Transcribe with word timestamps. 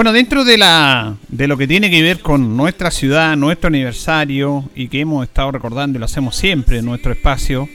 Bueno, 0.00 0.14
dentro 0.14 0.44
de 0.46 0.56
la 0.56 1.14
de 1.28 1.46
lo 1.46 1.58
que 1.58 1.68
tiene 1.68 1.90
que 1.90 2.02
ver 2.02 2.20
con 2.20 2.56
nuestra 2.56 2.90
ciudad, 2.90 3.36
nuestro 3.36 3.68
aniversario 3.68 4.70
y 4.74 4.88
que 4.88 5.00
hemos 5.00 5.24
estado 5.24 5.52
recordando 5.52 5.98
y 5.98 6.00
lo 6.00 6.06
hacemos 6.06 6.36
siempre 6.36 6.78
en 6.78 6.86
nuestro 6.86 7.12
espacio, 7.12 7.68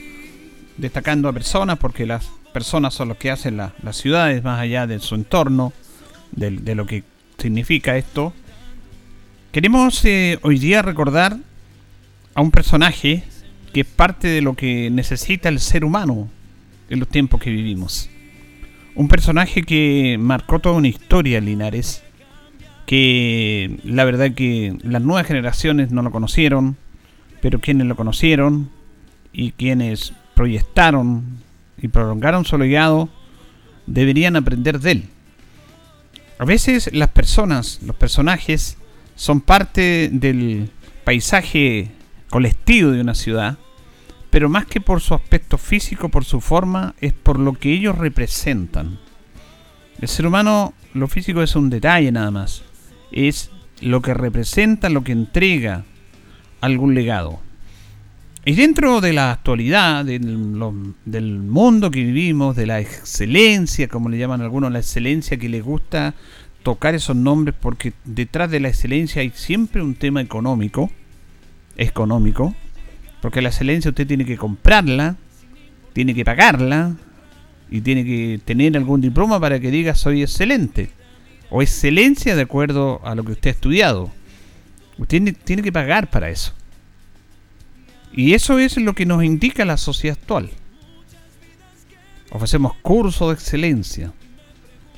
destacando 0.76 1.28
a 1.28 1.32
personas 1.32 1.78
porque 1.78 2.04
las 2.04 2.26
personas 2.52 2.94
son 2.94 3.10
los 3.10 3.16
que 3.16 3.30
hacen 3.30 3.56
las 3.56 3.96
ciudades 3.96 4.42
más 4.42 4.58
allá 4.58 4.88
de 4.88 4.98
su 4.98 5.14
entorno, 5.14 5.72
de, 6.32 6.74
lo 6.74 6.84
que 6.84 7.04
significa 7.38 7.96
esto. 7.96 8.32
Queremos 9.52 10.04
eh, 10.04 10.40
hoy 10.42 10.58
día 10.58 10.82
recordar 10.82 11.36
a 12.34 12.40
un 12.40 12.50
personaje 12.50 13.22
que 13.72 13.82
es 13.82 13.86
parte 13.86 14.26
de 14.26 14.42
lo 14.42 14.54
que 14.54 14.90
necesita 14.90 15.48
el 15.48 15.60
ser 15.60 15.84
humano 15.84 16.28
en 16.90 16.98
los 16.98 17.08
tiempos 17.08 17.40
que 17.40 17.50
vivimos. 17.50 18.10
Un 18.96 19.06
personaje 19.06 19.62
que 19.62 20.16
marcó 20.18 20.58
toda 20.58 20.74
una 20.74 20.88
historia 20.88 21.38
en 21.38 21.44
Linares 21.44 22.02
que 22.86 23.80
la 23.84 24.04
verdad 24.04 24.32
que 24.32 24.78
las 24.82 25.02
nuevas 25.02 25.26
generaciones 25.26 25.90
no 25.90 26.02
lo 26.02 26.12
conocieron, 26.12 26.76
pero 27.42 27.60
quienes 27.60 27.86
lo 27.88 27.96
conocieron 27.96 28.70
y 29.32 29.50
quienes 29.52 30.12
proyectaron 30.34 31.42
y 31.78 31.88
prolongaron 31.88 32.44
su 32.44 32.56
legado 32.56 33.08
deberían 33.86 34.36
aprender 34.36 34.78
de 34.78 34.92
él. 34.92 35.04
A 36.38 36.44
veces 36.44 36.90
las 36.92 37.08
personas, 37.08 37.80
los 37.82 37.96
personajes, 37.96 38.78
son 39.16 39.40
parte 39.40 40.08
del 40.12 40.70
paisaje 41.04 41.90
colectivo 42.30 42.92
de 42.92 43.00
una 43.00 43.14
ciudad, 43.14 43.58
pero 44.30 44.48
más 44.48 44.66
que 44.66 44.80
por 44.80 45.00
su 45.00 45.14
aspecto 45.14 45.58
físico, 45.58 46.08
por 46.08 46.24
su 46.24 46.40
forma, 46.40 46.94
es 47.00 47.12
por 47.12 47.38
lo 47.38 47.54
que 47.54 47.72
ellos 47.72 47.96
representan. 47.96 48.98
El 50.00 50.08
ser 50.08 50.26
humano, 50.26 50.74
lo 50.92 51.08
físico 51.08 51.42
es 51.42 51.56
un 51.56 51.70
detalle 51.70 52.12
nada 52.12 52.30
más 52.30 52.65
es 53.12 53.50
lo 53.80 54.02
que 54.02 54.14
representa, 54.14 54.88
lo 54.88 55.04
que 55.04 55.12
entrega 55.12 55.84
algún 56.60 56.94
legado. 56.94 57.40
Y 58.44 58.54
dentro 58.54 59.00
de 59.00 59.12
la 59.12 59.32
actualidad, 59.32 60.04
del, 60.04 60.20
mundo 61.40 61.90
que 61.90 62.04
vivimos, 62.04 62.54
de 62.54 62.66
la 62.66 62.80
excelencia, 62.80 63.88
como 63.88 64.08
le 64.08 64.18
llaman 64.18 64.40
algunos, 64.40 64.72
la 64.72 64.78
excelencia 64.78 65.36
que 65.36 65.48
les 65.48 65.64
gusta 65.64 66.14
tocar 66.62 66.94
esos 66.94 67.16
nombres, 67.16 67.56
porque 67.60 67.92
detrás 68.04 68.50
de 68.50 68.60
la 68.60 68.68
excelencia 68.68 69.22
hay 69.22 69.30
siempre 69.34 69.82
un 69.82 69.94
tema 69.96 70.20
económico, 70.20 70.90
económico, 71.76 72.54
porque 73.20 73.42
la 73.42 73.48
excelencia 73.48 73.90
usted 73.90 74.06
tiene 74.06 74.24
que 74.24 74.36
comprarla, 74.36 75.16
tiene 75.92 76.14
que 76.14 76.24
pagarla, 76.24 76.94
y 77.70 77.80
tiene 77.80 78.04
que 78.04 78.40
tener 78.44 78.76
algún 78.76 79.00
diploma 79.00 79.40
para 79.40 79.58
que 79.60 79.70
diga 79.70 79.94
soy 79.94 80.22
excelente 80.22 80.90
o 81.56 81.62
excelencia 81.62 82.36
de 82.36 82.42
acuerdo 82.42 83.00
a 83.02 83.14
lo 83.14 83.24
que 83.24 83.32
usted 83.32 83.48
ha 83.48 83.52
estudiado. 83.54 84.10
Usted 84.98 85.34
tiene 85.42 85.62
que 85.62 85.72
pagar 85.72 86.10
para 86.10 86.28
eso. 86.28 86.52
Y 88.12 88.34
eso 88.34 88.58
es 88.58 88.76
lo 88.76 88.92
que 88.92 89.06
nos 89.06 89.24
indica 89.24 89.64
la 89.64 89.78
sociedad 89.78 90.18
actual. 90.20 90.50
Ofrecemos 92.30 92.74
cursos 92.82 93.28
de 93.28 93.34
excelencia. 93.34 94.12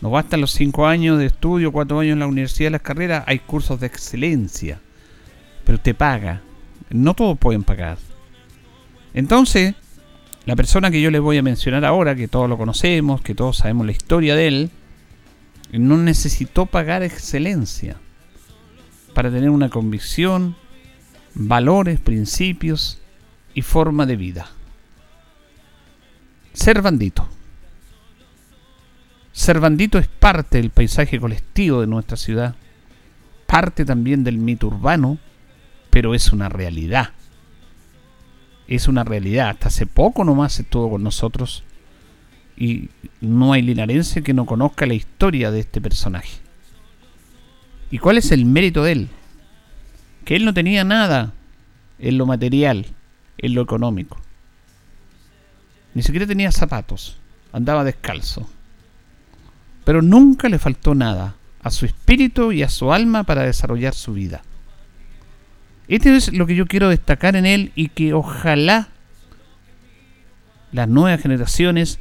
No 0.00 0.10
bastan 0.10 0.40
los 0.40 0.50
cinco 0.50 0.88
años 0.88 1.20
de 1.20 1.26
estudio, 1.26 1.70
cuatro 1.70 2.00
años 2.00 2.14
en 2.14 2.18
la 2.18 2.26
universidad, 2.26 2.72
las 2.72 2.82
carreras, 2.82 3.22
hay 3.28 3.38
cursos 3.38 3.78
de 3.78 3.86
excelencia. 3.86 4.80
Pero 5.64 5.76
usted 5.76 5.94
paga. 5.94 6.42
No 6.90 7.14
todos 7.14 7.38
pueden 7.38 7.62
pagar. 7.62 7.98
Entonces, 9.14 9.76
la 10.44 10.56
persona 10.56 10.90
que 10.90 11.00
yo 11.00 11.12
les 11.12 11.20
voy 11.20 11.38
a 11.38 11.42
mencionar 11.44 11.84
ahora, 11.84 12.16
que 12.16 12.26
todos 12.26 12.48
lo 12.48 12.58
conocemos, 12.58 13.20
que 13.20 13.36
todos 13.36 13.58
sabemos 13.58 13.86
la 13.86 13.92
historia 13.92 14.34
de 14.34 14.48
él, 14.48 14.70
no 15.72 15.98
necesitó 15.98 16.66
pagar 16.66 17.02
excelencia 17.02 17.96
para 19.14 19.30
tener 19.30 19.50
una 19.50 19.68
convicción, 19.68 20.56
valores, 21.34 22.00
principios 22.00 23.00
y 23.54 23.62
forma 23.62 24.06
de 24.06 24.16
vida. 24.16 24.50
Ser 26.52 26.80
bandito. 26.82 27.28
Ser 29.32 29.60
bandito 29.60 29.98
es 29.98 30.08
parte 30.08 30.58
del 30.58 30.70
paisaje 30.70 31.20
colectivo 31.20 31.80
de 31.80 31.86
nuestra 31.86 32.16
ciudad, 32.16 32.56
parte 33.46 33.84
también 33.84 34.24
del 34.24 34.38
mito 34.38 34.66
urbano, 34.66 35.18
pero 35.90 36.14
es 36.14 36.32
una 36.32 36.48
realidad. 36.48 37.10
Es 38.66 38.88
una 38.88 39.04
realidad. 39.04 39.50
Hasta 39.50 39.68
hace 39.68 39.86
poco 39.86 40.24
nomás 40.24 40.58
estuvo 40.58 40.90
con 40.90 41.02
nosotros 41.02 41.64
y 42.58 42.90
no 43.20 43.52
hay 43.52 43.62
linarense 43.62 44.24
que 44.24 44.34
no 44.34 44.44
conozca 44.44 44.84
la 44.84 44.94
historia 44.94 45.52
de 45.52 45.60
este 45.60 45.80
personaje. 45.80 46.40
¿Y 47.88 47.98
cuál 47.98 48.18
es 48.18 48.32
el 48.32 48.44
mérito 48.44 48.82
de 48.82 48.92
él? 48.92 49.08
Que 50.24 50.34
él 50.34 50.44
no 50.44 50.52
tenía 50.52 50.82
nada 50.82 51.32
en 52.00 52.18
lo 52.18 52.26
material, 52.26 52.86
en 53.38 53.54
lo 53.54 53.62
económico. 53.62 54.20
Ni 55.94 56.02
siquiera 56.02 56.26
tenía 56.26 56.50
zapatos, 56.50 57.16
andaba 57.52 57.84
descalzo. 57.84 58.48
Pero 59.84 60.02
nunca 60.02 60.48
le 60.48 60.58
faltó 60.58 60.96
nada 60.96 61.36
a 61.62 61.70
su 61.70 61.86
espíritu 61.86 62.50
y 62.50 62.64
a 62.64 62.68
su 62.68 62.92
alma 62.92 63.22
para 63.22 63.44
desarrollar 63.44 63.94
su 63.94 64.14
vida. 64.14 64.42
Esto 65.86 66.10
es 66.10 66.32
lo 66.32 66.46
que 66.46 66.56
yo 66.56 66.66
quiero 66.66 66.88
destacar 66.88 67.36
en 67.36 67.46
él 67.46 67.72
y 67.76 67.88
que 67.88 68.14
ojalá 68.14 68.88
las 70.72 70.88
nuevas 70.88 71.22
generaciones 71.22 72.00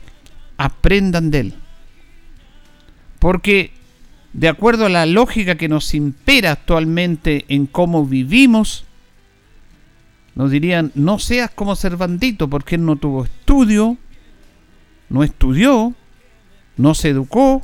aprendan 0.58 1.32
de 1.32 1.40
él. 1.40 1.54
Porque 3.20 3.72
de 4.34 4.50
acuerdo 4.50 4.86
a 4.86 4.90
la 4.90 5.06
lógica 5.06 5.56
que 5.56 5.70
nos 5.70 5.94
impera 5.94 6.52
actualmente 6.52 7.46
en 7.48 7.66
cómo 7.66 8.06
vivimos, 8.06 8.86
nos 10.36 10.52
dirían, 10.52 10.92
no 10.94 11.18
seas 11.18 11.50
como 11.50 11.76
Cervantito 11.76 12.48
porque 12.48 12.76
él 12.76 12.86
no 12.86 12.96
tuvo 12.98 13.24
estudio, 13.26 13.98
no 15.10 15.24
estudió, 15.24 15.96
no 16.76 16.94
se 16.94 17.10
educó 17.10 17.64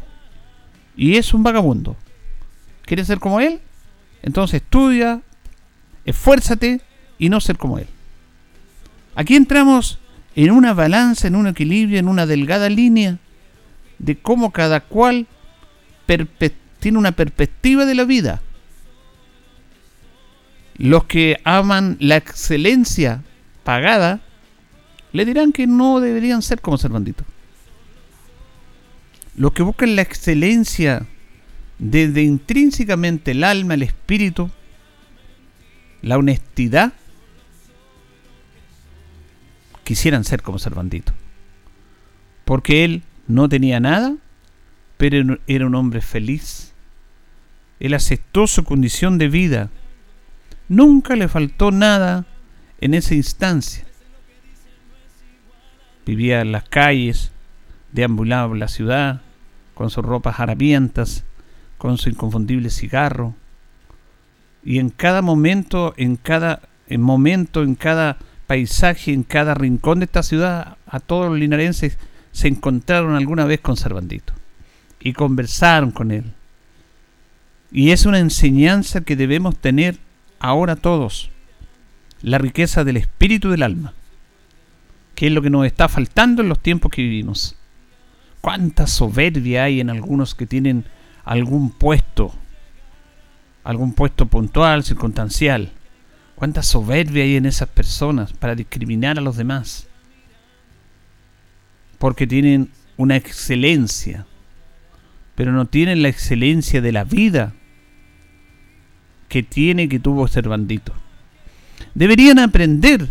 y 0.95 1.17
es 1.17 1.33
un 1.33 1.43
vagabundo. 1.43 1.95
¿Quieres 2.85 3.07
ser 3.07 3.19
como 3.19 3.39
él? 3.39 3.61
Entonces 4.23 4.61
estudia, 4.61 5.21
esfuérzate 6.05 6.81
y 7.19 7.29
no 7.29 7.39
ser 7.39 7.57
como 7.57 7.77
él. 7.77 7.87
Aquí 9.15 9.35
entramos 9.35 9.99
en 10.35 10.51
una 10.51 10.73
balanza, 10.73 11.27
en 11.27 11.35
un 11.35 11.47
equilibrio, 11.47 11.99
en 11.99 12.07
una 12.07 12.25
delgada 12.25 12.69
línea 12.69 13.19
de 13.99 14.17
cómo 14.17 14.51
cada 14.51 14.81
cual 14.81 15.27
tiene 16.79 16.97
una 16.97 17.13
perspectiva 17.13 17.85
de 17.85 17.95
la 17.95 18.03
vida. 18.03 18.41
Los 20.77 21.05
que 21.05 21.39
aman 21.43 21.97
la 21.99 22.17
excelencia 22.17 23.23
pagada 23.63 24.21
le 25.11 25.25
dirán 25.25 25.51
que 25.51 25.67
no 25.67 25.99
deberían 25.99 26.41
ser 26.41 26.59
como 26.59 26.77
Cervantito. 26.77 27.23
Los 29.35 29.53
que 29.53 29.63
buscan 29.63 29.95
la 29.95 30.01
excelencia 30.01 31.05
desde 31.79 32.23
intrínsecamente 32.23 33.31
el 33.31 33.43
alma, 33.43 33.75
el 33.75 33.83
espíritu, 33.83 34.49
la 36.01 36.17
honestidad, 36.17 36.93
quisieran 39.83 40.23
ser 40.23 40.41
como 40.41 40.59
Cervantito. 40.59 41.13
Porque 42.45 42.83
él 42.83 43.03
no 43.27 43.47
tenía 43.49 43.79
nada, 43.79 44.15
pero 44.97 45.37
era 45.47 45.65
un 45.65 45.75
hombre 45.75 46.01
feliz. 46.01 46.73
Él 47.79 47.93
aceptó 47.93 48.47
su 48.47 48.63
condición 48.63 49.17
de 49.17 49.27
vida. 49.27 49.69
Nunca 50.69 51.15
le 51.15 51.27
faltó 51.27 51.71
nada 51.71 52.25
en 52.79 52.93
esa 52.93 53.15
instancia. 53.15 53.85
vivía 56.05 56.41
en 56.41 56.51
las 56.51 56.65
calles, 56.65 57.31
deambulaba 57.93 58.53
la 58.57 58.67
ciudad, 58.67 59.21
con 59.73 59.89
sus 59.89 60.03
ropas 60.03 60.39
harapientas, 60.39 61.23
con 61.77 61.97
su 61.97 62.09
inconfundible 62.09 62.69
cigarro. 62.69 63.35
Y 64.65 64.79
en 64.79 64.89
cada 64.89 65.21
momento, 65.21 65.93
en 65.97 66.17
cada 66.17 66.61
en 66.87 67.01
momento, 67.01 67.63
en 67.63 67.75
cada 67.75 68.17
paisaje, 68.47 69.13
en 69.13 69.23
cada 69.23 69.53
rincón 69.53 69.99
de 69.99 70.05
esta 70.05 70.23
ciudad, 70.23 70.77
a 70.85 70.99
todos 70.99 71.29
los 71.29 71.39
linarenses 71.39 71.97
se 72.31 72.47
encontraron 72.47 73.15
alguna 73.15 73.45
vez 73.45 73.59
con 73.59 73.77
Cervantito 73.77 74.33
y 74.99 75.13
conversaron 75.13 75.91
con 75.91 76.11
él. 76.11 76.25
Y 77.71 77.91
es 77.91 78.05
una 78.05 78.19
enseñanza 78.19 79.01
que 79.01 79.15
debemos 79.15 79.57
tener 79.57 79.97
ahora 80.39 80.75
todos, 80.75 81.29
la 82.21 82.37
riqueza 82.37 82.83
del 82.83 82.97
espíritu 82.97 83.49
del 83.49 83.63
alma, 83.63 83.93
que 85.15 85.27
es 85.27 85.33
lo 85.33 85.41
que 85.41 85.49
nos 85.49 85.65
está 85.65 85.89
faltando 85.89 86.41
en 86.41 86.49
los 86.49 86.59
tiempos 86.59 86.91
que 86.91 87.01
vivimos. 87.01 87.55
Cuánta 88.41 88.87
soberbia 88.87 89.63
hay 89.63 89.79
en 89.79 89.89
algunos 89.89 90.35
que 90.35 90.45
tienen 90.45 90.85
algún 91.23 91.71
puesto, 91.71 92.33
algún 93.63 93.93
puesto 93.93 94.25
puntual, 94.25 94.83
circunstancial. 94.83 95.71
Cuánta 96.35 96.63
soberbia 96.63 97.23
hay 97.23 97.35
en 97.35 97.45
esas 97.45 97.69
personas 97.69 98.33
para 98.33 98.55
discriminar 98.55 99.17
a 99.17 99.21
los 99.21 99.37
demás. 99.37 99.87
Porque 101.99 102.27
tienen 102.27 102.69
una 102.97 103.15
excelencia, 103.15 104.25
pero 105.35 105.51
no 105.51 105.65
tienen 105.65 106.01
la 106.01 106.09
excelencia 106.09 106.81
de 106.81 106.91
la 106.91 107.03
vida 107.03 107.53
que 109.29 109.41
tiene 109.41 109.89
que 109.89 109.99
tuvo 109.99 110.27
Cervantito. 110.27 110.93
Deberían 111.95 112.39
aprender, 112.39 113.07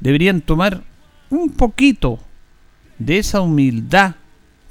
deberían 0.00 0.40
tomar 0.40 0.82
un 1.30 1.50
poquito 1.50 2.18
de 2.98 3.18
esa 3.18 3.40
humildad 3.40 4.14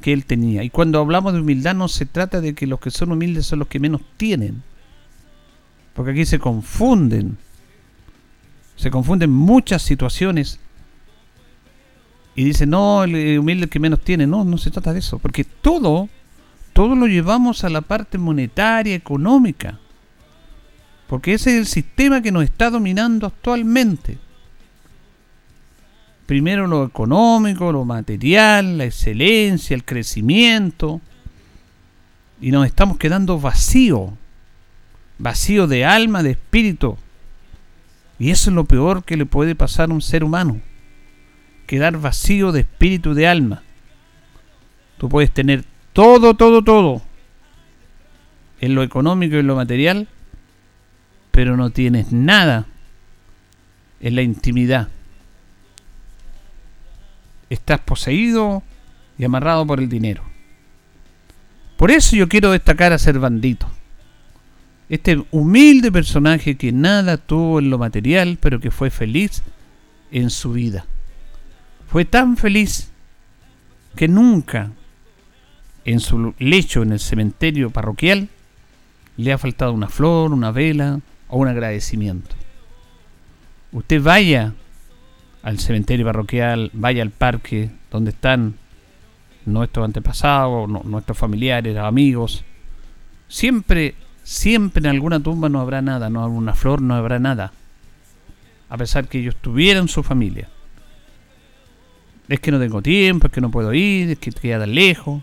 que 0.02 0.14
él 0.14 0.26
tenía. 0.26 0.64
Y 0.64 0.70
cuando 0.70 1.00
hablamos 1.00 1.34
de 1.34 1.42
humildad 1.42 1.76
no 1.76 1.88
se 1.88 2.06
trata 2.06 2.42
de 2.42 2.54
que 2.54 2.68
los 2.68 2.80
que 2.80 2.92
son 2.92 3.12
humildes 3.12 3.46
son 3.46 3.60
los 3.60 3.68
que 3.68 3.80
menos 3.80 4.02
tienen. 4.18 4.64
Porque 5.94 6.12
aquí 6.12 6.26
se 6.26 6.40
confunden. 6.40 7.38
Se 8.76 8.92
confunden 8.92 9.30
muchas 9.30 9.82
situaciones. 9.82 10.60
Y 12.36 12.46
dicen, 12.46 12.72
no, 12.72 13.04
el 13.04 13.40
humilde 13.40 13.68
que 13.68 13.80
menos 13.80 14.02
tiene. 14.02 14.26
No, 14.26 14.44
no 14.44 14.58
se 14.58 14.72
trata 14.72 14.94
de 14.94 15.00
eso. 15.00 15.20
Porque 15.20 15.44
todo, 15.44 16.10
todo 16.74 16.96
lo 16.96 17.08
llevamos 17.08 17.64
a 17.64 17.70
la 17.70 17.82
parte 17.82 18.18
monetaria, 18.18 18.96
económica. 18.96 19.80
Porque 21.08 21.34
ese 21.34 21.52
es 21.52 21.58
el 21.58 21.68
sistema 21.68 22.22
que 22.22 22.32
nos 22.32 22.44
está 22.44 22.70
dominando 22.70 23.28
actualmente 23.28 24.18
primero 26.26 26.68
lo 26.68 26.86
económico, 26.86 27.72
lo 27.72 27.86
material, 27.86 28.78
la 28.78 28.86
excelencia, 28.86 29.76
el 29.76 29.84
crecimiento, 29.84 31.02
y 32.42 32.52
nos 32.52 32.66
estamos 32.66 32.98
quedando 32.98 33.40
vacío, 33.40 34.18
vacío 35.18 35.68
de 35.68 35.86
alma, 35.86 36.24
de 36.24 36.32
espíritu. 36.32 36.98
Y 38.24 38.32
eso 38.32 38.50
es 38.50 38.56
lo 38.56 38.64
peor 38.64 39.04
que 39.04 39.18
le 39.18 39.26
puede 39.26 39.56
pasar 39.56 39.90
a 39.90 39.94
un 39.94 40.02
ser 40.02 40.24
humano, 40.24 40.62
quedar 41.68 41.98
vacío 41.98 42.52
de 42.52 42.62
espíritu, 42.62 43.14
de 43.14 43.28
alma. 43.28 43.64
Tú 44.98 45.10
puedes 45.10 45.32
tener 45.32 45.66
todo, 45.92 46.34
todo, 46.34 46.64
todo, 46.64 47.02
en 48.62 48.76
lo 48.76 48.84
económico 48.84 49.36
y 49.36 49.40
en 49.40 49.48
lo 49.48 49.56
material, 49.56 50.08
pero 51.32 51.58
no 51.58 51.72
tienes 51.72 52.12
nada 52.14 52.66
en 54.00 54.16
la 54.16 54.22
intimidad 54.22 54.88
estás 57.54 57.80
poseído 57.80 58.64
y 59.18 59.24
amarrado 59.24 59.66
por 59.66 59.80
el 59.80 59.88
dinero. 59.88 60.24
Por 61.78 61.92
eso 61.92 62.16
yo 62.16 62.28
quiero 62.28 62.52
destacar 62.52 62.94
a 62.94 63.00
Cervandito. 63.00 63.70
Este 64.90 65.24
humilde 65.32 65.92
personaje 65.92 66.56
que 66.56 66.72
nada 66.72 67.18
tuvo 67.18 67.60
en 67.60 67.70
lo 67.70 67.78
material, 67.78 68.38
pero 68.40 68.60
que 68.60 68.72
fue 68.72 68.90
feliz 68.90 69.44
en 70.12 70.30
su 70.30 70.54
vida. 70.54 70.86
Fue 71.88 72.06
tan 72.06 72.38
feliz 72.38 72.92
que 73.96 74.08
nunca 74.08 74.72
en 75.86 76.00
su 76.00 76.34
lecho 76.40 76.82
en 76.84 76.94
el 76.94 77.00
cementerio 77.00 77.70
parroquial 77.70 78.30
le 79.18 79.32
ha 79.32 79.38
faltado 79.38 79.74
una 79.74 79.90
flor, 79.90 80.32
una 80.32 80.52
vela 80.52 81.00
o 81.28 81.38
un 81.38 81.48
agradecimiento. 81.48 82.36
Usted 83.72 84.02
vaya 84.02 84.54
al 85.42 85.60
cementerio 85.60 86.06
parroquial, 86.06 86.72
vaya 86.74 87.02
al 87.02 87.12
parque 87.12 87.70
donde 87.92 88.12
están 88.12 88.56
nuestros 89.46 89.86
antepasados, 89.86 90.70
nuestros 90.86 91.18
familiares, 91.18 91.78
amigos. 91.78 92.44
Siempre, 93.28 93.96
siempre 94.24 94.82
en 94.82 94.88
alguna 94.88 95.20
tumba 95.20 95.50
no 95.50 95.60
habrá 95.60 95.82
nada, 95.82 96.10
no 96.10 96.24
habrá 96.24 96.34
una 96.34 96.54
flor, 96.54 96.82
no 96.82 96.96
habrá 96.96 97.20
nada. 97.20 97.54
A 98.70 98.78
pesar 98.78 99.08
que 99.08 99.20
ellos 99.20 99.36
tuvieran 99.36 99.88
su 99.88 100.04
familia. 100.04 100.50
Es 102.28 102.40
que 102.40 102.52
no 102.52 102.60
tengo 102.60 102.82
tiempo, 102.82 103.28
es 103.28 103.34
que 103.34 103.42
no 103.42 103.52
puedo 103.52 103.74
ir, 103.74 104.12
es 104.12 104.20
que 104.20 104.32
queda 104.32 104.66
lejos. 104.66 105.22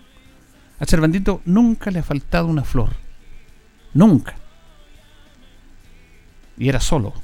A 0.79 0.87
Cervantito 0.87 1.43
nunca 1.45 1.91
le 1.91 1.99
ha 1.99 2.03
faltado 2.03 2.47
una 2.47 2.63
flor. 2.63 2.91
Nunca. 3.95 4.37
Y 6.57 6.69
era 6.69 6.79
solo 6.79 7.15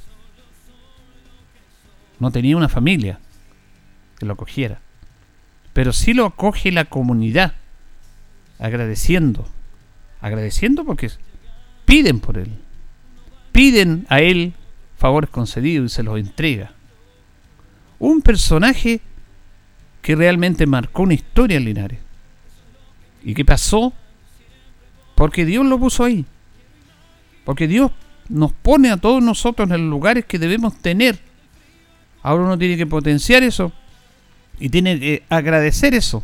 no 2.19 2.31
tenía 2.31 2.57
una 2.57 2.69
familia 2.69 3.19
que 4.17 4.25
lo 4.25 4.33
acogiera. 4.33 4.79
Pero 5.73 5.93
sí 5.93 6.13
lo 6.13 6.25
acoge 6.25 6.71
la 6.71 6.85
comunidad, 6.85 7.53
agradeciendo. 8.59 9.47
Agradeciendo 10.21 10.83
porque 10.83 11.11
piden 11.87 12.19
por 12.19 12.37
él. 12.37 12.51
Piden 13.51 14.05
a 14.09 14.19
él 14.19 14.53
favores 14.97 15.31
concedidos 15.31 15.91
y 15.91 15.95
se 15.95 16.03
los 16.03 16.19
entrega. 16.19 16.73
Un 17.97 18.21
personaje 18.21 19.01
que 20.03 20.15
realmente 20.15 20.67
marcó 20.67 21.01
una 21.01 21.15
historia 21.15 21.57
en 21.57 21.65
Linares. 21.65 21.99
¿Y 23.23 23.33
qué 23.33 23.43
pasó? 23.43 23.91
Porque 25.15 25.43
Dios 25.43 25.65
lo 25.65 25.79
puso 25.79 26.03
ahí. 26.03 26.23
Porque 27.43 27.67
Dios 27.67 27.91
nos 28.29 28.53
pone 28.53 28.91
a 28.91 28.97
todos 28.97 29.23
nosotros 29.23 29.67
en 29.71 29.81
los 29.81 29.89
lugares 29.89 30.25
que 30.25 30.37
debemos 30.37 30.77
tener 30.77 31.19
Ahora 32.27 32.43
uno 32.43 32.57
tiene 32.57 32.75
que 32.75 32.85
potenciar 32.85 33.41
eso 33.43 33.71
y 34.59 34.67
tiene 34.67 34.99
que 34.99 35.23
agradecer 35.29 35.93
eso. 35.93 36.23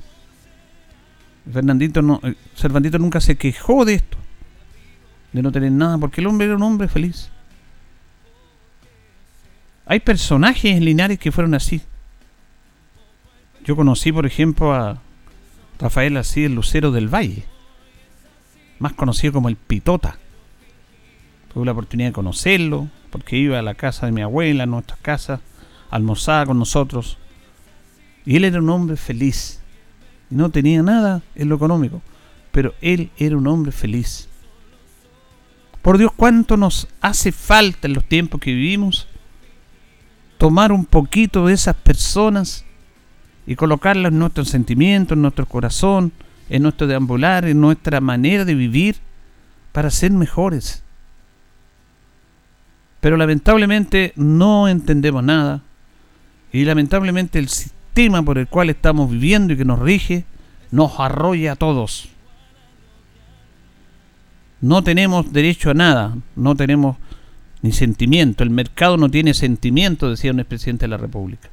Fernandito 1.49 2.01
no, 2.01 2.19
eh, 2.23 2.35
Cervantito 2.57 2.99
nunca 2.99 3.21
se 3.21 3.37
quejó 3.37 3.85
de 3.85 3.93
esto, 3.93 4.17
de 5.33 5.41
no 5.41 5.51
tener 5.51 5.71
nada, 5.71 5.97
porque 5.97 6.21
el 6.21 6.27
hombre 6.27 6.45
era 6.45 6.55
un 6.55 6.63
hombre 6.63 6.87
feliz. 6.87 7.29
Hay 9.85 9.99
personajes 9.99 10.75
en 10.77 10.85
Linares 10.85 11.19
que 11.19 11.31
fueron 11.31 11.55
así. 11.55 11.81
Yo 13.65 13.75
conocí, 13.75 14.11
por 14.11 14.25
ejemplo, 14.25 14.73
a 14.73 15.01
Rafael 15.79 16.15
así, 16.17 16.45
el 16.45 16.55
Lucero 16.55 16.91
del 16.91 17.13
Valle, 17.13 17.43
más 18.79 18.93
conocido 18.93 19.33
como 19.33 19.49
el 19.49 19.55
Pitota. 19.55 20.17
Tuve 21.53 21.65
la 21.65 21.71
oportunidad 21.71 22.09
de 22.09 22.13
conocerlo, 22.13 22.89
porque 23.09 23.37
iba 23.37 23.59
a 23.59 23.63
la 23.63 23.75
casa 23.75 24.05
de 24.05 24.11
mi 24.11 24.21
abuela, 24.21 24.63
a 24.63 24.67
nuestras 24.67 24.99
casas, 24.99 25.39
almorzaba 25.89 26.45
con 26.47 26.59
nosotros. 26.59 27.17
Y 28.25 28.37
él 28.37 28.45
era 28.45 28.59
un 28.59 28.69
hombre 28.69 28.97
feliz. 28.97 29.61
No 30.29 30.49
tenía 30.49 30.81
nada 30.81 31.21
en 31.35 31.49
lo 31.49 31.55
económico, 31.55 32.01
pero 32.51 32.73
él 32.81 33.11
era 33.17 33.37
un 33.37 33.47
hombre 33.47 33.71
feliz. 33.71 34.29
Por 35.83 35.97
Dios, 35.97 36.13
cuánto 36.15 36.55
nos 36.55 36.87
hace 37.01 37.33
falta 37.33 37.87
en 37.87 37.93
los 37.93 38.05
tiempos 38.05 38.39
que 38.39 38.53
vivimos 38.53 39.07
tomar 40.37 40.71
un 40.71 40.85
poquito 40.85 41.45
de 41.45 41.53
esas 41.53 41.75
personas 41.75 42.63
y 43.45 43.55
colocarlas 43.55 44.13
en 44.13 44.19
nuestros 44.19 44.47
sentimientos, 44.47 45.17
en 45.17 45.21
nuestro 45.21 45.45
corazón, 45.45 46.13
en 46.49 46.63
nuestro 46.63 46.87
deambular, 46.87 47.45
en 47.45 47.59
nuestra 47.59 47.99
manera 47.99 48.45
de 48.45 48.55
vivir 48.55 48.95
para 49.73 49.89
ser 49.89 50.11
mejores. 50.11 50.83
Pero 53.01 53.17
lamentablemente 53.17 54.13
no 54.15 54.69
entendemos 54.69 55.21
nada, 55.21 55.63
y 56.53 56.63
lamentablemente 56.63 57.39
el 57.39 57.49
sistema 57.49 58.23
por 58.23 58.37
el 58.37 58.47
cual 58.47 58.69
estamos 58.69 59.11
viviendo 59.11 59.51
y 59.51 59.57
que 59.57 59.65
nos 59.65 59.79
rige 59.79 60.23
nos 60.71 60.97
arrolla 60.97 61.51
a 61.51 61.55
todos. 61.57 62.12
No 64.63 64.81
tenemos 64.81 65.33
derecho 65.33 65.71
a 65.71 65.73
nada, 65.73 66.15
no 66.37 66.55
tenemos 66.55 66.95
ni 67.61 67.73
sentimiento. 67.73 68.43
El 68.43 68.49
mercado 68.49 68.95
no 68.95 69.11
tiene 69.11 69.33
sentimiento, 69.33 70.09
decía 70.09 70.31
un 70.31 70.39
expresidente 70.39 70.85
de 70.85 70.87
la 70.87 70.95
República. 70.95 71.49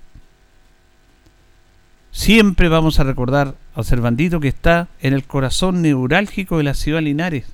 Siempre 2.13 2.69
vamos 2.69 3.01
a 3.01 3.03
recordar 3.03 3.57
al 3.75 3.85
Cervantito 3.85 4.39
que 4.39 4.47
está 4.47 4.87
en 5.01 5.13
el 5.13 5.25
corazón 5.25 5.83
neurálgico 5.83 6.59
de 6.59 6.63
la 6.63 6.75
ciudad 6.75 6.99
de 6.99 7.03
Linares. 7.03 7.47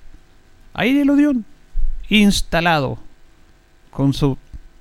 Ahí 0.75 0.91
en 0.91 1.01
el 1.01 1.09
Odión, 1.09 1.47
instalado 2.11 2.99
con 3.91 4.13
su 4.13 4.37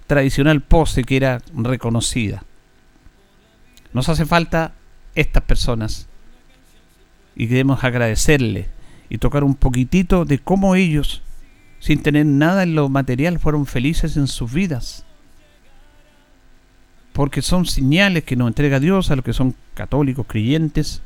tradicional 0.07 0.59
pose 0.59 1.05
que 1.05 1.15
era 1.15 1.41
reconocida. 1.55 2.43
Nos 3.93 4.09
hace 4.09 4.25
falta 4.25 4.73
estas 5.15 5.43
personas 5.43 6.07
y 7.33 7.47
queremos 7.47 7.81
agradecerle 7.81 8.74
y 9.09 9.17
tocar 9.17 9.43
un 9.43 9.55
poquitito 9.55 10.25
de 10.25 10.39
cómo 10.39 10.75
ellos, 10.75 11.21
sin 11.79 12.01
tener 12.01 12.25
nada 12.25 12.63
en 12.63 12.75
lo 12.75 12.89
material, 12.89 13.39
fueron 13.39 13.65
felices 13.65 14.17
en 14.17 14.27
sus 14.27 14.51
vidas. 14.51 15.05
Porque 17.13 17.41
son 17.41 17.65
señales 17.65 18.23
que 18.23 18.35
nos 18.35 18.47
entrega 18.47 18.79
Dios 18.79 19.11
a 19.11 19.15
los 19.15 19.23
que 19.23 19.33
son 19.33 19.55
católicos, 19.73 20.25
creyentes, 20.27 21.01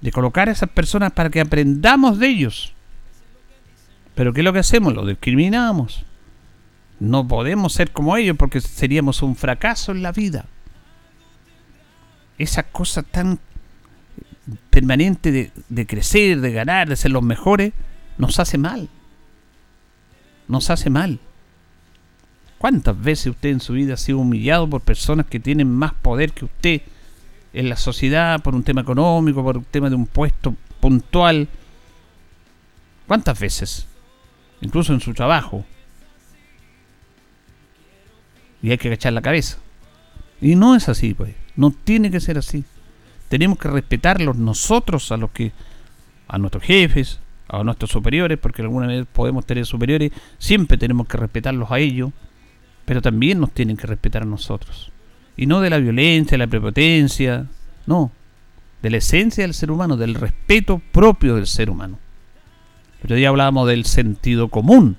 de 0.00 0.10
colocar 0.12 0.48
a 0.48 0.52
esas 0.52 0.70
personas 0.70 1.12
para 1.12 1.30
que 1.30 1.40
aprendamos 1.40 2.18
de 2.18 2.28
ellos. 2.28 2.72
Pero 4.14 4.32
¿qué 4.32 4.40
es 4.40 4.44
lo 4.44 4.52
que 4.52 4.58
hacemos? 4.58 4.94
Lo 4.94 5.06
discriminamos. 5.06 6.04
No 6.98 7.26
podemos 7.26 7.72
ser 7.72 7.92
como 7.92 8.16
ellos 8.16 8.36
porque 8.36 8.60
seríamos 8.60 9.22
un 9.22 9.36
fracaso 9.36 9.92
en 9.92 10.02
la 10.02 10.12
vida. 10.12 10.46
Esa 12.36 12.64
cosa 12.64 13.02
tan 13.02 13.38
permanente 14.70 15.52
de, 15.68 15.86
crecer, 15.86 16.40
de 16.40 16.52
ganar, 16.52 16.88
de 16.88 16.96
ser 16.96 17.10
los 17.10 17.22
mejores, 17.22 17.72
nos 18.18 18.38
hace 18.38 18.58
mal. 18.58 18.88
Nos 20.48 20.70
hace 20.70 20.90
mal. 20.90 21.20
¿Cuántas 22.58 23.00
veces 23.00 23.28
usted 23.28 23.50
en 23.50 23.60
su 23.60 23.72
vida 23.72 23.94
ha 23.94 23.96
sido 23.96 24.18
humillado 24.18 24.68
por 24.68 24.82
personas 24.82 25.26
que 25.26 25.40
tienen 25.40 25.70
más 25.70 25.94
poder 25.94 26.32
que 26.32 26.44
usted 26.44 26.82
en 27.52 27.68
la 27.68 27.76
sociedad 27.76 28.40
por 28.42 28.54
un 28.54 28.62
tema 28.62 28.82
económico, 28.82 29.42
por 29.42 29.58
un 29.58 29.64
tema 29.64 29.88
de 29.88 29.96
un 29.96 30.06
puesto 30.06 30.54
puntual? 30.80 31.48
¿Cuántas 33.06 33.38
veces? 33.38 33.86
Incluso 34.60 34.92
en 34.92 35.00
su 35.00 35.14
trabajo. 35.14 35.64
Y 38.62 38.70
hay 38.70 38.78
que 38.78 38.88
agachar 38.88 39.14
la 39.14 39.22
cabeza. 39.22 39.58
Y 40.40 40.54
no 40.54 40.74
es 40.74 40.88
así, 40.88 41.14
pues. 41.14 41.34
No 41.56 41.70
tiene 41.70 42.10
que 42.10 42.20
ser 42.20 42.36
así 42.36 42.64
tenemos 43.30 43.58
que 43.58 43.68
respetarlos 43.68 44.36
nosotros 44.36 45.12
a 45.12 45.16
los 45.16 45.30
que 45.30 45.52
a 46.26 46.36
nuestros 46.36 46.64
jefes, 46.64 47.20
a 47.46 47.62
nuestros 47.62 47.92
superiores, 47.92 48.38
porque 48.38 48.62
alguna 48.62 48.88
vez 48.88 49.06
podemos 49.06 49.46
tener 49.46 49.64
superiores, 49.66 50.10
siempre 50.38 50.76
tenemos 50.76 51.06
que 51.06 51.16
respetarlos 51.16 51.70
a 51.70 51.78
ellos, 51.78 52.10
pero 52.84 53.00
también 53.00 53.38
nos 53.38 53.52
tienen 53.52 53.76
que 53.76 53.86
respetar 53.86 54.22
a 54.22 54.26
nosotros. 54.26 54.90
Y 55.36 55.46
no 55.46 55.60
de 55.60 55.70
la 55.70 55.78
violencia, 55.78 56.32
de 56.32 56.38
la 56.38 56.48
prepotencia, 56.48 57.46
no, 57.86 58.10
de 58.82 58.90
la 58.90 58.96
esencia 58.96 59.44
del 59.44 59.54
ser 59.54 59.70
humano, 59.70 59.96
del 59.96 60.16
respeto 60.16 60.82
propio 60.90 61.36
del 61.36 61.46
ser 61.46 61.70
humano. 61.70 62.00
Otro 63.04 63.14
día 63.14 63.28
hablábamos 63.28 63.68
del 63.68 63.84
sentido 63.84 64.48
común, 64.48 64.96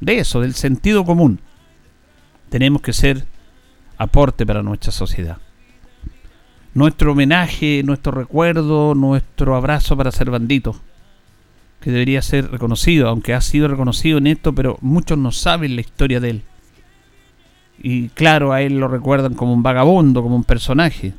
de 0.00 0.18
eso, 0.18 0.40
del 0.40 0.54
sentido 0.54 1.04
común. 1.04 1.38
Tenemos 2.48 2.82
que 2.82 2.92
ser 2.92 3.26
aporte 3.96 4.44
para 4.44 4.64
nuestra 4.64 4.90
sociedad 4.90 5.38
nuestro 6.74 7.12
homenaje, 7.12 7.82
nuestro 7.84 8.12
recuerdo, 8.12 8.94
nuestro 8.94 9.56
abrazo 9.56 9.96
para 9.96 10.12
Cervandito, 10.12 10.76
que 11.80 11.90
debería 11.90 12.22
ser 12.22 12.50
reconocido, 12.50 13.08
aunque 13.08 13.34
ha 13.34 13.40
sido 13.40 13.68
reconocido 13.68 14.18
en 14.18 14.26
esto, 14.26 14.54
pero 14.54 14.78
muchos 14.80 15.18
no 15.18 15.32
saben 15.32 15.74
la 15.74 15.80
historia 15.80 16.20
de 16.20 16.30
él. 16.30 16.42
Y 17.82 18.08
claro, 18.10 18.52
a 18.52 18.60
él 18.60 18.78
lo 18.78 18.88
recuerdan 18.88 19.34
como 19.34 19.54
un 19.54 19.62
vagabundo, 19.62 20.22
como 20.22 20.36
un 20.36 20.44
personaje. 20.44 21.14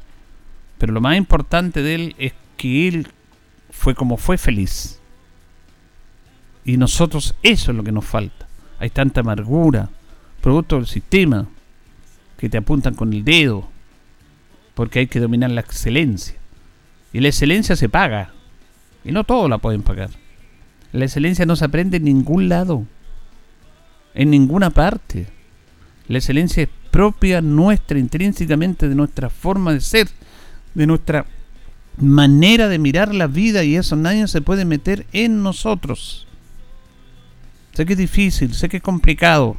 Pero 0.78 0.94
lo 0.94 1.02
más 1.02 1.18
importante 1.18 1.82
de 1.82 1.96
él 1.96 2.16
es 2.18 2.34
que 2.58 2.88
él 2.88 3.08
fue 3.72 3.96
como 3.96 4.18
fue 4.18 4.38
feliz. 4.38 5.00
Y 6.64 6.78
nosotros 6.78 7.36
eso 7.42 7.72
es 7.72 7.78
lo 7.78 7.84
que 7.84 7.92
nos 7.92 8.06
falta. 8.06 8.48
Hay 8.80 8.92
tanta 8.92 9.22
amargura, 9.22 9.90
producto 10.42 10.76
del 10.76 10.88
sistema, 10.88 11.48
que 12.38 12.50
te 12.50 12.58
apuntan 12.58 12.94
con 12.94 13.12
el 13.14 13.24
dedo, 13.24 13.68
porque 14.74 15.00
hay 15.00 15.08
que 15.08 15.20
dominar 15.20 15.52
la 15.52 15.62
excelencia. 15.62 16.36
Y 17.14 17.20
la 17.20 17.28
excelencia 17.28 17.76
se 17.76 17.90
paga, 17.90 18.32
y 19.04 19.12
no 19.12 19.24
todos 19.24 19.50
la 19.50 19.58
pueden 19.58 19.84
pagar. 19.84 20.10
La 20.94 21.06
excelencia 21.06 21.46
no 21.46 21.56
se 21.56 21.66
aprende 21.66 21.98
en 21.98 22.06
ningún 22.06 22.50
lado, 22.50 22.86
en 24.14 24.30
ninguna 24.30 24.70
parte. 24.70 25.28
La 26.08 26.18
excelencia 26.18 26.64
es 26.64 26.70
propia 26.92 27.42
nuestra, 27.42 27.98
intrínsecamente 27.98 28.90
de 28.90 28.96
nuestra 28.96 29.30
forma 29.30 29.74
de 29.74 29.82
ser, 29.82 30.10
de 30.74 30.88
nuestra 30.88 31.26
manera 31.98 32.68
de 32.68 32.80
mirar 32.80 33.14
la 33.14 33.28
vida 33.28 33.64
y 33.64 33.76
eso 33.76 33.96
nadie 33.96 34.28
se 34.28 34.42
puede 34.42 34.66
meter 34.66 35.06
en 35.14 35.44
nosotros. 35.44 36.28
Sé 37.74 37.86
que 37.86 37.94
es 37.94 38.00
difícil, 38.00 38.54
sé 38.54 38.68
que 38.68 38.78
es 38.78 38.84
complicado, 38.84 39.58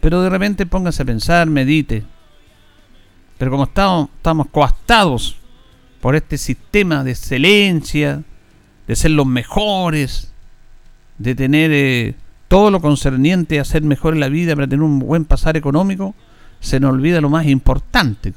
pero 0.00 0.22
de 0.22 0.30
repente 0.30 0.66
póngase 0.66 1.02
a 1.02 1.06
pensar, 1.06 1.48
medite, 1.48 2.04
pero 3.38 3.50
como 3.50 3.64
estamos, 3.64 4.08
estamos 4.16 4.48
coastados 4.48 5.36
por 6.00 6.16
este 6.16 6.38
sistema 6.38 7.04
de 7.04 7.12
excelencia, 7.12 8.22
de 8.86 8.96
ser 8.96 9.10
los 9.10 9.26
mejores, 9.26 10.32
de 11.18 11.34
tener 11.34 11.70
eh, 11.72 12.14
todo 12.48 12.70
lo 12.70 12.80
concerniente 12.80 13.58
a 13.58 13.64
ser 13.64 13.82
mejor 13.82 14.14
en 14.14 14.20
la 14.20 14.28
vida 14.28 14.54
para 14.54 14.68
tener 14.68 14.82
un 14.82 14.98
buen 14.98 15.24
pasar 15.24 15.56
económico, 15.56 16.14
se 16.60 16.80
nos 16.80 16.92
olvida 16.92 17.20
lo 17.20 17.30
más 17.30 17.46
importante. 17.46 18.32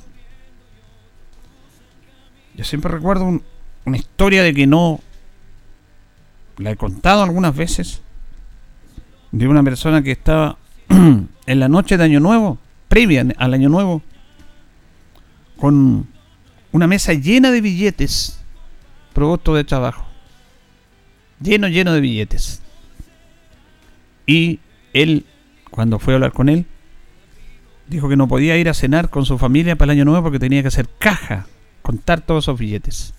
Yo 2.55 2.65
siempre 2.65 2.91
recuerdo 2.91 3.41
una 3.85 3.97
historia 3.97 4.43
de 4.43 4.53
que 4.53 4.67
no 4.67 4.99
la 6.57 6.71
he 6.71 6.75
contado 6.75 7.23
algunas 7.23 7.55
veces 7.55 8.01
de 9.31 9.47
una 9.47 9.63
persona 9.63 10.01
que 10.01 10.11
estaba 10.11 10.57
en 10.89 11.59
la 11.59 11.69
noche 11.69 11.97
de 11.97 12.03
Año 12.03 12.19
Nuevo, 12.19 12.57
previa 12.87 13.25
al 13.37 13.53
Año 13.53 13.69
Nuevo, 13.69 14.01
con 15.59 16.07
una 16.71 16.87
mesa 16.87 17.13
llena 17.13 17.51
de 17.51 17.61
billetes, 17.61 18.39
producto 19.13 19.55
de 19.55 19.63
trabajo. 19.63 20.05
Lleno, 21.41 21.67
lleno 21.67 21.93
de 21.93 22.01
billetes. 22.01 22.61
Y 24.25 24.59
él, 24.93 25.25
cuando 25.71 25.99
fue 25.99 26.13
a 26.13 26.15
hablar 26.15 26.31
con 26.31 26.49
él, 26.49 26.65
dijo 27.87 28.07
que 28.07 28.15
no 28.15 28.27
podía 28.27 28.57
ir 28.57 28.69
a 28.69 28.73
cenar 28.73 29.09
con 29.09 29.25
su 29.25 29.37
familia 29.37 29.75
para 29.75 29.91
el 29.91 29.97
año 29.97 30.05
nuevo 30.05 30.23
porque 30.23 30.39
tenía 30.39 30.61
que 30.61 30.67
hacer 30.67 30.87
caja, 30.99 31.47
contar 31.81 32.21
todos 32.21 32.45
esos 32.45 32.59
billetes. 32.59 33.13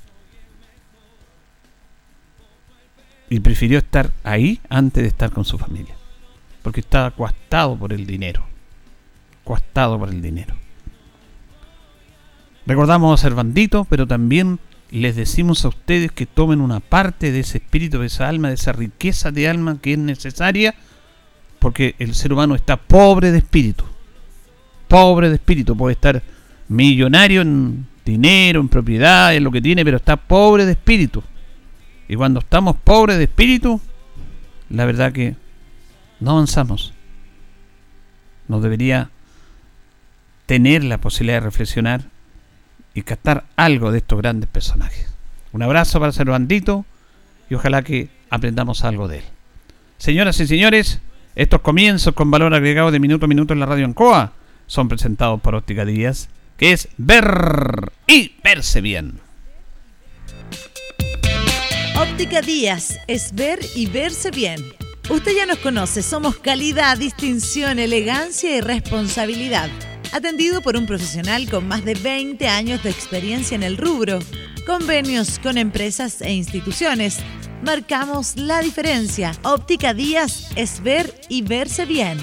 Y 3.28 3.40
prefirió 3.40 3.78
estar 3.78 4.12
ahí 4.24 4.60
antes 4.68 5.02
de 5.02 5.08
estar 5.08 5.30
con 5.30 5.44
su 5.44 5.58
familia. 5.58 5.94
Porque 6.62 6.80
estaba 6.80 7.10
coastado 7.12 7.76
por 7.76 7.92
el 7.92 8.06
dinero. 8.06 8.44
Coastado 9.44 9.98
por 9.98 10.08
el 10.08 10.20
dinero. 10.20 10.59
Recordamos 12.70 13.18
a 13.18 13.20
Cervandito, 13.20 13.84
pero 13.90 14.06
también 14.06 14.60
les 14.92 15.16
decimos 15.16 15.64
a 15.64 15.68
ustedes 15.70 16.12
que 16.12 16.24
tomen 16.24 16.60
una 16.60 16.78
parte 16.78 17.32
de 17.32 17.40
ese 17.40 17.58
espíritu, 17.58 17.98
de 17.98 18.06
esa 18.06 18.28
alma, 18.28 18.46
de 18.46 18.54
esa 18.54 18.70
riqueza 18.70 19.32
de 19.32 19.48
alma 19.48 19.78
que 19.82 19.94
es 19.94 19.98
necesaria, 19.98 20.76
porque 21.58 21.96
el 21.98 22.14
ser 22.14 22.32
humano 22.32 22.54
está 22.54 22.76
pobre 22.76 23.32
de 23.32 23.38
espíritu. 23.38 23.84
Pobre 24.86 25.30
de 25.30 25.34
espíritu, 25.34 25.76
puede 25.76 25.94
estar 25.94 26.22
millonario 26.68 27.40
en 27.40 27.88
dinero, 28.04 28.60
en 28.60 28.68
propiedad, 28.68 29.34
en 29.34 29.42
lo 29.42 29.50
que 29.50 29.60
tiene, 29.60 29.84
pero 29.84 29.96
está 29.96 30.14
pobre 30.16 30.64
de 30.64 30.70
espíritu. 30.70 31.24
Y 32.06 32.14
cuando 32.14 32.38
estamos 32.38 32.76
pobres 32.76 33.18
de 33.18 33.24
espíritu, 33.24 33.80
la 34.68 34.84
verdad 34.84 35.10
que 35.10 35.34
no 36.20 36.30
avanzamos. 36.30 36.94
Nos 38.46 38.62
debería 38.62 39.10
tener 40.46 40.84
la 40.84 40.98
posibilidad 40.98 41.38
de 41.38 41.46
reflexionar 41.46 42.19
y 42.94 43.02
captar 43.02 43.44
algo 43.56 43.92
de 43.92 43.98
estos 43.98 44.18
grandes 44.20 44.48
personajes. 44.48 45.06
Un 45.52 45.62
abrazo 45.62 46.00
para 46.00 46.12
Cervandito 46.12 46.84
y 47.48 47.54
ojalá 47.54 47.82
que 47.82 48.08
aprendamos 48.30 48.84
algo 48.84 49.08
de 49.08 49.18
él. 49.18 49.24
Señoras 49.98 50.38
y 50.40 50.46
señores, 50.46 51.00
estos 51.36 51.60
comienzos 51.60 52.14
con 52.14 52.30
valor 52.30 52.54
agregado 52.54 52.90
de 52.90 53.00
minuto 53.00 53.26
a 53.26 53.28
minuto 53.28 53.52
en 53.52 53.60
la 53.60 53.66
radio 53.66 53.84
Ancoa 53.84 54.32
son 54.66 54.88
presentados 54.88 55.40
por 55.40 55.54
Óptica 55.54 55.84
Díaz, 55.84 56.28
que 56.56 56.72
es 56.72 56.88
ver 56.96 57.92
y 58.06 58.36
verse 58.42 58.80
bien. 58.80 59.20
Óptica 61.96 62.40
Díaz 62.40 62.98
es 63.08 63.34
ver 63.34 63.58
y 63.74 63.86
verse 63.86 64.30
bien. 64.30 64.60
Usted 65.08 65.32
ya 65.36 65.44
nos 65.44 65.58
conoce, 65.58 66.02
somos 66.02 66.38
calidad, 66.38 66.96
distinción, 66.96 67.78
elegancia 67.80 68.56
y 68.56 68.60
responsabilidad 68.60 69.68
atendido 70.12 70.60
por 70.62 70.76
un 70.76 70.86
profesional 70.86 71.48
con 71.48 71.66
más 71.68 71.84
de 71.84 71.94
20 71.94 72.48
años 72.48 72.82
de 72.82 72.90
experiencia 72.90 73.54
en 73.54 73.62
el 73.62 73.76
rubro. 73.76 74.18
Convenios 74.66 75.38
con 75.38 75.58
empresas 75.58 76.20
e 76.20 76.32
instituciones. 76.32 77.18
Marcamos 77.64 78.36
la 78.36 78.60
diferencia. 78.60 79.32
Óptica 79.42 79.94
Díaz 79.94 80.50
es 80.56 80.82
ver 80.82 81.14
y 81.28 81.42
verse 81.42 81.84
bien. 81.86 82.18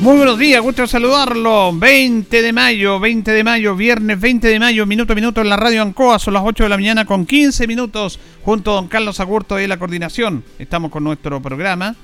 Muy 0.00 0.18
buenos 0.18 0.38
días, 0.38 0.60
gusto 0.60 0.86
saludarlo. 0.86 1.72
20 1.72 2.42
de 2.42 2.52
mayo, 2.52 3.00
20 3.00 3.30
de 3.30 3.42
mayo, 3.42 3.74
viernes 3.74 4.20
20 4.20 4.48
de 4.48 4.58
mayo, 4.58 4.84
minuto 4.84 5.14
a 5.14 5.16
minuto 5.16 5.40
en 5.40 5.48
la 5.48 5.56
radio 5.56 5.80
Ancoa, 5.80 6.18
son 6.18 6.34
las 6.34 6.42
8 6.44 6.64
de 6.64 6.68
la 6.68 6.76
mañana 6.76 7.06
con 7.06 7.24
15 7.24 7.66
minutos, 7.66 8.18
junto 8.42 8.72
a 8.72 8.74
don 8.74 8.88
Carlos 8.88 9.20
Agurto 9.20 9.54
de 9.54 9.66
la 9.66 9.78
coordinación. 9.78 10.44
Estamos 10.58 10.90
con 10.90 11.04
nuestro 11.04 11.40
programa. 11.40 11.96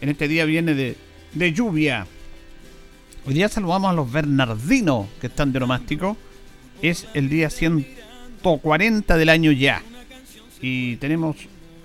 En 0.00 0.08
este 0.08 0.28
día 0.28 0.46
viene 0.46 0.74
de 0.74 0.96
de 1.34 1.52
lluvia. 1.52 2.06
Hoy 3.26 3.34
día 3.34 3.48
saludamos 3.48 3.90
a 3.90 3.94
los 3.94 4.10
Bernardinos 4.10 5.06
que 5.20 5.28
están 5.28 5.52
de 5.52 5.60
nomástico. 5.60 6.16
Es 6.82 7.06
el 7.14 7.28
día 7.28 7.50
140 7.50 9.16
del 9.16 9.28
año 9.28 9.52
ya. 9.52 9.82
Y 10.60 10.96
tenemos 10.96 11.36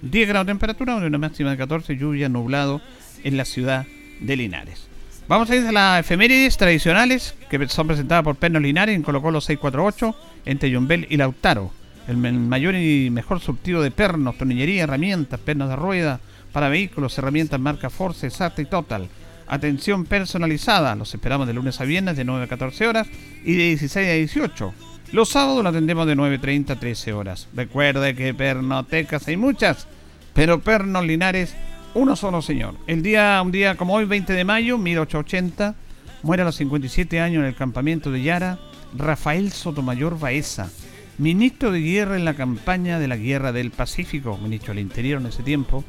10 0.01 0.27
grados 0.27 0.47
de 0.47 0.51
temperatura, 0.51 0.95
una 0.95 1.17
máxima 1.17 1.51
de 1.51 1.57
14, 1.57 1.95
lluvia, 1.95 2.29
nublado 2.29 2.81
en 3.23 3.37
la 3.37 3.45
ciudad 3.45 3.85
de 4.19 4.35
Linares. 4.35 4.87
Vamos 5.27 5.49
a 5.49 5.55
ir 5.55 5.65
a 5.67 5.71
las 5.71 5.99
efemérides 5.99 6.57
tradicionales 6.57 7.35
que 7.49 7.67
son 7.67 7.87
presentadas 7.87 8.23
por 8.23 8.35
Pernos 8.35 8.61
Linares 8.61 8.95
en 8.95 9.03
Colo 9.03 9.21
Colo 9.21 9.41
648, 9.41 10.15
entre 10.45 10.69
Yumbel 10.69 11.07
y 11.09 11.17
Lautaro. 11.17 11.71
El 12.07 12.17
mayor 12.17 12.75
y 12.75 13.09
mejor 13.09 13.41
surtido 13.41 13.81
de 13.81 13.91
pernos, 13.91 14.37
tornillería, 14.37 14.83
herramientas, 14.83 15.39
pernos 15.41 15.67
de 15.69 15.75
rueda 15.75 16.21
para 16.53 16.69
vehículos, 16.69 17.17
herramientas 17.17 17.59
marca 17.59 17.89
Force, 17.89 18.29
SAT 18.29 18.59
y 18.59 18.65
Total 18.65 19.09
Atención 19.47 20.05
personalizada. 20.05 20.95
Los 20.95 21.13
esperamos 21.13 21.47
de 21.47 21.53
lunes 21.53 21.79
a 21.79 21.85
viernes 21.85 22.17
de 22.17 22.25
9 22.25 22.45
a 22.45 22.47
14 22.47 22.87
horas 22.87 23.07
y 23.43 23.53
de 23.53 23.63
16 23.63 24.07
a 24.09 24.13
18. 24.13 24.73
Los 25.13 25.29
sábados 25.29 25.63
lo 25.63 25.69
atendemos 25.69 26.05
de 26.05 26.17
9.30 26.17 26.71
a 26.71 26.75
13 26.75 27.13
horas. 27.13 27.47
Recuerde 27.55 28.13
que 28.13 28.33
pernotecas 28.33 29.27
hay 29.27 29.37
muchas, 29.37 29.87
pero 30.33 30.59
pernos 30.59 31.05
linares, 31.05 31.55
uno 31.93 32.17
solo 32.17 32.41
señor. 32.41 32.75
El 32.87 33.03
día, 33.03 33.41
un 33.41 33.51
día 33.51 33.75
como 33.77 33.93
hoy, 33.93 34.03
20 34.03 34.33
de 34.33 34.43
mayo, 34.43 34.77
1880, 34.77 35.75
muere 36.23 36.43
a 36.43 36.45
los 36.45 36.55
57 36.55 37.21
años 37.21 37.41
en 37.41 37.47
el 37.47 37.55
campamento 37.55 38.11
de 38.11 38.21
Yara 38.21 38.59
Rafael 38.95 39.51
Sotomayor 39.51 40.19
Baeza, 40.19 40.69
ministro 41.17 41.71
de 41.71 41.81
guerra 41.81 42.17
en 42.17 42.25
la 42.25 42.33
campaña 42.33 42.99
de 42.99 43.07
la 43.07 43.15
Guerra 43.15 43.51
del 43.51 43.71
Pacífico, 43.71 44.37
ministro 44.37 44.73
del 44.73 44.83
Interior 44.83 45.21
en 45.21 45.27
ese 45.27 45.43
tiempo, 45.43 45.85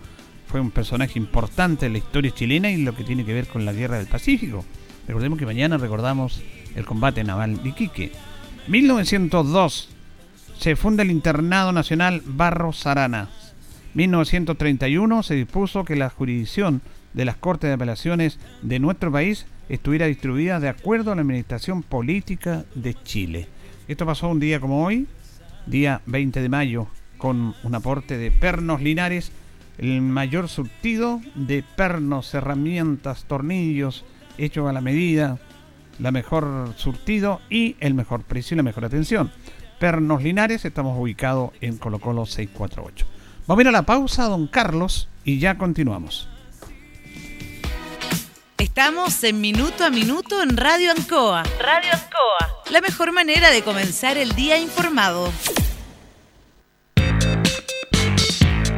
fue 0.48 0.60
un 0.60 0.70
personaje 0.70 1.18
importante 1.18 1.86
en 1.86 1.92
la 1.92 1.98
historia 1.98 2.32
chilena 2.32 2.70
y 2.70 2.82
lo 2.82 2.94
que 2.94 3.04
tiene 3.04 3.24
que 3.24 3.34
ver 3.34 3.46
con 3.46 3.64
la 3.64 3.72
guerra 3.72 3.98
del 3.98 4.06
Pacífico. 4.06 4.64
Recordemos 5.06 5.38
que 5.38 5.46
mañana 5.46 5.76
recordamos 5.76 6.42
el 6.74 6.86
combate 6.86 7.22
naval 7.22 7.62
de 7.62 7.68
Iquique. 7.68 8.12
1902 8.66 9.90
se 10.58 10.74
funda 10.74 11.02
el 11.02 11.10
Internado 11.10 11.72
Nacional 11.72 12.22
Barros 12.24 12.86
Arana. 12.86 13.28
1931 13.94 15.22
se 15.22 15.34
dispuso 15.34 15.84
que 15.84 15.96
la 15.96 16.10
jurisdicción 16.10 16.80
de 17.12 17.24
las 17.26 17.36
Cortes 17.36 17.68
de 17.68 17.74
Apelaciones 17.74 18.38
de 18.62 18.78
nuestro 18.78 19.12
país 19.12 19.46
estuviera 19.68 20.06
distribuida 20.06 20.60
de 20.60 20.68
acuerdo 20.68 21.12
a 21.12 21.14
la 21.14 21.22
administración 21.22 21.82
política 21.82 22.64
de 22.74 22.94
Chile. 22.94 23.48
Esto 23.86 24.06
pasó 24.06 24.28
un 24.28 24.40
día 24.40 24.60
como 24.60 24.84
hoy, 24.84 25.06
día 25.66 26.00
20 26.06 26.40
de 26.40 26.48
mayo, 26.48 26.86
con 27.18 27.54
un 27.62 27.74
aporte 27.74 28.16
de 28.16 28.30
Pernos 28.30 28.80
Linares 28.80 29.30
el 29.78 30.02
mayor 30.02 30.48
surtido 30.48 31.20
de 31.34 31.62
pernos, 31.62 32.34
herramientas, 32.34 33.24
tornillos 33.24 34.04
hechos 34.36 34.68
a 34.68 34.72
la 34.72 34.80
medida, 34.80 35.38
la 35.98 36.10
mejor 36.10 36.74
surtido 36.76 37.40
y 37.48 37.76
el 37.80 37.94
mejor 37.94 38.22
precio 38.22 38.54
y 38.54 38.58
la 38.58 38.62
mejor 38.62 38.84
atención. 38.84 39.30
Pernos 39.78 40.22
Linares, 40.22 40.64
estamos 40.64 40.98
ubicados 40.98 41.50
en 41.60 41.76
Colo 41.76 41.98
Colo 42.00 42.26
648. 42.26 43.06
Vamos 43.46 43.60
a 43.60 43.62
ir 43.62 43.68
a 43.68 43.72
la 43.72 43.82
pausa, 43.82 44.24
don 44.24 44.46
Carlos, 44.48 45.08
y 45.24 45.38
ya 45.38 45.56
continuamos. 45.56 46.28
Estamos 48.58 49.22
en 49.24 49.40
Minuto 49.40 49.84
a 49.84 49.90
Minuto 49.90 50.42
en 50.42 50.56
Radio 50.56 50.90
Ancoa. 50.90 51.44
Radio 51.60 51.90
Ancoa. 51.92 52.62
La 52.70 52.80
mejor 52.80 53.12
manera 53.12 53.50
de 53.50 53.62
comenzar 53.62 54.18
el 54.18 54.34
día 54.34 54.58
informado. 54.58 55.32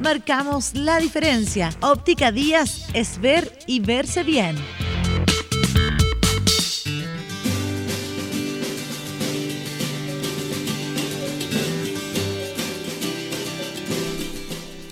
Marcamos 0.00 0.74
la 0.74 0.98
diferencia. 0.98 1.70
Óptica 1.80 2.32
Díaz 2.32 2.88
es 2.94 3.20
ver 3.20 3.52
y 3.66 3.80
verse 3.80 4.22
bien. 4.22 4.56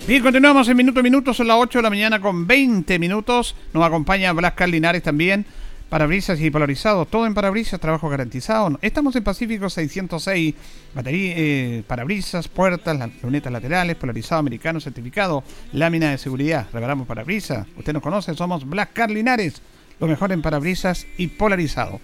Bien, 0.06 0.22
continuamos 0.22 0.68
en 0.68 0.76
minuto 0.76 1.00
a 1.00 1.02
minuto, 1.02 1.34
son 1.34 1.48
las 1.48 1.56
8 1.58 1.78
de 1.78 1.82
la 1.82 1.90
mañana 1.90 2.20
con 2.20 2.46
20 2.46 2.98
minutos. 2.98 3.54
Nos 3.72 3.84
acompaña 3.84 4.32
Blas 4.32 4.54
Linares 4.66 5.02
también. 5.02 5.46
Parabrisas 5.88 6.38
y 6.40 6.50
polarizados, 6.50 7.08
todo 7.08 7.26
en 7.26 7.32
parabrisas, 7.32 7.80
trabajo 7.80 8.08
garantizado. 8.08 8.78
Estamos 8.82 9.16
en 9.16 9.24
Pacífico 9.24 9.70
606, 9.70 10.54
batería, 10.94 11.34
eh, 11.36 11.82
parabrisas, 11.86 12.46
puertas, 12.48 13.10
lunetas 13.22 13.50
laterales, 13.50 13.96
polarizado 13.96 14.40
americano, 14.40 14.80
certificado, 14.80 15.42
lámina 15.72 16.10
de 16.10 16.18
seguridad, 16.18 16.66
reparamos 16.72 17.06
parabrisas. 17.06 17.66
Usted 17.76 17.94
nos 17.94 18.02
conoce, 18.02 18.34
somos 18.34 18.68
Blas 18.68 18.88
Linares, 19.08 19.62
lo 19.98 20.06
mejor 20.06 20.32
en 20.32 20.42
parabrisas 20.42 21.06
y 21.16 21.28
polarizado. 21.28 22.00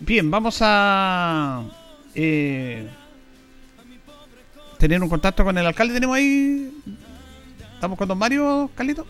Bien, 0.00 0.30
vamos 0.30 0.58
a 0.60 1.64
eh, 2.14 2.86
tener 4.78 5.02
un 5.02 5.08
contacto 5.08 5.42
con 5.42 5.56
el 5.56 5.66
alcalde. 5.66 5.94
Tenemos 5.94 6.16
ahí 6.16 6.70
¿Estamos 7.82 7.98
con 7.98 8.06
don 8.06 8.16
Mario, 8.16 8.70
Carlito? 8.76 9.04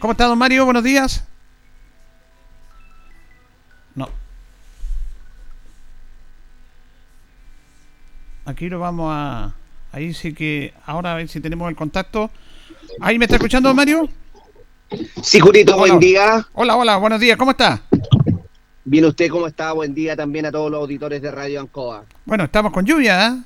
¿Cómo 0.00 0.10
está 0.10 0.24
don 0.24 0.36
Mario? 0.36 0.64
Buenos 0.64 0.82
días. 0.82 1.24
Aquí 8.44 8.68
lo 8.68 8.80
vamos 8.80 9.08
a... 9.10 9.54
Ahí 9.92 10.14
sí 10.14 10.32
que... 10.34 10.74
Ahora 10.86 11.12
a 11.12 11.16
ver 11.16 11.28
si 11.28 11.40
tenemos 11.40 11.68
el 11.68 11.76
contacto. 11.76 12.30
¿Ahí 13.00 13.18
me 13.18 13.26
está 13.26 13.36
escuchando 13.36 13.72
Mario? 13.74 14.08
Sí, 15.22 15.38
Jurito, 15.38 15.76
buen 15.76 15.98
día. 15.98 16.46
Hola, 16.52 16.76
hola, 16.76 16.96
buenos 16.96 17.20
días. 17.20 17.36
¿Cómo 17.36 17.52
está? 17.52 17.82
Bien, 18.84 19.04
¿usted 19.04 19.30
cómo 19.30 19.46
está? 19.46 19.72
Buen 19.72 19.94
día 19.94 20.16
también 20.16 20.46
a 20.46 20.50
todos 20.50 20.70
los 20.70 20.80
auditores 20.80 21.22
de 21.22 21.30
Radio 21.30 21.60
Ancoa. 21.60 22.04
Bueno, 22.24 22.44
estamos 22.44 22.72
con 22.72 22.84
lluvia, 22.84 23.28
¿eh? 23.28 23.42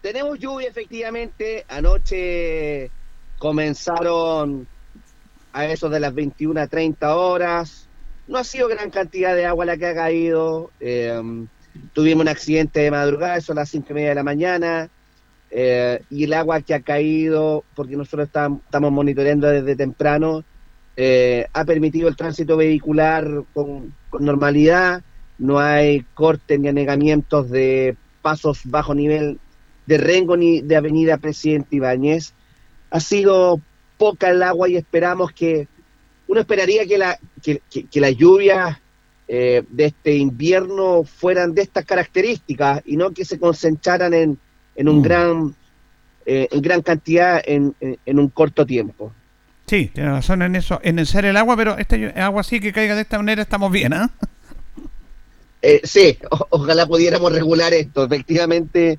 Tenemos 0.00 0.38
lluvia, 0.38 0.68
efectivamente. 0.68 1.66
Anoche 1.68 2.90
comenzaron 3.38 4.66
a 5.52 5.66
eso 5.66 5.90
de 5.90 6.00
las 6.00 6.14
21 6.14 6.58
a 6.58 6.66
30 6.66 7.14
horas. 7.14 7.86
No 8.26 8.38
ha 8.38 8.44
sido 8.44 8.68
gran 8.68 8.90
cantidad 8.90 9.34
de 9.34 9.44
agua 9.44 9.66
la 9.66 9.76
que 9.76 9.86
ha 9.86 9.94
caído. 9.94 10.70
Em, 10.80 11.46
tuvimos 11.92 12.22
un 12.22 12.28
accidente 12.28 12.80
de 12.80 12.90
madrugada, 12.90 13.36
eso 13.36 13.52
a 13.52 13.56
las 13.56 13.68
5 13.70 13.86
y 13.90 13.94
media 13.94 14.08
de 14.10 14.14
la 14.14 14.22
mañana. 14.22 14.90
Eh, 15.50 16.00
y 16.10 16.24
el 16.24 16.32
agua 16.32 16.60
que 16.60 16.74
ha 16.74 16.80
caído, 16.80 17.64
porque 17.74 17.96
nosotros 17.96 18.28
estamos 18.28 18.92
monitoreando 18.92 19.48
desde 19.48 19.74
temprano, 19.76 20.44
eh, 20.96 21.46
ha 21.52 21.64
permitido 21.64 22.08
el 22.08 22.16
tránsito 22.16 22.56
vehicular 22.56 23.44
con, 23.54 23.94
normalidad. 24.18 25.02
No 25.38 25.58
hay 25.58 26.04
cortes 26.14 26.60
ni 26.60 26.68
anegamientos 26.68 27.50
de 27.50 27.96
pasos 28.22 28.60
bajo 28.64 28.94
nivel 28.94 29.38
de 29.86 29.98
Rengo 29.98 30.36
ni 30.36 30.60
de 30.60 30.76
Avenida 30.76 31.16
Presidente 31.16 31.76
Ibáñez. 31.76 32.34
Ha 32.90 33.00
sido 33.00 33.60
poca 33.96 34.30
el 34.30 34.42
agua 34.42 34.68
y 34.68 34.76
esperamos 34.76 35.32
que, 35.32 35.68
uno 36.28 36.40
esperaría 36.40 36.86
que 36.86 36.98
la, 36.98 37.18
que, 37.42 37.60
las 38.00 38.16
lluvias 38.16 38.78
eh, 39.32 39.62
de 39.68 39.84
este 39.84 40.16
invierno 40.16 41.04
fueran 41.04 41.54
de 41.54 41.62
estas 41.62 41.84
características 41.84 42.82
y 42.84 42.96
no 42.96 43.12
que 43.12 43.24
se 43.24 43.38
concentraran 43.38 44.12
en, 44.12 44.38
en 44.74 44.88
un 44.88 44.98
mm. 44.98 45.02
gran 45.02 45.54
eh, 46.26 46.48
en 46.50 46.60
gran 46.60 46.82
cantidad 46.82 47.40
en, 47.44 47.72
en, 47.80 48.18
un 48.18 48.28
corto 48.28 48.66
tiempo. 48.66 49.12
Sí, 49.66 49.88
tiene 49.94 50.10
razón 50.10 50.42
en 50.42 50.56
eso, 50.56 50.80
en 50.82 51.06
ser 51.06 51.26
el 51.26 51.36
agua, 51.36 51.56
pero 51.56 51.78
este 51.78 52.08
agua 52.20 52.42
sí 52.42 52.58
que 52.58 52.72
caiga 52.72 52.96
de 52.96 53.02
esta 53.02 53.18
manera 53.18 53.42
estamos 53.42 53.70
bien, 53.70 53.92
¿ah? 53.92 54.10
¿eh? 55.62 55.80
sí, 55.84 56.18
ojalá 56.50 56.86
pudiéramos 56.86 57.32
regular 57.32 57.72
esto. 57.72 58.04
Efectivamente, 58.04 58.98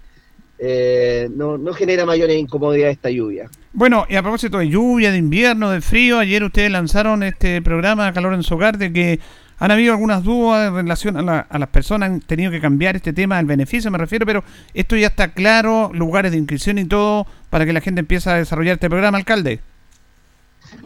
eh, 0.59 1.29
no, 1.35 1.57
no 1.57 1.73
genera 1.73 2.05
mayor 2.05 2.31
incomodidad 2.31 2.89
esta 2.89 3.09
lluvia. 3.09 3.49
Bueno, 3.73 4.05
y 4.07 4.15
a 4.15 4.21
propósito 4.21 4.59
de 4.59 4.69
lluvia, 4.69 5.11
de 5.11 5.17
invierno, 5.17 5.71
de 5.71 5.81
frío, 5.81 6.19
ayer 6.19 6.41
ustedes 6.41 6.71
lanzaron 6.71 7.21
este 7.21 7.61
programa 7.61 8.13
Calor 8.13 8.33
en 8.33 8.43
su 8.43 8.55
hogar 8.55 8.77
de 8.77 8.93
que 8.93 9.19
han 9.61 9.71
habido 9.71 9.93
algunas 9.93 10.23
dudas 10.23 10.67
en 10.67 10.75
relación 10.75 11.29
a, 11.29 11.39
a, 11.39 11.59
las 11.59 11.69
personas, 11.69 12.09
han 12.09 12.19
tenido 12.19 12.51
que 12.51 12.59
cambiar 12.59 12.95
este 12.95 13.13
tema, 13.13 13.39
el 13.39 13.45
beneficio 13.45 13.89
me 13.91 13.97
refiero, 13.97 14.25
pero 14.25 14.43
esto 14.73 14.95
ya 14.97 15.07
está 15.07 15.33
claro, 15.33 15.91
lugares 15.93 16.31
de 16.31 16.37
inscripción 16.37 16.77
y 16.77 16.85
todo, 16.85 17.25
para 17.49 17.65
que 17.65 17.71
la 17.71 17.81
gente 17.81 17.99
empiece 17.99 18.29
a 18.29 18.35
desarrollar 18.35 18.73
este 18.73 18.89
programa, 18.89 19.17
alcalde. 19.17 19.61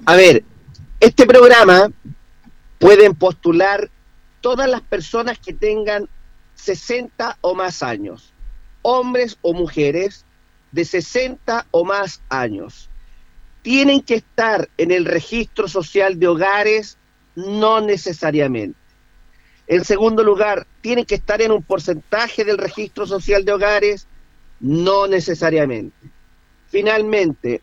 A 0.05 0.15
ver, 0.15 0.43
este 0.99 1.25
programa 1.25 1.89
pueden 2.77 3.15
postular 3.15 3.89
todas 4.41 4.69
las 4.69 4.81
personas 4.81 5.39
que 5.39 5.53
tengan 5.53 6.07
60 6.55 7.37
o 7.41 7.55
más 7.55 7.81
años 7.81 8.35
hombres 8.85 9.39
o 9.41 9.53
mujeres 9.53 10.25
de 10.71 10.85
60 10.85 11.65
o 11.71 11.83
más 11.83 12.21
años. 12.29 12.87
¿Tienen 13.63 14.01
que 14.01 14.13
estar 14.13 14.69
en 14.77 14.91
el 14.91 15.05
registro 15.05 15.67
social 15.67 16.19
de 16.19 16.27
hogares? 16.27 16.99
No 17.35 17.81
necesariamente. 17.81 18.79
En 19.67 19.83
segundo 19.83 20.23
lugar, 20.23 20.67
¿tienen 20.81 21.05
que 21.05 21.15
estar 21.15 21.41
en 21.41 21.51
un 21.51 21.63
porcentaje 21.63 22.43
del 22.43 22.57
registro 22.57 23.07
social 23.07 23.43
de 23.45 23.53
hogares? 23.53 24.07
No 24.59 25.07
necesariamente. 25.07 25.95
Finalmente, 26.69 27.61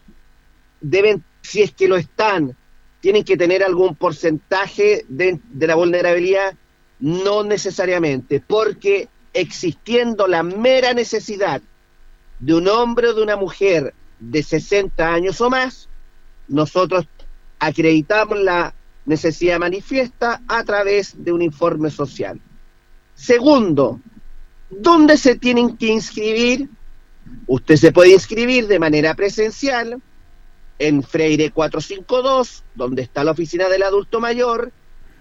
deben, 0.80 1.22
si 1.42 1.62
es 1.62 1.72
que 1.72 1.88
lo 1.88 1.96
están, 1.96 2.56
tienen 3.00 3.24
que 3.24 3.36
tener 3.36 3.62
algún 3.62 3.94
porcentaje 3.94 5.04
de, 5.08 5.40
de 5.50 5.66
la 5.66 5.74
vulnerabilidad? 5.74 6.54
No 6.98 7.42
necesariamente, 7.44 8.40
porque 8.40 9.08
existiendo 9.32 10.26
la 10.26 10.42
mera 10.42 10.94
necesidad 10.94 11.62
de 12.38 12.54
un 12.54 12.68
hombre 12.68 13.08
o 13.08 13.14
de 13.14 13.22
una 13.22 13.36
mujer 13.36 13.94
de 14.18 14.42
60 14.42 15.12
años 15.12 15.40
o 15.40 15.50
más, 15.50 15.88
nosotros 16.48 17.06
acreditamos 17.58 18.40
la 18.40 18.74
necesidad 19.04 19.58
manifiesta 19.58 20.42
a 20.46 20.64
través 20.64 21.14
de 21.22 21.32
un 21.32 21.42
informe 21.42 21.90
social. 21.90 22.40
Segundo, 23.14 24.00
¿dónde 24.70 25.16
se 25.16 25.36
tienen 25.36 25.76
que 25.76 25.86
inscribir? 25.86 26.68
Usted 27.46 27.76
se 27.76 27.92
puede 27.92 28.12
inscribir 28.12 28.66
de 28.66 28.78
manera 28.78 29.14
presencial 29.14 30.00
en 30.78 31.02
Freire 31.02 31.50
452, 31.50 32.64
donde 32.74 33.02
está 33.02 33.22
la 33.24 33.32
oficina 33.32 33.68
del 33.68 33.82
adulto 33.82 34.20
mayor, 34.20 34.72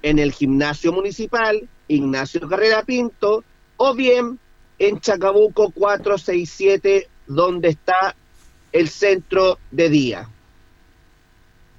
en 0.01 0.17
el 0.17 0.31
gimnasio 0.31 0.91
municipal, 0.91 1.67
Ignacio 1.87 2.47
Carrera 2.47 2.83
Pinto, 2.83 3.43
o 3.77 3.93
bien 3.93 4.39
en 4.79 4.99
Chacabuco 4.99 5.71
467, 5.71 7.07
donde 7.27 7.69
está 7.69 8.15
el 8.71 8.89
centro 8.89 9.59
de 9.69 9.89
día. 9.89 10.29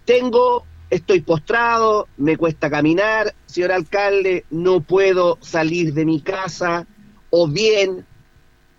Tengo, 0.05 0.65
estoy 0.93 1.23
postrado, 1.23 2.07
me 2.19 2.37
cuesta 2.37 2.69
caminar, 2.69 3.35
señor 3.47 3.73
alcalde, 3.73 4.45
no 4.51 4.83
puedo 4.83 5.39
salir 5.41 5.95
de 5.95 6.05
mi 6.05 6.21
casa, 6.21 6.87
o 7.31 7.49
bien 7.49 8.05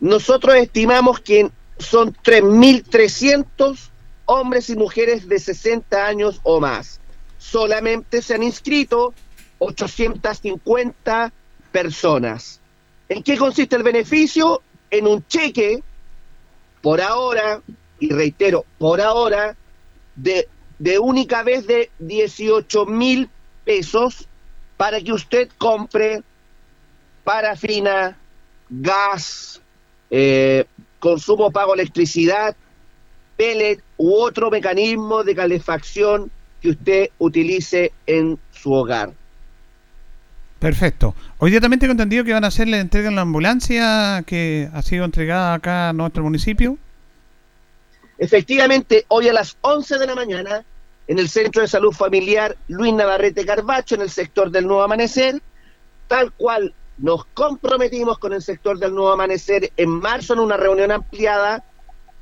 Nosotros 0.00 0.56
estimamos 0.56 1.20
que 1.20 1.50
son 1.78 2.12
3.300 2.12 3.89
hombres 4.32 4.70
y 4.70 4.76
mujeres 4.76 5.28
de 5.28 5.40
60 5.40 6.06
años 6.06 6.40
o 6.44 6.60
más. 6.60 7.00
Solamente 7.38 8.22
se 8.22 8.34
han 8.34 8.44
inscrito 8.44 9.12
850 9.58 11.32
personas. 11.72 12.60
¿En 13.08 13.24
qué 13.24 13.36
consiste 13.36 13.74
el 13.74 13.82
beneficio? 13.82 14.62
En 14.88 15.08
un 15.08 15.26
cheque, 15.26 15.82
por 16.80 17.00
ahora, 17.00 17.60
y 17.98 18.10
reitero, 18.10 18.64
por 18.78 19.00
ahora, 19.00 19.56
de, 20.14 20.48
de 20.78 21.00
única 21.00 21.42
vez 21.42 21.66
de 21.66 21.90
18 21.98 22.86
mil 22.86 23.28
pesos 23.64 24.28
para 24.76 25.00
que 25.00 25.12
usted 25.12 25.48
compre 25.58 26.22
parafina, 27.24 28.16
gas, 28.68 29.60
eh, 30.08 30.66
consumo 31.00 31.50
pago 31.50 31.74
electricidad, 31.74 32.54
pellet 33.40 33.80
u 33.96 34.12
otro 34.12 34.50
mecanismo 34.50 35.24
de 35.24 35.34
calefacción 35.34 36.30
que 36.60 36.68
usted 36.70 37.08
utilice 37.18 37.90
en 38.06 38.38
su 38.52 38.70
hogar. 38.70 39.12
Perfecto. 40.58 41.14
Hoy 41.38 41.50
día 41.50 41.58
también 41.62 41.80
tengo 41.80 41.92
entendido 41.92 42.22
que 42.22 42.34
van 42.34 42.44
a 42.44 42.48
hacerle 42.48 42.80
entrega 42.80 43.08
en 43.08 43.16
la 43.16 43.22
ambulancia 43.22 44.22
que 44.26 44.68
ha 44.74 44.82
sido 44.82 45.06
entregada 45.06 45.54
acá 45.54 45.88
a 45.88 45.92
nuestro 45.94 46.22
municipio. 46.22 46.76
Efectivamente, 48.18 49.06
hoy 49.08 49.30
a 49.30 49.32
las 49.32 49.56
11 49.62 49.98
de 49.98 50.06
la 50.06 50.14
mañana 50.14 50.62
en 51.08 51.18
el 51.18 51.30
Centro 51.30 51.62
de 51.62 51.68
Salud 51.68 51.92
Familiar 51.92 52.58
Luis 52.68 52.92
Navarrete 52.92 53.46
Carbacho, 53.46 53.94
en 53.94 54.02
el 54.02 54.10
sector 54.10 54.50
del 54.50 54.66
Nuevo 54.66 54.82
Amanecer, 54.82 55.40
tal 56.08 56.30
cual 56.32 56.74
nos 56.98 57.24
comprometimos 57.32 58.18
con 58.18 58.34
el 58.34 58.42
sector 58.42 58.78
del 58.78 58.94
Nuevo 58.94 59.12
Amanecer 59.12 59.72
en 59.78 59.88
marzo 59.88 60.34
en 60.34 60.40
una 60.40 60.58
reunión 60.58 60.92
ampliada, 60.92 61.64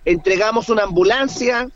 entregamos 0.05 0.69
una 0.69 0.85
ambulancia 0.85 1.69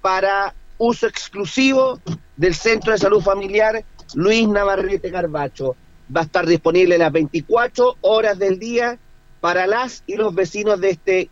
para 0.00 0.54
uso 0.78 1.06
exclusivo 1.06 2.00
del 2.36 2.54
Centro 2.54 2.92
de 2.92 2.98
Salud 2.98 3.20
Familiar 3.20 3.84
Luis 4.14 4.48
Navarrete 4.48 5.10
Carbacho. 5.10 5.76
Va 6.14 6.20
a 6.20 6.24
estar 6.24 6.46
disponible 6.46 6.98
las 6.98 7.12
24 7.12 7.96
horas 8.02 8.38
del 8.38 8.58
día 8.58 8.98
para 9.40 9.66
las 9.66 10.02
y 10.06 10.16
los 10.16 10.34
vecinos 10.34 10.80
de 10.80 10.90
este 10.90 11.30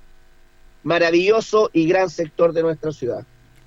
maravilloso 0.82 1.70
y 1.72 1.86
gran 1.86 2.10
sector 2.10 2.52
de 2.52 2.62
nuestra 2.62 2.92
ciudad. 2.92 3.24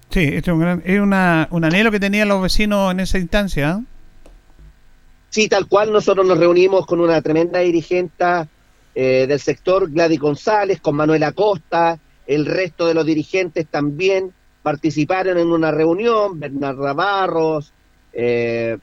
Sí, 0.09 0.23
esto 0.33 0.51
es, 0.51 0.57
un, 0.57 0.81
es 0.85 0.99
una, 0.99 1.47
un 1.51 1.65
anhelo 1.65 1.91
que 1.91 1.99
tenían 1.99 2.27
los 2.27 2.41
vecinos 2.41 2.91
en 2.91 2.99
esa 2.99 3.17
instancia. 3.17 3.71
¿ah? 3.71 3.81
Sí, 5.29 5.49
tal 5.49 5.67
cual 5.67 5.91
nosotros 5.91 6.25
nos 6.25 6.37
reunimos 6.37 6.85
con 6.85 6.99
una 6.99 7.21
tremenda 7.21 7.59
dirigente 7.59 8.25
eh, 8.95 9.25
del 9.27 9.39
sector, 9.39 9.91
Gladys 9.91 10.19
González, 10.19 10.79
con 10.79 10.95
Manuel 10.95 11.23
Acosta, 11.23 11.99
el 12.27 12.45
resto 12.45 12.85
de 12.85 12.93
los 12.93 13.05
dirigentes 13.05 13.67
también 13.67 14.33
participaron 14.61 15.37
en 15.37 15.47
una 15.47 15.71
reunión, 15.71 16.39
Bernarda 16.39 16.93
Barros, 16.93 17.71
eh, 18.11 18.77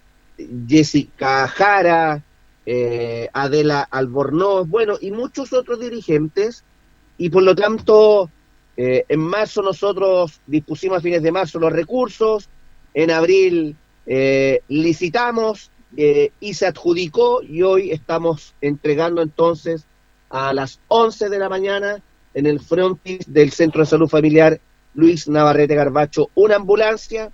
Jessica 0.67 1.47
Jara, 1.47 2.23
eh, 2.65 3.29
Adela 3.33 3.87
Albornoz, 3.91 4.67
bueno, 4.67 4.97
y 4.99 5.11
muchos 5.11 5.53
otros 5.53 5.79
dirigentes, 5.79 6.65
y 7.19 7.29
por 7.29 7.43
lo 7.43 7.55
tanto 7.55 8.31
eh, 8.77 9.05
en 9.09 9.21
marzo 9.21 9.61
nosotros 9.61 10.41
dispusimos 10.47 10.99
a 10.99 11.03
fines 11.03 11.23
de 11.23 11.33
marzo 11.33 11.59
los 11.59 11.73
recursos, 11.73 12.49
en 12.95 13.11
abril 13.11 13.77
licitamos 14.69 15.71
y 15.97 16.55
se 16.55 16.67
adjudicó 16.67 17.43
y 17.43 17.63
hoy 17.63 17.91
estamos 17.91 18.55
entregando 18.61 19.23
entonces 19.23 19.87
a 20.31 20.53
las 20.53 20.81
11 20.89 21.29
de 21.29 21.39
la 21.39 21.49
mañana 21.49 22.03
en 22.35 22.47
el 22.47 22.61
frontis 22.61 23.21
del 23.27 23.51
Centro 23.51 23.83
de 23.83 23.87
Salud 23.87 24.09
Familiar 24.09 24.61
Luis 24.95 25.29
Navarrete 25.29 25.75
Garbacho 25.75 26.31
una 26.35 26.57
ambulancia 26.57 27.31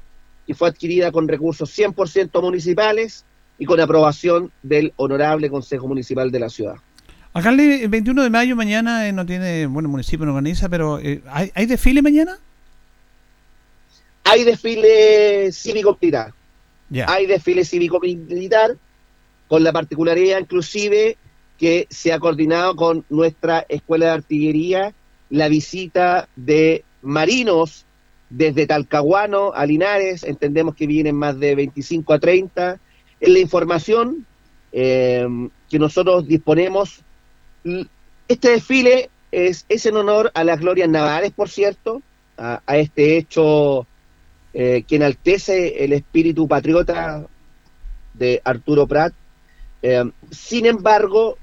que 0.46 0.54
fue 0.54 0.68
adquirida 0.68 1.12
con 1.12 1.28
recursos 1.28 1.76
100% 1.76 2.40
municipales 2.42 3.24
y 3.58 3.66
con 3.66 3.80
aprobación 3.80 4.50
del 4.62 4.92
Honorable 4.96 5.50
Consejo 5.50 5.86
Municipal 5.86 6.30
de 6.30 6.40
la 6.40 6.48
Ciudad. 6.48 6.76
Alcalde, 7.32 7.84
el 7.84 7.88
21 7.88 8.24
de 8.24 8.30
mayo 8.30 8.56
mañana 8.56 9.06
eh, 9.06 9.12
no 9.12 9.24
tiene, 9.24 9.66
bueno, 9.66 9.86
el 9.86 9.92
municipio 9.92 10.26
no 10.26 10.32
organiza, 10.32 10.68
pero 10.68 10.98
eh, 10.98 11.22
¿hay, 11.28 11.66
desfile 11.66 12.02
mañana? 12.02 12.38
Hay 14.24 14.44
desfile 14.44 15.52
cívico-militar. 15.52 16.32
Hay 17.06 17.26
desfile 17.26 17.64
cívico-militar 17.64 18.76
con 19.46 19.62
la 19.62 19.72
particularidad 19.72 20.40
inclusive 20.40 21.16
que 21.60 21.86
se 21.90 22.10
ha 22.10 22.18
coordinado 22.18 22.74
con 22.74 23.04
nuestra 23.10 23.66
escuela 23.68 24.06
de 24.06 24.12
artillería 24.12 24.94
la 25.28 25.48
visita 25.48 26.26
de 26.34 26.84
marinos 27.02 27.84
desde 28.30 28.66
Talcahuano 28.66 29.52
a 29.52 29.66
Linares, 29.66 30.24
entendemos 30.24 30.74
que 30.74 30.86
vienen 30.86 31.16
más 31.16 31.38
de 31.38 31.54
25 31.54 32.14
a 32.14 32.18
30. 32.18 32.80
En 33.20 33.32
la 33.34 33.38
información 33.38 34.26
eh, 34.72 35.26
que 35.68 35.78
nosotros 35.78 36.26
disponemos, 36.26 37.02
este 38.26 38.52
desfile 38.52 39.10
es, 39.30 39.66
es, 39.68 39.84
en 39.84 39.96
honor 39.98 40.30
a 40.32 40.44
las 40.44 40.60
glorias 40.60 40.88
navales, 40.88 41.32
por 41.32 41.50
cierto, 41.50 42.00
a, 42.38 42.62
este 42.68 43.18
hecho 43.18 43.86
eh, 44.54 44.84
que 44.88 44.96
enaltece 44.96 45.84
el 45.84 45.92
espíritu 45.92 46.48
patriota 46.48 47.26
de 48.14 48.40
Arturo 48.44 48.86
Prat. 48.86 49.12
Eh, 49.82 50.10
sin 50.30 50.64
embargo, 50.64 51.36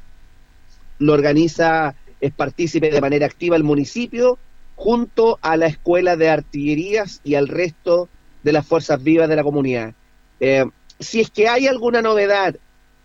lo 0.99 1.13
organiza, 1.13 1.95
es 2.21 2.31
partícipe 2.33 2.89
de 2.89 3.01
manera 3.01 3.25
activa 3.25 3.55
el 3.55 3.63
municipio, 3.63 4.39
junto 4.75 5.39
a 5.41 5.57
la 5.57 5.67
Escuela 5.67 6.15
de 6.15 6.29
Artillerías 6.29 7.21
y 7.23 7.35
al 7.35 7.47
resto 7.47 8.09
de 8.43 8.51
las 8.53 8.65
fuerzas 8.65 9.03
vivas 9.03 9.27
de 9.27 9.35
la 9.35 9.43
comunidad. 9.43 9.93
Eh, 10.39 10.65
si 10.99 11.21
es 11.21 11.29
que 11.29 11.47
hay 11.47 11.67
alguna 11.67 12.01
novedad 12.01 12.55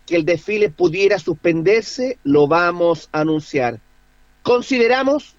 que 0.06 0.16
el 0.16 0.24
desfile 0.24 0.70
pudiera 0.70 1.18
suspenderse, 1.18 2.18
lo 2.24 2.46
vamos 2.46 3.08
a 3.12 3.20
anunciar. 3.20 3.80
Consideramos 4.42 5.36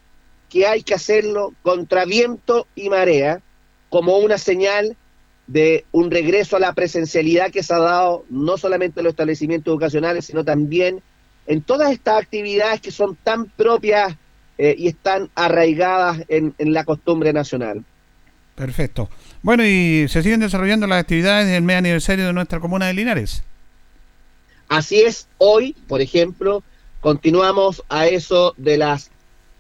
que 0.50 0.68
hay 0.68 0.84
que 0.84 0.94
hacerlo 0.94 1.54
contra 1.62 2.06
viento 2.06 2.68
y 2.76 2.90
marea 2.90 3.42
como 3.90 4.18
una 4.18 4.38
señal 4.38 4.98
de 5.48 5.86
un 5.92 6.10
regreso 6.10 6.56
a 6.56 6.60
la 6.60 6.74
presencialidad 6.74 7.52
que 7.52 7.64
se 7.64 7.74
ha 7.74 7.80
dado 7.80 8.26
no 8.30 8.58
solamente 8.58 9.00
en 9.00 9.06
los 9.06 9.12
establecimientos 9.12 9.72
educacionales, 9.72 10.26
sino 10.26 10.46
también 10.46 11.02
en 11.48 11.62
todas 11.62 11.92
estas 11.92 12.22
actividades 12.22 12.82
que 12.82 12.92
son 12.92 13.16
tan 13.24 13.46
propias 13.46 14.16
eh, 14.58 14.76
y 14.78 14.88
están 14.88 15.30
arraigadas 15.36 16.24
en, 16.28 16.54
en, 16.58 16.74
la 16.74 16.84
costumbre 16.84 17.34
nacional. 17.34 17.84
Perfecto. 18.56 19.10
Bueno, 19.42 19.66
y 19.66 20.08
se 20.08 20.22
siguen 20.22 20.40
desarrollando 20.40 20.86
las 20.88 21.00
actividades 21.00 21.48
del 21.48 21.64
mes 21.64 21.78
aniversario 21.78 22.26
de 22.28 22.34
nuestra 22.34 22.60
comuna 22.60 22.88
de 22.88 22.94
Linares. 22.94 23.44
Así 24.70 25.02
es, 25.02 25.28
hoy, 25.38 25.76
por 25.88 26.02
ejemplo, 26.02 26.64
continuamos 27.02 27.84
a 27.90 28.08
eso 28.08 28.54
de 28.58 28.78
las 28.78 29.12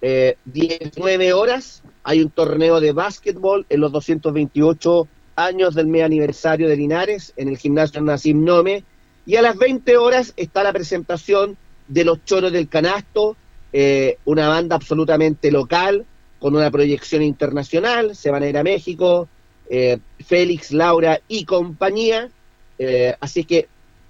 eh, 0.01 0.37
19 0.45 1.33
horas. 1.33 1.81
Hay 2.03 2.21
un 2.21 2.29
torneo 2.29 2.79
de 2.79 2.91
básquetbol 2.91 3.65
en 3.69 3.79
los 3.79 3.91
228 3.91 5.07
años 5.35 5.75
del 5.75 5.87
mes 5.87 6.03
aniversario 6.03 6.67
de 6.67 6.77
Linares 6.77 7.33
en 7.35 7.47
el 7.49 7.57
gimnasio 7.57 8.01
Nassim 8.01 8.43
Nome. 8.43 8.83
Y 9.25 9.37
a 9.37 9.41
las 9.41 9.57
20 9.57 9.97
horas 9.97 10.33
está 10.35 10.63
la 10.63 10.73
presentación 10.73 11.57
de 11.93 12.03
los 12.03 12.25
choros 12.25 12.51
del 12.51 12.67
canasto, 12.67 13.37
eh, 13.71 14.17
una 14.25 14.47
banda 14.47 14.75
absolutamente 14.75 15.51
local, 15.51 16.05
con 16.39 16.55
una 16.55 16.71
proyección 16.71 17.21
internacional. 17.21 18.15
Se 18.15 18.31
van 18.31 18.43
a 18.43 18.47
ir 18.47 18.57
a 18.57 18.63
México, 18.63 19.29
eh, 19.69 19.99
Félix, 20.25 20.71
Laura 20.71 21.21
y 21.27 21.45
compañía. 21.45 22.29
Eh, 22.79 23.15
así 23.19 23.43
que 23.43 23.67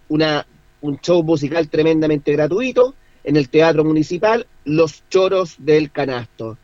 una, 0.08 0.48
un 0.82 0.98
show 1.00 1.22
musical 1.24 1.67
tremendamente 1.67 2.32
gratuito 2.32 2.96
en 3.24 3.36
el 3.36 3.50
Teatro 3.50 3.84
Municipal, 3.84 4.48
Los 4.63 5.04
Choros 5.10 5.56
del 5.58 5.91
Canasto. 5.91 6.58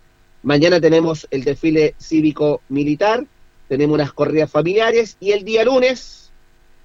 Mañana 0.44 0.80
tenemos 0.80 1.28
el 1.32 1.44
desfile 1.44 1.96
cívico-militar, 2.00 3.26
tenemos 3.68 3.96
unas 3.96 4.14
corridas 4.14 4.50
familiares 4.50 5.18
y 5.20 5.32
el 5.32 5.44
día 5.44 5.66
lunes 5.66 6.20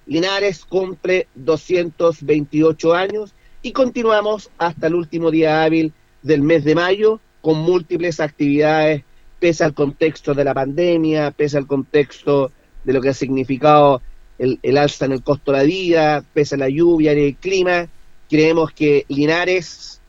Linares 0.07 0.65
cumple 0.65 1.29
228 1.35 2.95
años 2.95 3.33
y 3.65 3.73
continuamos 3.73 4.51
hasta 4.59 4.89
el 4.89 4.95
último 4.95 5.31
día 5.31 5.65
hábil 5.65 5.93
del 6.23 6.43
mes 6.43 6.65
de 6.65 6.75
mayo 6.75 7.19
con 7.41 7.59
múltiples 7.59 8.21
actividades 8.21 9.03
pese 9.41 9.65
al 9.65 9.73
contexto 9.73 10.35
de 10.35 10.45
la 10.45 10.53
pandemia, 10.53 11.31
pese 11.31 11.57
al 11.57 11.67
contexto 11.67 12.53
de 12.85 12.93
lo 12.93 13.01
que 13.01 13.09
ha 13.09 13.15
significado 13.15 14.03
el, 14.39 14.59
el 14.63 14.77
alza 14.77 15.07
en 15.07 15.13
el 15.13 15.23
costo 15.23 15.51
de 15.51 15.59
la 15.59 15.65
vida, 15.65 16.25
pese 16.35 16.57
a 16.57 16.59
la 16.59 16.69
lluvia 16.69 17.15
y 17.15 17.25
el 17.25 17.37
clima, 17.37 17.89
creemos 18.29 18.73
que 18.73 19.07
Linares 19.09 20.01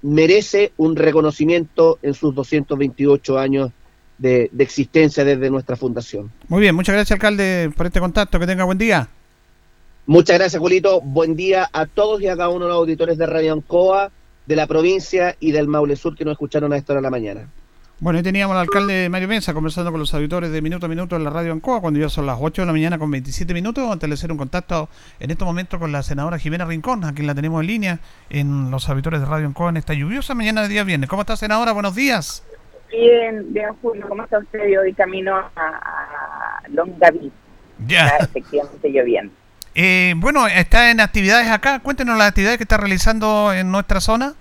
merece 0.00 0.72
un 0.78 0.96
reconocimiento 0.96 1.98
en 2.02 2.14
sus 2.14 2.34
228 2.34 3.38
años 3.38 3.70
de, 4.16 4.48
de, 4.52 4.64
existencia 4.64 5.22
desde 5.22 5.50
nuestra 5.50 5.76
fundación. 5.76 6.30
Muy 6.48 6.62
bien, 6.62 6.74
muchas 6.74 6.94
gracias 6.94 7.12
alcalde 7.12 7.70
por 7.76 7.86
este 7.86 8.00
contacto, 8.00 8.38
que 8.38 8.46
tenga 8.46 8.64
buen 8.64 8.78
día. 8.78 9.08
Muchas 10.06 10.38
gracias 10.38 10.60
Julito, 10.60 11.00
buen 11.00 11.34
día 11.34 11.66
a 11.72 11.86
todos 11.86 12.20
y 12.20 12.28
a 12.28 12.36
cada 12.36 12.50
uno 12.50 12.66
de 12.66 12.72
los 12.72 12.76
auditores 12.76 13.16
de 13.16 13.24
Radio 13.24 13.54
Ancoa, 13.54 14.10
de 14.44 14.54
la 14.54 14.66
provincia 14.66 15.34
y 15.40 15.50
del 15.50 15.66
Maule 15.66 15.96
Sur 15.96 16.14
que 16.14 16.26
nos 16.26 16.32
escucharon 16.32 16.74
a 16.74 16.76
esta 16.76 16.92
hora 16.92 17.00
de 17.00 17.04
la 17.04 17.10
mañana. 17.10 17.48
Bueno, 18.00 18.18
ahí 18.18 18.22
teníamos 18.22 18.54
al 18.54 18.60
alcalde 18.60 19.08
Mario 19.08 19.28
Mensa 19.28 19.54
conversando 19.54 19.90
con 19.90 20.00
los 20.00 20.12
auditores 20.12 20.50
de 20.50 20.60
Minuto 20.60 20.84
a 20.84 20.88
Minuto 20.90 21.16
en 21.16 21.24
la 21.24 21.30
radio 21.30 21.52
Ancoa, 21.52 21.80
cuando 21.80 22.00
ya 22.00 22.10
son 22.10 22.26
las 22.26 22.36
8 22.38 22.60
de 22.60 22.66
la 22.66 22.72
mañana 22.72 22.98
con 22.98 23.10
27 23.10 23.54
minutos. 23.54 23.90
Antes 23.90 24.10
de 24.10 24.12
hacer 24.12 24.30
un 24.30 24.36
contacto 24.36 24.90
en 25.20 25.30
este 25.30 25.42
momento 25.42 25.78
con 25.78 25.90
la 25.90 26.02
senadora 26.02 26.38
Jimena 26.38 26.66
Rincón, 26.66 27.02
a 27.04 27.14
quien 27.14 27.26
la 27.26 27.34
tenemos 27.34 27.62
en 27.62 27.66
línea 27.66 27.98
en 28.28 28.70
los 28.70 28.86
auditores 28.90 29.20
de 29.20 29.26
Radio 29.26 29.46
Ancoa 29.46 29.70
en 29.70 29.78
esta 29.78 29.94
lluviosa 29.94 30.34
mañana 30.34 30.60
de 30.62 30.68
día 30.68 30.84
viernes. 30.84 31.08
¿Cómo 31.08 31.22
está, 31.22 31.34
senadora? 31.34 31.72
Buenos 31.72 31.94
días. 31.94 32.44
Bien, 32.90 33.46
bien, 33.54 33.70
Julio. 33.80 34.06
¿Cómo 34.06 34.24
está 34.24 34.38
usted? 34.38 34.78
Hoy 34.78 34.92
camino 34.92 35.36
a 35.36 36.62
Longaví. 36.68 37.32
Ya. 37.86 38.08
Está 38.08 38.24
efectivamente 38.24 38.90
lloviendo. 38.90 39.32
Eh, 39.74 40.14
bueno, 40.16 40.46
está 40.46 40.90
en 40.90 41.00
actividades 41.00 41.48
acá. 41.48 41.80
Cuéntenos 41.80 42.16
las 42.16 42.28
actividades 42.28 42.58
que 42.58 42.64
está 42.64 42.76
realizando 42.76 43.52
en 43.52 43.70
nuestra 43.72 44.00
zona. 44.00 44.34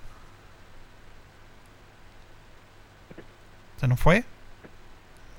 ¿Se 3.80 3.88
nos 3.88 4.00
fue? 4.00 4.24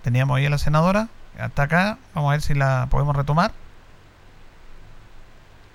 Teníamos 0.02 0.36
ahí 0.36 0.46
a 0.46 0.50
la 0.50 0.58
senadora. 0.58 1.08
Hasta 1.38 1.62
acá. 1.62 1.98
Vamos 2.14 2.30
a 2.30 2.32
ver 2.32 2.42
si 2.42 2.54
la 2.54 2.88
podemos 2.90 3.16
retomar. 3.16 3.52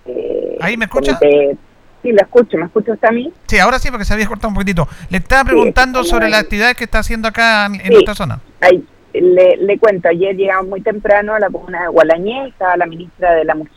Eh, 0.05 0.58
¿Ahí 0.62 0.77
me 0.77 0.86
escucha? 0.86 1.17
comité- 1.17 1.58
Sí, 2.01 2.12
lo 2.13 2.21
escucho. 2.21 2.58
¿Me 2.58 2.65
escucha 2.65 2.93
usted 2.93 3.08
a 3.10 3.12
mí? 3.12 3.34
Sí, 3.47 3.60
ahora 3.60 3.77
sí, 3.77 3.89
porque 3.91 4.05
se 4.05 4.13
había 4.13 4.25
cortado 4.27 4.47
un 4.49 4.53
poquitito. 4.53 4.88
Le 5.10 5.17
estaba 5.17 5.43
preguntando 5.43 6.03
sobre 6.05 6.25
ahí. 6.25 6.32
las 6.32 6.41
actividades 6.43 6.77
que 6.77 6.86
está 6.86 6.99
haciendo 6.99 7.27
acá 7.27 7.65
en, 7.65 7.91
nuestra 7.91 8.15
zona. 8.15 8.39
Ay, 8.62 8.86
le, 9.13 9.58
le 9.58 9.77
cuento, 9.79 10.08
ayer 10.08 10.34
llegamos 10.36 10.67
muy 10.69 10.82
temprano 10.82 11.34
a 11.34 11.39
la 11.39 11.49
comuna 11.49 11.82
de 11.82 11.88
Gualañé, 11.89 12.47
estaba 12.47 12.77
la 12.77 12.86
ministra 12.86 13.34
de 13.34 13.43
la 13.43 13.53
Mujer. 13.55 13.73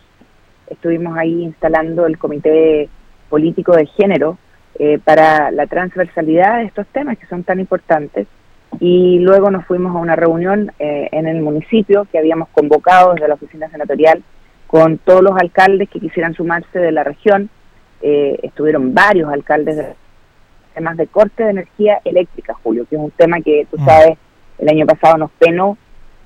Estuvimos 0.73 1.17
ahí 1.17 1.43
instalando 1.43 2.07
el 2.07 2.19
comité 2.19 2.89
político 3.29 3.77
de 3.77 3.87
género 3.87 4.39
eh, 4.79 4.99
para 5.05 5.51
la 5.51 5.67
transversalidad 5.67 6.59
de 6.59 6.65
estos 6.65 6.87
temas 6.89 7.19
que 7.19 7.27
son 7.27 7.45
tan 7.45 7.61
importantes. 7.61 8.27
Y 8.81 9.19
luego 9.19 9.51
nos 9.51 9.67
fuimos 9.67 9.95
a 9.95 9.99
una 9.99 10.17
reunión 10.17 10.73
eh, 10.79 11.09
en 11.13 11.27
el 11.27 11.43
municipio 11.43 12.07
que 12.11 12.19
habíamos 12.19 12.49
convocado 12.49 13.13
desde 13.13 13.29
la 13.29 13.35
oficina 13.35 13.69
senatorial 13.69 14.23
con 14.67 14.97
todos 14.97 15.23
los 15.23 15.37
alcaldes 15.39 15.91
que 15.91 16.01
quisieran 16.01 16.35
sumarse 16.35 16.79
de 16.79 16.91
la 16.91 17.05
región. 17.05 17.51
Eh, 18.01 18.39
estuvieron 18.43 18.95
varios 18.95 19.31
alcaldes 19.31 19.77
de 19.77 19.95
temas 20.75 20.97
de 20.97 21.07
corte 21.07 21.45
de 21.45 21.51
energía 21.51 22.01
eléctrica, 22.05 22.55
Julio, 22.63 22.87
que 22.89 22.97
es 22.97 23.01
un 23.03 23.11
tema 23.11 23.43
que 23.43 23.67
tú 23.71 23.77
Mm. 23.79 23.85
sabes 23.85 24.19
el 24.59 24.69
año 24.71 24.87
pasado 24.87 25.19
nos 25.19 25.31
penó 25.33 25.77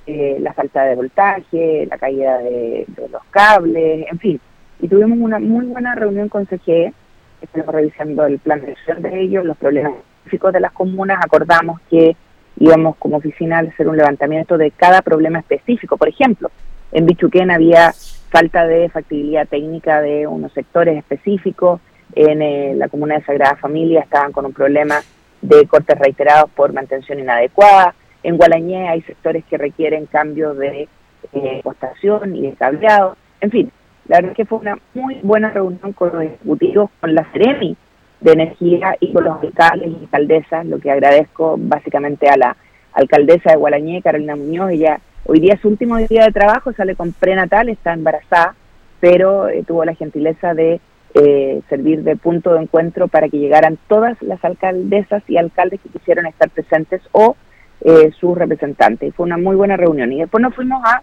eh, 0.06 0.38
la 0.40 0.52
falta 0.52 0.84
de 0.84 0.94
voltaje, 0.94 1.86
la 1.86 1.98
caída 1.98 2.38
de, 2.38 2.86
los 3.10 3.22
cables, 3.30 4.06
en 4.10 4.18
fin. 4.18 4.40
Y 4.80 4.88
tuvimos 4.88 5.18
una 5.18 5.38
muy 5.38 5.66
buena 5.66 5.94
reunión 5.94 6.28
con 6.28 6.46
CGE, 6.46 6.92
estamos 7.40 7.74
revisando 7.74 8.24
el 8.26 8.38
plan 8.38 8.60
de 8.60 8.72
acción 8.72 9.02
de 9.02 9.20
ellos, 9.20 9.44
los 9.44 9.56
problemas 9.56 9.94
específicos 9.94 10.52
de 10.52 10.60
las 10.60 10.72
comunas, 10.72 11.18
acordamos 11.24 11.80
que 11.90 12.16
íbamos 12.58 12.96
como 12.96 13.16
oficina 13.16 13.58
a 13.58 13.62
hacer 13.62 13.88
un 13.88 13.96
levantamiento 13.96 14.56
de 14.56 14.70
cada 14.70 15.02
problema 15.02 15.40
específico. 15.40 15.96
Por 15.96 16.08
ejemplo, 16.08 16.50
en 16.92 17.06
Bichuquén 17.06 17.50
había 17.50 17.92
falta 18.30 18.66
de 18.66 18.88
factibilidad 18.88 19.46
técnica 19.46 20.00
de 20.00 20.26
unos 20.26 20.52
sectores 20.52 20.96
específicos, 20.96 21.80
en 22.14 22.42
eh, 22.42 22.74
la 22.76 22.88
comuna 22.88 23.16
de 23.16 23.24
Sagrada 23.24 23.56
Familia 23.56 24.00
estaban 24.00 24.32
con 24.32 24.46
un 24.46 24.52
problema 24.52 25.00
de 25.42 25.66
cortes 25.66 25.98
reiterados 25.98 26.50
por 26.50 26.72
mantención 26.72 27.18
inadecuada, 27.18 27.94
en 28.26 28.36
Gualañé 28.36 28.88
hay 28.88 29.02
sectores 29.02 29.44
que 29.44 29.56
requieren 29.56 30.06
cambios 30.06 30.58
de 30.58 30.88
eh, 31.32 31.60
postación 31.62 32.34
y 32.34 32.42
de 32.42 32.52
cableado. 32.54 33.16
En 33.40 33.52
fin, 33.52 33.70
la 34.08 34.16
verdad 34.16 34.32
es 34.32 34.36
que 34.36 34.44
fue 34.44 34.58
una 34.58 34.76
muy 34.94 35.20
buena 35.22 35.50
reunión 35.50 35.92
con 35.92 36.10
los 36.12 36.22
ejecutivos, 36.24 36.90
con 37.00 37.14
la 37.14 37.24
Ceremi 37.32 37.76
de 38.20 38.32
Energía 38.32 38.96
y 38.98 39.12
con 39.12 39.22
los 39.22 39.40
alcaldes 39.40 39.92
y 39.92 40.04
alcaldesas, 40.04 40.66
lo 40.66 40.80
que 40.80 40.90
agradezco 40.90 41.54
básicamente 41.56 42.28
a 42.28 42.36
la 42.36 42.56
alcaldesa 42.94 43.52
de 43.52 43.58
Gualañé, 43.58 44.02
Carolina 44.02 44.34
Muñoz. 44.34 44.72
Ella 44.72 44.98
hoy 45.24 45.38
día 45.38 45.54
es 45.54 45.60
su 45.60 45.68
último 45.68 45.96
día 45.96 46.24
de 46.24 46.32
trabajo, 46.32 46.72
sale 46.72 46.96
con 46.96 47.12
prenatal, 47.12 47.68
está 47.68 47.92
embarazada, 47.92 48.56
pero 48.98 49.48
eh, 49.48 49.62
tuvo 49.64 49.84
la 49.84 49.94
gentileza 49.94 50.52
de 50.52 50.80
eh, 51.14 51.62
servir 51.68 52.02
de 52.02 52.16
punto 52.16 52.54
de 52.54 52.62
encuentro 52.62 53.06
para 53.06 53.28
que 53.28 53.38
llegaran 53.38 53.78
todas 53.86 54.20
las 54.20 54.44
alcaldesas 54.44 55.22
y 55.28 55.36
alcaldes 55.36 55.80
que 55.80 55.90
quisieron 55.90 56.26
estar 56.26 56.50
presentes 56.50 57.02
o 57.12 57.36
eh, 57.82 58.10
sus 58.18 58.36
representantes. 58.36 59.14
Fue 59.14 59.24
una 59.24 59.38
muy 59.38 59.56
buena 59.56 59.76
reunión. 59.76 60.12
Y 60.12 60.20
después 60.20 60.42
nos 60.42 60.54
fuimos 60.54 60.82
a 60.84 61.02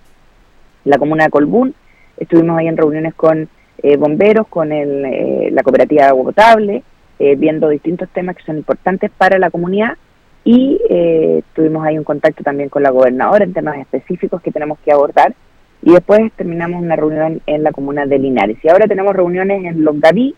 la 0.85 0.97
comuna 0.97 1.25
de 1.25 1.29
Colbún, 1.29 1.73
estuvimos 2.17 2.57
ahí 2.57 2.67
en 2.67 2.77
reuniones 2.77 3.13
con 3.13 3.47
eh, 3.81 3.97
bomberos, 3.97 4.47
con 4.47 4.71
el, 4.71 5.05
eh, 5.05 5.49
la 5.51 5.63
cooperativa 5.63 6.03
de 6.03 6.09
agua 6.09 6.25
potable, 6.25 6.83
eh, 7.19 7.35
viendo 7.35 7.69
distintos 7.69 8.09
temas 8.09 8.35
que 8.35 8.43
son 8.43 8.57
importantes 8.57 9.11
para 9.11 9.37
la 9.39 9.49
comunidad. 9.49 9.97
y 10.45 10.77
eh, 10.89 11.41
tuvimos 11.53 11.85
ahí 11.85 11.97
un 11.97 12.03
contacto 12.03 12.43
también 12.43 12.67
con 12.67 12.83
la 12.83 12.89
gobernadora 12.89 13.45
en 13.45 13.53
temas 13.53 13.77
específicos 13.77 14.41
que 14.41 14.51
tenemos 14.51 14.77
que 14.79 14.91
abordar 14.91 15.33
y 15.81 15.91
después 15.91 16.31
terminamos 16.33 16.81
una 16.81 16.95
reunión 16.95 17.41
en 17.45 17.63
la 17.63 17.71
comuna 17.71 18.05
de 18.05 18.17
Linares. 18.17 18.57
Y 18.63 18.69
ahora 18.69 18.87
tenemos 18.87 19.13
reuniones 19.15 19.65
en 19.65 19.83
Longaví, 19.83 20.35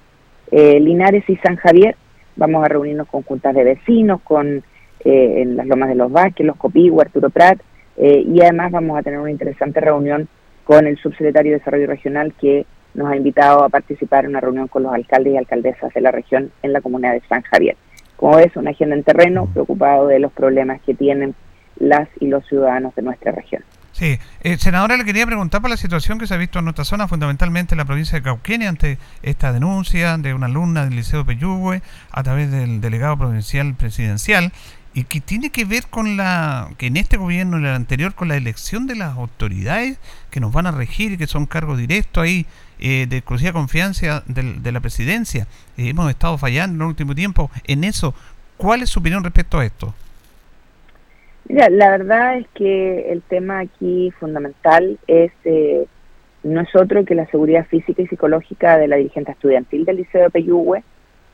eh, 0.51 0.79
Linares 0.79 1.23
y 1.27 1.35
San 1.37 1.55
Javier. 1.55 1.95
Vamos 2.35 2.65
a 2.65 2.67
reunirnos 2.67 3.07
con 3.07 3.21
juntas 3.21 3.53
de 3.53 3.63
vecinos, 3.63 4.21
con 4.21 4.63
eh, 5.05 5.43
en 5.43 5.55
las 5.55 5.67
Lomas 5.67 5.87
de 5.89 5.95
los 5.95 6.11
Vázquez, 6.11 6.45
los 6.45 6.57
Copigua, 6.57 7.03
Arturo 7.03 7.29
Prat, 7.29 7.59
eh, 7.97 8.25
y 8.27 8.41
además 8.41 8.71
vamos 8.71 8.97
a 8.97 9.03
tener 9.03 9.19
una 9.19 9.31
interesante 9.31 9.79
reunión 9.79 10.27
con 10.63 10.87
el 10.87 10.97
subsecretario 10.97 11.51
de 11.51 11.59
Desarrollo 11.59 11.87
Regional 11.87 12.33
que 12.41 12.65
nos 12.95 13.11
ha 13.11 13.15
invitado 13.15 13.63
a 13.63 13.69
participar 13.69 14.25
en 14.25 14.31
una 14.31 14.41
reunión 14.41 14.67
con 14.67 14.83
los 14.83 14.93
alcaldes 14.93 15.33
y 15.33 15.37
alcaldesas 15.37 15.93
de 15.93 16.01
la 16.01 16.11
región 16.11 16.51
en 16.63 16.73
la 16.73 16.81
comunidad 16.81 17.13
de 17.13 17.21
San 17.29 17.43
Javier. 17.43 17.77
Como 18.15 18.37
ves, 18.37 18.55
una 18.55 18.71
agenda 18.71 18.95
en 18.95 19.03
terreno, 19.03 19.47
preocupado 19.53 20.07
de 20.07 20.19
los 20.19 20.31
problemas 20.31 20.81
que 20.81 20.93
tienen 20.93 21.35
las 21.77 22.07
y 22.19 22.27
los 22.27 22.45
ciudadanos 22.47 22.95
de 22.95 23.01
nuestra 23.01 23.31
región. 23.31 23.63
Sí, 23.91 24.17
eh, 24.41 24.57
senadora, 24.57 24.97
le 24.97 25.05
quería 25.05 25.25
preguntar 25.25 25.61
por 25.61 25.69
la 25.69 25.77
situación 25.77 26.17
que 26.17 26.27
se 26.27 26.33
ha 26.33 26.37
visto 26.37 26.59
en 26.59 26.65
nuestra 26.65 26.83
zona, 26.83 27.07
fundamentalmente 27.07 27.75
en 27.75 27.77
la 27.77 27.85
provincia 27.85 28.17
de 28.17 28.23
Cauquenes, 28.23 28.67
ante 28.67 28.97
esta 29.23 29.53
denuncia 29.53 30.17
de 30.17 30.33
una 30.33 30.47
alumna 30.47 30.83
del 30.83 30.95
Liceo 30.95 31.25
Peyúgue 31.25 31.81
a 32.11 32.23
través 32.23 32.51
del 32.51 32.81
delegado 32.81 33.17
provincial 33.17 33.73
presidencial 33.75 34.51
y 34.95 35.03
que 35.03 35.19
tiene 35.19 35.49
que 35.49 35.65
ver 35.65 35.83
con 35.89 36.15
la 36.15 36.69
que 36.77 36.87
en 36.87 36.95
este 36.95 37.17
gobierno 37.17 37.57
en 37.57 37.65
el 37.65 37.73
anterior 37.73 38.15
con 38.15 38.29
la 38.29 38.37
elección 38.37 38.87
de 38.87 38.95
las 38.95 39.17
autoridades 39.17 39.99
que 40.31 40.39
nos 40.39 40.53
van 40.53 40.67
a 40.67 40.71
regir 40.71 41.11
y 41.11 41.17
que 41.17 41.27
son 41.27 41.45
cargos 41.45 41.77
directos 41.77 42.23
ahí 42.23 42.45
eh, 42.79 43.05
de 43.07 43.17
exclusiva 43.17 43.51
confianza 43.51 44.23
de, 44.25 44.71
la 44.71 44.79
presidencia. 44.79 45.47
Eh, 45.77 45.89
hemos 45.89 46.09
estado 46.09 46.37
fallando 46.37 46.75
en 46.75 46.81
el 46.81 46.87
último 46.87 47.13
tiempo 47.13 47.51
en 47.67 47.83
eso. 47.83 48.15
¿Cuál 48.55 48.83
es 48.83 48.89
su 48.89 49.01
opinión 49.01 49.21
respecto 49.21 49.59
a 49.59 49.65
esto? 49.65 49.93
Mira, 51.49 51.69
la 51.69 51.89
verdad 51.89 52.37
es 52.37 52.47
que 52.53 53.11
el 53.11 53.21
tema 53.21 53.59
aquí 53.59 54.13
fundamental 54.17 54.97
es 55.07 55.33
eh, 55.43 55.85
no 56.43 56.61
es 56.61 56.73
otro 56.73 57.03
que 57.03 57.15
la 57.15 57.25
seguridad 57.27 57.67
física 57.67 58.01
y 58.01 58.07
psicológica 58.07 58.77
de 58.77 58.87
la 58.87 58.95
dirigente 58.95 59.33
estudiantil 59.33 59.83
del 59.83 59.97
Liceo 59.97 60.23
de 60.23 60.29
Peyúgue 60.29 60.83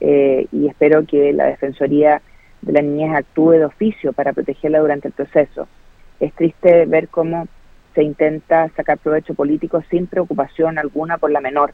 y 0.03 0.67
espero 0.67 1.05
que 1.05 1.31
la 1.31 1.45
Defensoría 1.45 2.23
de 2.61 2.73
la 2.73 2.81
niñez 2.81 3.15
actúe 3.15 3.51
de 3.51 3.65
oficio 3.65 4.13
para 4.13 4.33
protegerla 4.33 4.79
durante 4.79 5.07
el 5.07 5.13
proceso. 5.13 5.67
Es 6.19 6.33
triste 6.33 6.85
ver 6.85 7.07
cómo 7.07 7.47
se 7.95 8.03
intenta 8.03 8.69
sacar 8.75 8.97
provecho 8.99 9.33
político 9.33 9.83
sin 9.89 10.07
preocupación 10.07 10.77
alguna 10.77 11.17
por 11.17 11.31
la 11.31 11.41
menor. 11.41 11.73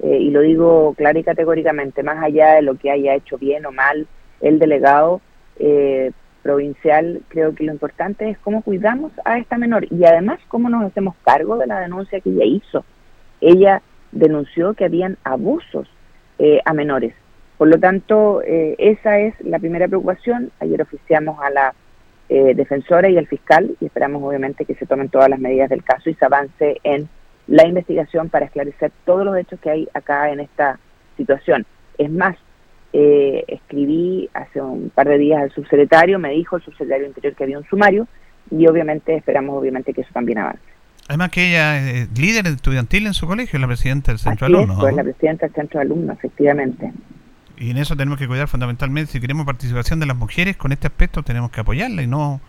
Eh, 0.00 0.18
y 0.18 0.30
lo 0.30 0.40
digo 0.40 0.94
claro 0.96 1.18
y 1.18 1.24
categóricamente, 1.24 2.02
más 2.02 2.22
allá 2.22 2.54
de 2.54 2.62
lo 2.62 2.76
que 2.76 2.90
haya 2.90 3.14
hecho 3.14 3.36
bien 3.36 3.66
o 3.66 3.72
mal 3.72 4.06
el 4.40 4.58
delegado 4.60 5.20
eh, 5.58 6.12
provincial, 6.42 7.20
creo 7.28 7.54
que 7.54 7.64
lo 7.64 7.72
importante 7.72 8.30
es 8.30 8.38
cómo 8.38 8.62
cuidamos 8.62 9.10
a 9.24 9.38
esta 9.38 9.58
menor 9.58 9.92
y 9.92 10.04
además 10.04 10.38
cómo 10.48 10.68
nos 10.68 10.84
hacemos 10.84 11.16
cargo 11.24 11.58
de 11.58 11.66
la 11.66 11.80
denuncia 11.80 12.20
que 12.20 12.30
ella 12.30 12.44
hizo. 12.44 12.84
Ella 13.40 13.82
denunció 14.12 14.74
que 14.74 14.84
habían 14.84 15.18
abusos 15.24 15.88
eh, 16.38 16.60
a 16.64 16.72
menores 16.72 17.14
por 17.58 17.66
lo 17.66 17.78
tanto, 17.78 18.40
eh, 18.42 18.76
esa 18.78 19.18
es 19.18 19.34
la 19.40 19.58
primera 19.58 19.88
preocupación. 19.88 20.52
Ayer 20.60 20.80
oficiamos 20.80 21.40
a 21.42 21.50
la 21.50 21.74
eh, 22.28 22.54
defensora 22.54 23.10
y 23.10 23.18
al 23.18 23.26
fiscal 23.26 23.74
y 23.80 23.86
esperamos 23.86 24.22
obviamente 24.22 24.64
que 24.64 24.76
se 24.76 24.86
tomen 24.86 25.08
todas 25.08 25.28
las 25.28 25.40
medidas 25.40 25.68
del 25.68 25.82
caso 25.82 26.08
y 26.08 26.14
se 26.14 26.24
avance 26.24 26.76
en 26.84 27.08
la 27.48 27.66
investigación 27.66 28.28
para 28.28 28.46
esclarecer 28.46 28.92
todos 29.04 29.24
los 29.24 29.36
hechos 29.36 29.58
que 29.60 29.70
hay 29.70 29.88
acá 29.92 30.30
en 30.30 30.38
esta 30.38 30.78
situación. 31.16 31.66
Es 31.96 32.10
más, 32.10 32.36
eh, 32.92 33.44
escribí 33.48 34.30
hace 34.34 34.60
un 34.60 34.90
par 34.90 35.08
de 35.08 35.18
días 35.18 35.42
al 35.42 35.50
subsecretario, 35.50 36.20
me 36.20 36.30
dijo 36.30 36.56
el 36.56 36.62
subsecretario 36.62 37.06
Interior 37.06 37.34
que 37.34 37.44
había 37.44 37.58
un 37.58 37.64
sumario 37.64 38.06
y 38.52 38.68
obviamente 38.68 39.16
esperamos 39.16 39.58
obviamente 39.58 39.92
que 39.92 40.02
eso 40.02 40.10
también 40.12 40.38
avance. 40.38 40.62
Además 41.08 41.30
que 41.30 41.48
ella 41.48 41.90
es 41.90 42.18
líder 42.18 42.46
estudiantil 42.46 43.06
en 43.06 43.14
su 43.14 43.26
colegio, 43.26 43.58
la 43.58 43.66
presidenta 43.66 44.12
del 44.12 44.18
centro 44.18 44.46
de 44.46 44.54
alumnos. 44.54 44.78
pues 44.78 44.94
la 44.94 45.02
presidenta 45.02 45.46
del 45.46 45.54
centro 45.54 45.80
de 45.80 45.86
alumnos, 45.86 46.18
efectivamente. 46.18 46.92
Y 47.60 47.70
en 47.70 47.76
eso 47.76 47.96
tenemos 47.96 48.18
que 48.18 48.28
cuidar 48.28 48.46
fundamentalmente, 48.46 49.12
si 49.12 49.20
queremos 49.20 49.44
participación 49.44 49.98
de 49.98 50.06
las 50.06 50.16
mujeres 50.16 50.56
con 50.56 50.70
este 50.70 50.86
aspecto, 50.86 51.22
tenemos 51.22 51.50
que 51.50 51.60
apoyarla 51.60 52.02
y 52.02 52.06
no... 52.06 52.40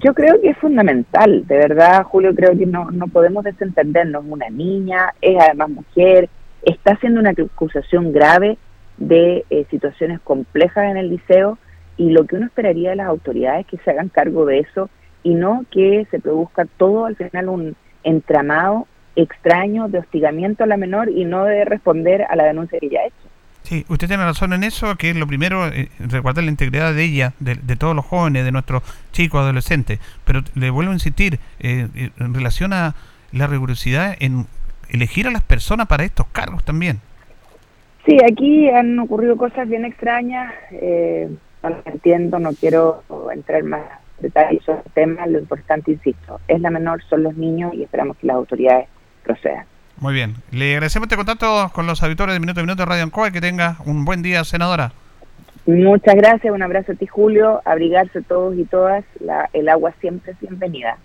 Yo 0.00 0.14
creo 0.14 0.40
que 0.40 0.50
es 0.50 0.58
fundamental, 0.58 1.44
de 1.46 1.56
verdad, 1.56 2.04
Julio, 2.04 2.32
creo 2.34 2.56
que 2.56 2.66
no, 2.66 2.90
no 2.92 3.08
podemos 3.08 3.42
desentendernos. 3.42 4.24
Una 4.26 4.48
niña, 4.48 5.12
es 5.20 5.36
además 5.40 5.70
mujer, 5.70 6.30
está 6.62 6.92
haciendo 6.92 7.20
una 7.20 7.30
acusación 7.30 8.12
grave 8.12 8.58
de 8.96 9.44
eh, 9.50 9.66
situaciones 9.70 10.20
complejas 10.20 10.88
en 10.88 10.96
el 10.96 11.10
liceo 11.10 11.58
y 11.96 12.10
lo 12.10 12.26
que 12.26 12.36
uno 12.36 12.46
esperaría 12.46 12.90
de 12.90 12.96
las 12.96 13.08
autoridades 13.08 13.62
es 13.62 13.66
que 13.66 13.84
se 13.84 13.90
hagan 13.90 14.08
cargo 14.08 14.46
de 14.46 14.60
eso 14.60 14.88
y 15.24 15.34
no 15.34 15.64
que 15.70 16.06
se 16.10 16.20
produzca 16.20 16.64
todo 16.76 17.06
al 17.06 17.16
final 17.16 17.48
un 17.48 17.76
entramado 18.04 18.86
extraño 19.16 19.88
de 19.88 19.98
hostigamiento 19.98 20.64
a 20.64 20.68
la 20.68 20.76
menor 20.76 21.10
y 21.10 21.24
no 21.24 21.44
de 21.44 21.64
responder 21.64 22.22
a 22.22 22.36
la 22.36 22.44
denuncia 22.44 22.78
que 22.78 22.86
ella 22.86 23.00
ha 23.00 23.06
hecho. 23.06 23.21
Sí, 23.72 23.86
usted 23.88 24.06
tiene 24.06 24.22
razón 24.22 24.52
en 24.52 24.64
eso, 24.64 24.96
que 24.96 25.14
lo 25.14 25.26
primero, 25.26 25.66
eh, 25.66 25.88
la 25.98 26.42
integridad 26.42 26.92
de 26.92 27.04
ella, 27.04 27.32
de, 27.40 27.56
todos 27.76 27.96
los 27.96 28.04
jóvenes, 28.04 28.44
de 28.44 28.52
nuestros 28.52 28.82
chicos, 29.12 29.40
adolescentes. 29.40 29.98
Pero 30.26 30.42
le 30.54 30.68
vuelvo 30.68 30.90
a 30.90 30.94
insistir, 30.94 31.38
eh, 31.58 31.88
eh, 31.94 32.10
en 32.18 32.34
relación 32.34 32.74
a 32.74 32.94
la 33.32 33.46
rigurosidad 33.46 34.14
en 34.20 34.44
elegir 34.90 35.26
a 35.26 35.30
las 35.30 35.42
personas 35.42 35.86
para 35.86 36.04
estos 36.04 36.26
cargos 36.32 36.62
también. 36.64 37.00
Sí, 38.04 38.18
aquí 38.30 38.68
han 38.68 38.98
ocurrido 38.98 39.38
cosas 39.38 39.66
bien 39.66 39.86
extrañas, 39.86 40.52
eh, 40.72 41.30
no 41.62 41.70
las 41.70 41.86
entiendo, 41.86 42.38
no 42.38 42.52
quiero 42.52 43.02
entrar 43.32 43.64
más 43.64 43.84
detalles 44.20 44.62
sobre 44.64 44.82
el 44.84 44.92
tema, 44.92 45.26
lo 45.26 45.38
importante, 45.38 45.92
insisto, 45.92 46.42
es 46.46 46.60
la 46.60 46.68
menor, 46.68 47.02
son 47.04 47.22
los 47.22 47.38
niños 47.38 47.72
y 47.72 47.84
esperamos 47.84 48.18
que 48.18 48.26
las 48.26 48.36
autoridades 48.36 48.86
procedan. 49.24 49.64
Muy 50.02 50.14
bien. 50.14 50.34
Le 50.50 50.72
agradecemos 50.72 51.06
este 51.06 51.14
contacto 51.14 51.70
con 51.72 51.86
los 51.86 52.02
auditores 52.02 52.34
de 52.34 52.40
Minuto 52.40 52.58
a 52.58 52.64
Minuto 52.64 52.82
de 52.82 52.86
Radio 52.86 53.04
Ancoa 53.04 53.30
que 53.30 53.40
tenga 53.40 53.76
un 53.86 54.04
buen 54.04 54.20
día, 54.20 54.42
senadora. 54.42 54.90
Muchas 55.64 56.16
gracias, 56.16 56.52
un 56.52 56.60
abrazo 56.60 56.90
a 56.90 56.94
ti, 56.96 57.06
Julio. 57.06 57.62
Abrigarse 57.64 58.20
todos 58.20 58.58
y 58.58 58.64
todas, 58.64 59.04
la, 59.20 59.48
el 59.52 59.68
agua 59.68 59.94
siempre 60.00 60.32
es 60.32 60.40
bienvenida. 60.40 60.98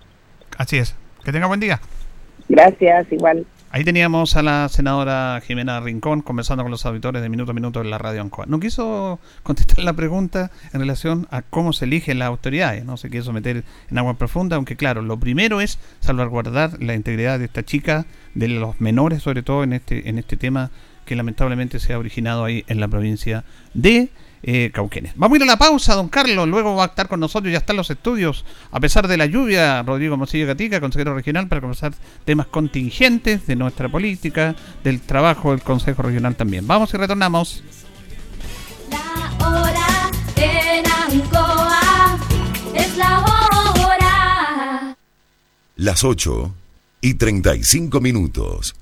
Así 0.58 0.80
es. 0.80 0.96
Que 1.24 1.32
tenga 1.32 1.46
buen 1.46 1.60
día. 1.60 1.80
Gracias, 2.50 3.12
igual. 3.12 3.46
Ahí 3.78 3.84
teníamos 3.84 4.36
a 4.36 4.42
la 4.42 4.68
senadora 4.70 5.40
Jimena 5.46 5.80
Rincón 5.80 6.24
conversando 6.24 6.64
con 6.64 6.72
los 6.72 6.84
auditores 6.88 7.22
de 7.22 7.30
Minuto 7.30 7.52
a 7.52 7.54
Minuto 7.54 7.80
en 7.80 7.92
la 7.92 8.00
radio 8.00 8.24
Ancoa. 8.24 8.48
No 8.48 8.60
quiso 8.60 9.20
contestar 9.44 9.86
la 9.86 9.94
pregunta 9.94 10.50
en 10.74 10.80
relación 10.80 11.28
a 11.30 11.44
cómo 11.44 11.74
se 11.74 11.86
eligen 11.86 12.18
las 12.18 12.28
autoridades, 12.28 12.84
no 12.86 12.98
se 12.98 13.12
quiso 13.12 13.34
meter 13.34 13.64
en 13.92 13.98
agua 14.00 14.16
profunda, 14.16 14.56
aunque 14.56 14.76
claro, 14.76 15.04
lo 15.04 15.20
primero 15.20 15.62
es 15.62 15.78
salvaguardar 16.00 16.82
la 16.82 16.96
integridad 16.96 17.38
de 17.38 17.46
esta 17.46 17.62
chica, 17.62 18.08
de 18.34 18.48
los 18.48 18.82
menores 18.82 19.22
sobre 19.22 19.44
todo 19.44 19.64
en 19.64 19.74
este, 19.74 20.10
en 20.10 20.18
este 20.18 20.38
tema 20.38 20.72
que 21.08 21.16
lamentablemente 21.16 21.80
se 21.80 21.94
ha 21.94 21.98
originado 21.98 22.46
ahí 22.46 22.64
en 22.68 22.80
la 22.80 22.88
provincia 22.88 23.44
de 23.74 24.10
eh, 24.44 24.70
Cauquenes. 24.74 25.14
Vamos 25.16 25.36
a 25.36 25.38
ir 25.38 25.44
a 25.44 25.46
la 25.48 25.58
pausa, 25.58 25.96
don 25.96 26.10
Carlos. 26.10 26.48
Luego 26.48 26.76
va 26.76 26.84
a 26.84 26.88
estar 26.88 27.08
con 27.08 27.20
nosotros, 27.20 27.52
ya 27.52 27.58
están 27.58 27.78
los 27.78 27.90
estudios. 27.90 28.46
A 28.72 28.80
pesar 28.80 29.08
de 29.08 29.18
la 29.18 29.26
lluvia, 29.26 29.82
Rodrigo 29.82 30.18
Mosillo 30.18 30.46
Gatica, 30.46 30.80
consejero 30.80 31.16
regional, 31.16 31.48
para 31.48 31.62
conversar 31.62 31.94
temas 32.26 32.48
contingentes 32.48 33.48
de 33.48 33.56
nuestra 33.56 33.90
política, 33.90 34.56
del 34.84 35.02
trabajo 35.02 35.52
del 35.52 35.62
Consejo 35.62 36.04
Regional 36.04 36.36
también. 36.36 36.68
Vamos 36.68 36.94
y 36.94 36.98
retornamos. 36.98 37.64
La 38.92 39.48
hora 39.48 40.12
en 40.36 40.86
Ancoa 40.86 42.20
es 42.76 42.98
la 42.98 43.20
hora. 43.20 44.98
Las 45.78 46.04
8 46.04 46.54
y 47.02 47.14
35 47.16 48.02
minutos. 48.02 48.76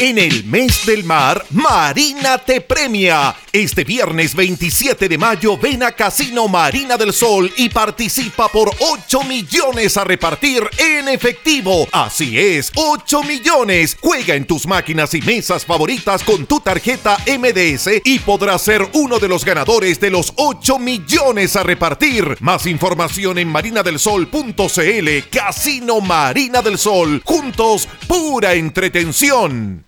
En 0.00 0.16
el 0.16 0.44
mes 0.44 0.86
del 0.86 1.02
mar, 1.02 1.44
Marina 1.50 2.38
te 2.38 2.60
premia. 2.60 3.34
Este 3.52 3.82
viernes 3.82 4.32
27 4.36 5.08
de 5.08 5.18
mayo 5.18 5.58
ven 5.58 5.82
a 5.82 5.90
Casino 5.90 6.46
Marina 6.46 6.96
del 6.96 7.12
Sol 7.12 7.52
y 7.56 7.68
participa 7.68 8.46
por 8.46 8.70
8 8.78 9.24
millones 9.24 9.96
a 9.96 10.04
repartir 10.04 10.62
en 10.78 11.08
efectivo. 11.08 11.88
Así 11.90 12.38
es, 12.38 12.70
8 12.76 13.24
millones. 13.24 13.96
Juega 14.00 14.36
en 14.36 14.46
tus 14.46 14.68
máquinas 14.68 15.14
y 15.14 15.20
mesas 15.20 15.66
favoritas 15.66 16.22
con 16.22 16.46
tu 16.46 16.60
tarjeta 16.60 17.16
MDS 17.26 18.00
y 18.04 18.20
podrás 18.20 18.62
ser 18.62 18.88
uno 18.92 19.18
de 19.18 19.26
los 19.26 19.44
ganadores 19.44 19.98
de 19.98 20.10
los 20.10 20.32
8 20.36 20.78
millones 20.78 21.56
a 21.56 21.64
repartir. 21.64 22.36
Más 22.38 22.66
información 22.66 23.36
en 23.38 23.48
marinadelsol.cl. 23.48 25.08
Casino 25.28 26.00
Marina 26.00 26.62
del 26.62 26.78
Sol. 26.78 27.20
Juntos, 27.24 27.88
pura 28.06 28.54
entretención. 28.54 29.87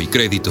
y 0.00 0.06
crédito. 0.06 0.50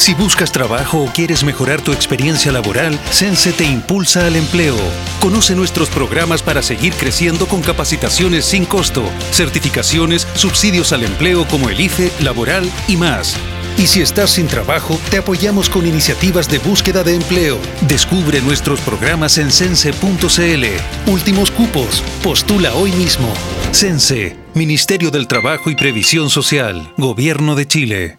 Si 0.00 0.14
buscas 0.14 0.50
trabajo 0.50 1.04
o 1.04 1.12
quieres 1.12 1.44
mejorar 1.44 1.82
tu 1.82 1.92
experiencia 1.92 2.50
laboral, 2.50 2.98
Sense 3.10 3.52
te 3.52 3.64
impulsa 3.64 4.26
al 4.26 4.34
empleo. 4.34 4.74
Conoce 5.20 5.54
nuestros 5.54 5.90
programas 5.90 6.42
para 6.42 6.62
seguir 6.62 6.94
creciendo 6.94 7.46
con 7.46 7.60
capacitaciones 7.60 8.46
sin 8.46 8.64
costo, 8.64 9.04
certificaciones, 9.30 10.26
subsidios 10.32 10.94
al 10.94 11.04
empleo 11.04 11.46
como 11.46 11.68
el 11.68 11.78
IFE, 11.78 12.10
laboral 12.20 12.66
y 12.88 12.96
más. 12.96 13.36
Y 13.76 13.88
si 13.88 14.00
estás 14.00 14.30
sin 14.30 14.46
trabajo, 14.46 14.98
te 15.10 15.18
apoyamos 15.18 15.68
con 15.68 15.86
iniciativas 15.86 16.48
de 16.48 16.60
búsqueda 16.60 17.04
de 17.04 17.16
empleo. 17.16 17.58
Descubre 17.82 18.40
nuestros 18.40 18.80
programas 18.80 19.36
en 19.36 19.52
sense.cl. 19.52 21.10
Últimos 21.10 21.50
cupos. 21.50 22.02
Postula 22.22 22.72
hoy 22.72 22.92
mismo. 22.92 23.30
Sense, 23.72 24.34
Ministerio 24.54 25.10
del 25.10 25.28
Trabajo 25.28 25.68
y 25.68 25.74
Previsión 25.74 26.30
Social, 26.30 26.90
Gobierno 26.96 27.54
de 27.54 27.68
Chile. 27.68 28.18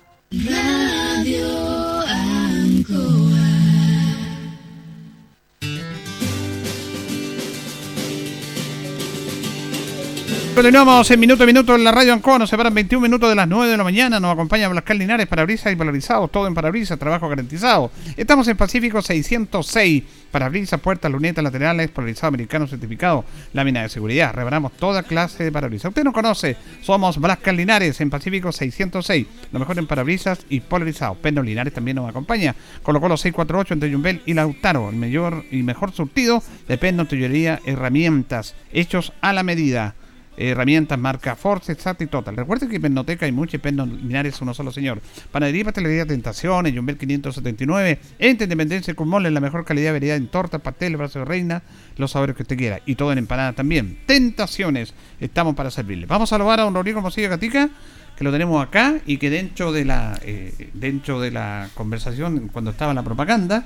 Continuamos 10.53 11.09
en 11.09 11.19
minuto 11.19 11.43
a 11.43 11.47
minuto 11.47 11.75
en 11.75 11.83
la 11.85 11.93
radio 11.93 12.11
Ancoa. 12.11 12.37
Nos 12.37 12.49
separan 12.49 12.73
21 12.73 13.01
minutos 13.01 13.29
de 13.29 13.35
las 13.35 13.47
9 13.47 13.71
de 13.71 13.77
la 13.77 13.85
mañana. 13.85 14.19
Nos 14.19 14.33
acompaña 14.33 14.67
Blascal 14.67 14.97
Linares, 14.97 15.25
parabrisas 15.25 15.71
y 15.71 15.75
valorizados. 15.75 16.29
Todo 16.29 16.45
en 16.45 16.53
parabrisas, 16.53 16.99
trabajo 16.99 17.29
garantizado. 17.29 17.89
Estamos 18.17 18.49
en 18.49 18.57
Pacífico 18.57 19.01
606. 19.01 20.03
Parabrisas, 20.29 20.79
puertas, 20.81 21.09
lunetas 21.09 21.41
laterales, 21.41 21.89
polarizado 21.89 22.27
americano 22.27 22.67
certificado, 22.67 23.23
lámina 23.53 23.83
de 23.83 23.89
seguridad. 23.89 24.33
Reparamos 24.33 24.73
toda 24.73 25.03
clase 25.03 25.45
de 25.45 25.51
parabrisas. 25.53 25.89
Usted 25.89 26.03
nos 26.03 26.13
conoce. 26.13 26.57
Somos 26.81 27.17
Blascal 27.17 27.55
Linares 27.55 28.01
en 28.01 28.09
Pacífico 28.09 28.51
606. 28.51 29.27
Lo 29.53 29.59
mejor 29.59 29.79
en 29.79 29.87
parabrisas 29.87 30.45
y 30.49 30.59
polarizados. 30.59 31.17
Perno 31.17 31.43
Linares 31.43 31.73
también 31.73 31.95
nos 31.95 32.09
acompaña. 32.09 32.55
Colocó 32.83 33.07
los 33.07 33.21
648 33.21 33.73
entre 33.73 33.89
Yumbel 33.89 34.21
y 34.25 34.33
Lautaro. 34.33 34.89
El 34.89 34.97
mayor 34.97 35.45
y 35.49 35.63
mejor 35.63 35.93
surtido 35.93 36.43
de 36.67 36.77
perno, 36.77 37.05
tuyería, 37.05 37.61
herramientas. 37.65 38.53
Hechos 38.73 39.13
a 39.21 39.31
la 39.31 39.43
medida 39.43 39.95
herramientas 40.37 40.97
marca 40.97 41.35
Force, 41.35 41.71
Exact 41.71 42.01
y 42.01 42.07
Total. 42.07 42.35
Recuerden 42.35 42.69
que 42.69 42.79
Pennoteca 42.79 43.25
hay 43.25 43.31
muchos 43.31 43.61
Penno 43.61 43.85
Linares 43.85 44.41
uno 44.41 44.53
solo 44.53 44.71
señor. 44.71 45.01
Panadería 45.31 45.65
Pastelería 45.65 46.05
Tentaciones, 46.05 46.73
Jumbel 46.75 46.97
579, 46.97 47.99
Ente 48.19 48.43
Independencia 48.45 48.93
con 48.93 49.07
mole, 49.07 49.29
la 49.31 49.39
mejor 49.39 49.65
calidad 49.65 49.93
variedad 49.93 50.17
en 50.17 50.27
torta, 50.27 50.59
pastel, 50.59 50.97
brazo 50.97 51.19
de 51.19 51.25
reina, 51.25 51.63
los 51.97 52.11
sabores 52.11 52.35
que 52.35 52.43
usted 52.43 52.57
quiera. 52.57 52.79
Y 52.85 52.95
todo 52.95 53.11
en 53.11 53.17
empanada 53.17 53.53
también. 53.53 53.99
Tentaciones, 54.05 54.93
estamos 55.19 55.55
para 55.55 55.71
servirle. 55.71 56.05
Vamos 56.05 56.31
a 56.31 56.37
saludar 56.37 56.59
a 56.59 56.63
don 56.63 56.73
Rodrigo 56.73 57.01
Mosilla 57.01 57.29
Gatica 57.29 57.69
que 58.15 58.23
lo 58.23 58.31
tenemos 58.31 58.63
acá 58.63 58.99
y 59.05 59.17
que 59.17 59.29
dentro 59.29 59.71
de 59.71 59.85
la 59.85 60.19
eh, 60.23 60.69
dentro 60.73 61.19
de 61.19 61.31
la 61.31 61.69
conversación 61.73 62.49
cuando 62.49 62.69
estaba 62.69 62.93
la 62.93 63.01
propaganda 63.01 63.65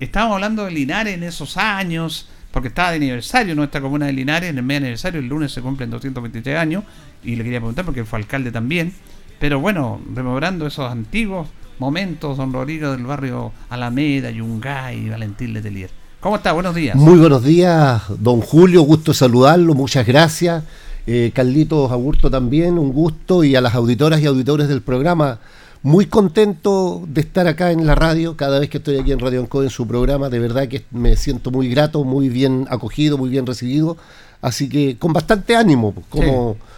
estábamos 0.00 0.34
hablando 0.34 0.64
de 0.64 0.72
Linares 0.72 1.14
en 1.14 1.22
esos 1.22 1.56
años 1.56 2.28
porque 2.54 2.68
estaba 2.68 2.90
de 2.90 2.96
aniversario 2.98 3.56
nuestra 3.56 3.80
comuna 3.80 4.06
de 4.06 4.12
Linares, 4.12 4.48
en 4.48 4.58
el 4.58 4.62
medio 4.62 4.82
aniversario, 4.82 5.18
el 5.18 5.26
lunes 5.26 5.50
se 5.50 5.60
cumplen 5.60 5.90
223 5.90 6.56
años, 6.56 6.84
y 7.24 7.34
le 7.34 7.42
quería 7.42 7.58
preguntar 7.58 7.84
porque 7.84 8.04
fue 8.04 8.20
alcalde 8.20 8.52
también, 8.52 8.94
pero 9.40 9.58
bueno, 9.58 10.00
rememorando 10.14 10.64
esos 10.64 10.88
antiguos 10.88 11.48
momentos, 11.80 12.36
don 12.36 12.52
Rodrigo 12.52 12.92
del 12.92 13.06
barrio 13.06 13.50
Alameda, 13.70 14.30
Yungay, 14.30 15.08
Valentín 15.08 15.52
Letelier. 15.52 15.90
¿Cómo 16.20 16.36
está? 16.36 16.52
Buenos 16.52 16.76
días. 16.76 16.94
Muy 16.94 17.18
buenos 17.18 17.42
días, 17.42 18.02
don 18.20 18.40
Julio, 18.40 18.82
gusto 18.82 19.12
saludarlo, 19.12 19.74
muchas 19.74 20.06
gracias. 20.06 20.62
Eh, 21.08 21.32
Carlitos 21.34 21.90
Aburto 21.90 22.30
también, 22.30 22.78
un 22.78 22.92
gusto, 22.92 23.42
y 23.42 23.56
a 23.56 23.60
las 23.60 23.74
auditoras 23.74 24.20
y 24.20 24.26
auditores 24.26 24.68
del 24.68 24.80
programa, 24.80 25.40
muy 25.84 26.06
contento 26.06 27.02
de 27.06 27.20
estar 27.20 27.46
acá 27.46 27.70
en 27.70 27.86
la 27.86 27.94
radio, 27.94 28.38
cada 28.38 28.58
vez 28.58 28.70
que 28.70 28.78
estoy 28.78 28.96
aquí 28.98 29.12
en 29.12 29.18
Radio 29.18 29.40
Anco 29.40 29.62
en 29.62 29.68
su 29.68 29.86
programa, 29.86 30.30
de 30.30 30.38
verdad 30.38 30.66
que 30.66 30.82
me 30.90 31.14
siento 31.14 31.50
muy 31.50 31.68
grato, 31.68 32.04
muy 32.04 32.30
bien 32.30 32.66
acogido, 32.70 33.18
muy 33.18 33.28
bien 33.28 33.44
recibido, 33.44 33.98
así 34.40 34.70
que 34.70 34.96
con 34.96 35.12
bastante 35.12 35.54
ánimo, 35.54 35.92
pues, 35.92 36.26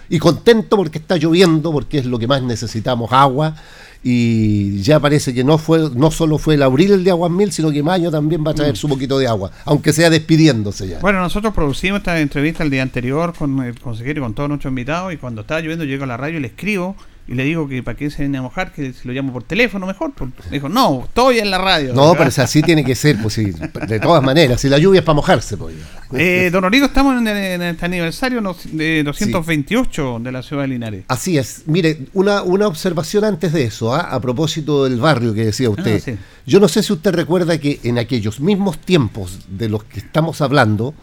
y 0.08 0.18
contento 0.18 0.76
porque 0.76 0.98
está 0.98 1.16
lloviendo, 1.18 1.70
porque 1.70 1.98
es 1.98 2.06
lo 2.06 2.18
que 2.18 2.26
más 2.26 2.42
necesitamos, 2.42 3.12
agua, 3.12 3.54
y 4.02 4.82
ya 4.82 4.98
parece 4.98 5.32
que 5.32 5.44
no 5.44 5.56
fue 5.56 5.88
no 5.94 6.10
solo 6.10 6.36
fue 6.36 6.54
el 6.54 6.64
abril 6.64 7.04
de 7.04 7.10
Aguas 7.10 7.30
Mil, 7.30 7.52
sino 7.52 7.70
que 7.70 7.84
mayo 7.84 8.10
también 8.10 8.44
va 8.44 8.50
a 8.50 8.54
traer 8.54 8.72
Mm. 8.72 8.76
su 8.76 8.88
poquito 8.88 9.18
de 9.20 9.28
agua, 9.28 9.52
aunque 9.66 9.92
sea 9.92 10.10
despidiéndose 10.10 10.88
ya. 10.88 10.98
Bueno, 10.98 11.20
nosotros 11.20 11.54
producimos 11.54 11.98
esta 11.98 12.18
entrevista 12.20 12.64
el 12.64 12.70
día 12.70 12.82
anterior 12.82 13.34
con 13.38 13.62
el 13.62 13.78
consejero 13.78 14.20
y 14.20 14.22
con 14.24 14.34
todos 14.34 14.48
nuestros 14.48 14.72
invitados 14.72 15.12
y 15.12 15.16
cuando 15.16 15.42
estaba 15.42 15.60
lloviendo 15.60 15.84
llego 15.84 16.02
a 16.02 16.08
la 16.08 16.16
radio 16.16 16.38
y 16.38 16.40
le 16.40 16.48
escribo 16.48 16.96
y 17.28 17.34
le 17.34 17.44
digo 17.44 17.68
que 17.68 17.82
para 17.82 17.96
qué 17.96 18.08
se 18.10 18.22
viene 18.22 18.38
a 18.38 18.42
mojar, 18.42 18.72
que 18.72 18.92
si 18.92 19.06
lo 19.08 19.12
llamo 19.12 19.32
por 19.32 19.42
teléfono 19.42 19.86
mejor. 19.86 20.12
Pues, 20.12 20.50
dijo, 20.50 20.68
no, 20.68 21.04
estoy 21.04 21.40
en 21.40 21.50
la 21.50 21.58
radio. 21.58 21.92
No, 21.92 22.14
pero 22.16 22.30
si 22.30 22.40
así 22.40 22.62
tiene 22.62 22.84
que 22.84 22.94
ser, 22.94 23.20
pues 23.20 23.34
sí, 23.34 23.52
de 23.88 24.00
todas 24.00 24.22
maneras, 24.22 24.60
si 24.60 24.68
la 24.68 24.78
lluvia 24.78 25.00
es 25.00 25.04
para 25.04 25.16
mojarse, 25.16 25.56
pues. 25.56 25.74
Eh, 26.12 26.50
don 26.52 26.64
Origo, 26.64 26.86
estamos 26.86 27.20
en, 27.20 27.26
en 27.26 27.62
este 27.62 27.84
aniversario 27.84 28.40
de 28.72 29.02
228 29.02 30.20
de 30.20 30.32
la 30.32 30.42
ciudad 30.42 30.62
de 30.62 30.68
Linares. 30.68 31.04
Así 31.08 31.36
es. 31.36 31.62
Mire, 31.66 31.98
una, 32.12 32.42
una 32.42 32.68
observación 32.68 33.24
antes 33.24 33.52
de 33.52 33.64
eso, 33.64 33.92
¿ah? 33.92 34.02
a 34.12 34.20
propósito 34.20 34.84
del 34.84 35.00
barrio 35.00 35.34
que 35.34 35.46
decía 35.46 35.68
usted. 35.68 35.96
Ah, 35.96 36.00
sí. 36.04 36.16
Yo 36.46 36.60
no 36.60 36.68
sé 36.68 36.84
si 36.84 36.92
usted 36.92 37.12
recuerda 37.12 37.58
que 37.58 37.80
en 37.82 37.98
aquellos 37.98 38.38
mismos 38.38 38.78
tiempos 38.78 39.40
de 39.48 39.68
los 39.68 39.82
que 39.82 39.98
estamos 39.98 40.40
hablando, 40.40 40.94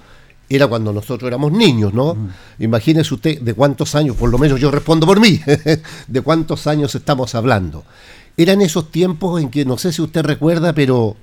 era 0.50 0.68
cuando 0.68 0.94
nosotros 0.94 1.28
éramos 1.28 1.52
niños, 1.52 1.94
¿no? 1.94 2.16
Imagínese 2.60 3.14
usted 3.14 3.42
de 3.42 3.54
cuántos 3.54 3.96
años, 3.96 4.16
por 4.16 4.30
lo 4.30 4.38
menos 4.38 4.60
yo 4.60 4.72
respondo 4.72 5.06
por 5.08 5.20
mí, 5.20 5.40
de 6.08 6.22
cuántos 6.22 6.68
años 6.68 6.94
estamos 6.96 7.36
hablando. 7.36 7.84
Eran 8.38 8.62
esos 8.62 8.92
tiempos 8.92 9.42
en 9.42 9.50
que, 9.50 9.66
no 9.66 9.78
sé 9.78 9.92
si 9.92 10.02
usted 10.02 10.24
recuerda, 10.24 10.74
pero 10.74 11.16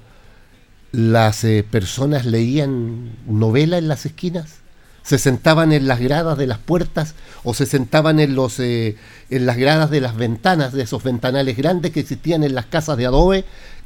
las 0.93 1.45
eh, 1.45 1.64
personas 1.68 2.25
leían 2.25 3.11
novela 3.27 3.79
en 3.79 3.89
las 3.89 4.07
esquinas, 4.07 4.61
se 5.03 5.18
sentaban 5.18 5.73
en 5.73 5.89
las 5.89 6.01
gradas 6.01 6.37
de 6.37 6.47
las 6.47 6.59
puertas 6.59 7.14
o 7.43 7.55
se 7.55 7.66
sentaban 7.66 8.21
en, 8.21 8.35
los, 8.35 8.61
eh, 8.61 8.97
en 9.31 9.47
las 9.47 9.57
gradas 9.57 9.91
de 9.91 10.01
las 10.01 10.16
ventanas, 10.16 10.73
de 10.73 10.83
esos 10.83 11.03
ventanales 11.03 11.57
grandes 11.57 11.93
que 11.93 12.01
existían 12.01 12.45
en 12.45 12.55
las 12.55 12.66
casas 12.66 12.97
de 12.97 13.07
adobe, 13.07 13.45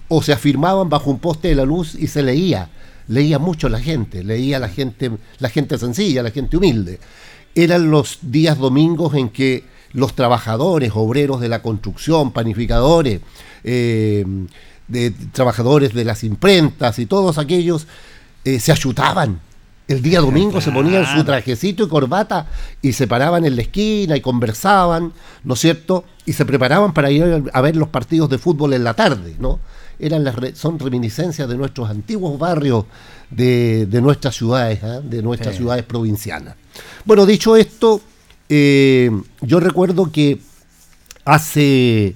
o 0.09 0.23
se 0.23 0.33
afirmaban 0.33 0.89
bajo 0.89 1.11
un 1.11 1.19
poste 1.19 1.49
de 1.49 1.55
la 1.55 1.65
luz 1.65 1.95
y 1.95 2.09
se 2.09 2.23
leía. 2.23 2.69
Leía 3.09 3.39
mucho 3.39 3.69
la 3.69 3.81
gente, 3.81 4.25
leía 4.25 4.59
la 4.59 4.69
gente, 4.69 5.11
la 5.39 5.49
gente 5.49 5.79
sencilla, 5.79 6.23
la 6.23 6.31
gente 6.31 6.57
humilde. 6.57 6.99
Eran 7.55 7.91
los 7.91 8.19
días 8.23 8.59
domingos 8.59 9.15
en 9.15 9.29
que 9.29 9.65
los 9.93 10.15
trabajadores, 10.15 10.93
obreros 10.95 11.41
de 11.41 11.49
la 11.49 11.63
construcción, 11.63 12.33
panificadores, 12.33 13.21
eh, 13.63 14.25
de 14.89 15.11
trabajadores 15.33 15.95
de 15.95 16.05
las 16.05 16.25
imprentas 16.25 16.99
y 16.99 17.07
todos 17.07 17.39
aquellos 17.39 17.87
eh, 18.45 18.61
se 18.61 18.73
ayutaban. 18.73 19.41
El 19.87 20.01
día 20.01 20.21
domingo 20.21 20.63
se 20.63 20.73
ponían 20.73 21.05
su 21.05 21.25
trajecito 21.25 21.85
y 21.85 21.89
corbata 21.89 22.47
y 22.81 22.95
se 22.95 23.07
paraban 23.07 23.45
en 23.45 23.55
la 23.55 23.63
esquina 23.63 24.17
y 24.17 24.23
conversaban, 24.23 25.13
¿no 25.43 25.55
es 25.55 25.61
cierto? 25.61 26.05
Y 26.25 26.33
se 26.33 26.47
preparaban 26.47 26.95
para 26.95 27.11
ir 27.11 27.45
a 27.53 27.61
ver 27.61 27.77
los 27.77 27.89
partidos 27.89 28.31
de 28.31 28.39
fútbol 28.39 28.73
en 28.73 28.83
la 28.83 28.95
tarde, 28.95 29.37
¿no? 29.39 29.61
Eran 29.99 30.25
las 30.25 30.35
re- 30.35 30.55
son 30.55 30.79
reminiscencias 30.79 31.49
de 31.49 31.57
nuestros 31.57 31.89
antiguos 31.89 32.39
barrios 32.39 32.85
de, 33.31 33.87
de 33.87 34.01
nuestras 34.01 34.35
ciudades, 34.37 34.83
¿ah? 34.83 35.01
de 35.03 35.23
nuestras 35.23 35.57
ciudades 35.57 35.85
provincianas. 35.85 36.55
Bueno, 37.05 37.25
dicho 37.27 37.57
esto, 37.57 38.01
eh, 38.49 39.11
yo 39.41 39.61
recuerdo 39.61 40.11
que 40.11 40.39
hace 41.25 42.15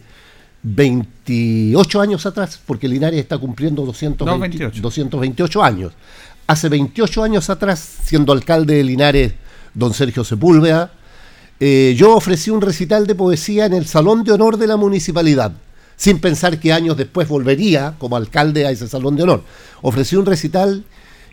28 0.62 2.00
años 2.00 2.26
atrás, 2.26 2.60
porque 2.66 2.88
Linares 2.88 3.20
está 3.20 3.38
cumpliendo 3.38 3.84
220 3.84 4.24
No, 4.34 4.38
28. 4.40 4.82
228 4.82 5.62
años. 5.62 5.92
Hace 6.46 6.68
28 6.68 7.22
años 7.22 7.50
atrás, 7.50 7.78
siendo 8.04 8.32
alcalde 8.32 8.74
de 8.76 8.84
Linares, 8.84 9.32
don 9.74 9.92
Sergio 9.94 10.24
Sepúlveda, 10.24 10.92
eh, 11.60 11.94
yo 11.96 12.14
ofrecí 12.16 12.50
un 12.50 12.60
recital 12.60 13.06
de 13.06 13.14
poesía 13.14 13.66
en 13.66 13.74
el 13.74 13.86
Salón 13.86 14.24
de 14.24 14.32
Honor 14.32 14.56
de 14.56 14.66
la 14.66 14.76
Municipalidad, 14.76 15.52
sin 15.98 16.20
pensar 16.20 16.60
que 16.60 16.72
años 16.72 16.96
después 16.96 17.28
volvería 17.28 17.96
como 17.98 18.16
alcalde 18.16 18.64
a 18.64 18.70
ese 18.70 18.88
Salón 18.88 19.16
de 19.16 19.24
Honor. 19.24 19.42
Ofrecí 19.82 20.14
un 20.14 20.24
recital 20.24 20.84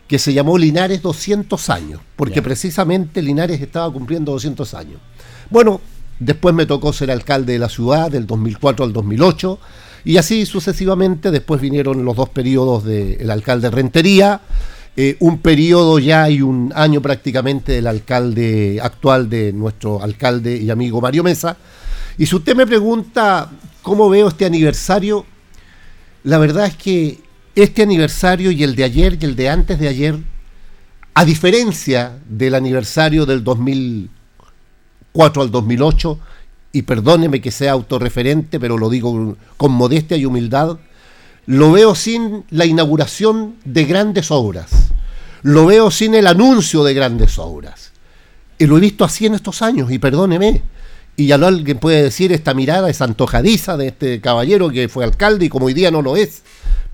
que 0.08 0.18
se 0.18 0.34
llamó 0.34 0.58
Linares 0.58 1.02
200 1.02 1.70
años, 1.70 2.00
porque 2.16 2.42
precisamente 2.42 3.22
Linares 3.22 3.60
estaba 3.60 3.90
cumpliendo 3.92 4.32
200 4.32 4.74
años. 4.74 5.00
Bueno, 5.50 5.80
después 6.18 6.52
me 6.52 6.66
tocó 6.66 6.92
ser 6.92 7.12
alcalde 7.12 7.54
de 7.54 7.58
la 7.60 7.68
ciudad 7.68 8.10
del 8.10 8.26
2004 8.26 8.84
al 8.84 8.92
2008 8.92 9.58
y 10.04 10.16
así 10.16 10.44
sucesivamente. 10.46 11.30
Después 11.30 11.60
vinieron 11.60 12.04
los 12.04 12.16
dos 12.16 12.28
periodos 12.30 12.84
del 12.84 13.30
alcalde 13.30 13.70
Rentería, 13.70 14.40
eh, 14.96 15.16
un 15.20 15.38
periodo 15.38 16.00
ya 16.00 16.28
y 16.28 16.42
un 16.42 16.72
año 16.74 17.00
prácticamente 17.00 17.72
del 17.72 17.86
alcalde 17.86 18.80
actual 18.82 19.30
de 19.30 19.52
nuestro 19.52 20.02
alcalde 20.02 20.56
y 20.56 20.70
amigo 20.70 21.00
Mario 21.00 21.22
Mesa. 21.22 21.56
Y 22.18 22.26
si 22.26 22.34
usted 22.34 22.56
me 22.56 22.66
pregunta 22.66 23.48
cómo 23.86 24.10
veo 24.10 24.26
este 24.26 24.44
aniversario, 24.44 25.24
la 26.24 26.38
verdad 26.38 26.66
es 26.66 26.74
que 26.74 27.20
este 27.54 27.82
aniversario 27.82 28.50
y 28.50 28.64
el 28.64 28.74
de 28.74 28.82
ayer 28.82 29.16
y 29.20 29.24
el 29.24 29.36
de 29.36 29.48
antes 29.48 29.78
de 29.78 29.86
ayer, 29.86 30.18
a 31.14 31.24
diferencia 31.24 32.18
del 32.28 32.56
aniversario 32.56 33.26
del 33.26 33.44
2004 33.44 35.40
al 35.40 35.52
2008, 35.52 36.18
y 36.72 36.82
perdóneme 36.82 37.40
que 37.40 37.52
sea 37.52 37.70
autorreferente, 37.74 38.58
pero 38.58 38.76
lo 38.76 38.90
digo 38.90 39.36
con 39.56 39.70
modestia 39.70 40.16
y 40.16 40.24
humildad, 40.24 40.78
lo 41.46 41.70
veo 41.70 41.94
sin 41.94 42.44
la 42.50 42.66
inauguración 42.66 43.54
de 43.64 43.84
grandes 43.84 44.32
obras, 44.32 44.88
lo 45.42 45.64
veo 45.64 45.92
sin 45.92 46.16
el 46.16 46.26
anuncio 46.26 46.82
de 46.82 46.92
grandes 46.92 47.38
obras. 47.38 47.92
Y 48.58 48.66
lo 48.66 48.78
he 48.78 48.80
visto 48.80 49.04
así 49.04 49.26
en 49.26 49.34
estos 49.34 49.62
años, 49.62 49.92
y 49.92 50.00
perdóneme. 50.00 50.64
Y 51.16 51.26
ya 51.26 51.38
lo 51.38 51.46
alguien 51.46 51.78
puede 51.78 52.02
decir, 52.02 52.32
esta 52.32 52.52
mirada 52.52 52.90
es 52.90 53.00
antojadiza 53.00 53.76
de 53.78 53.88
este 53.88 54.20
caballero 54.20 54.68
que 54.70 54.88
fue 54.88 55.04
alcalde 55.04 55.46
y 55.46 55.48
como 55.48 55.66
hoy 55.66 55.74
día 55.74 55.90
no 55.90 56.02
lo 56.02 56.16
es. 56.16 56.42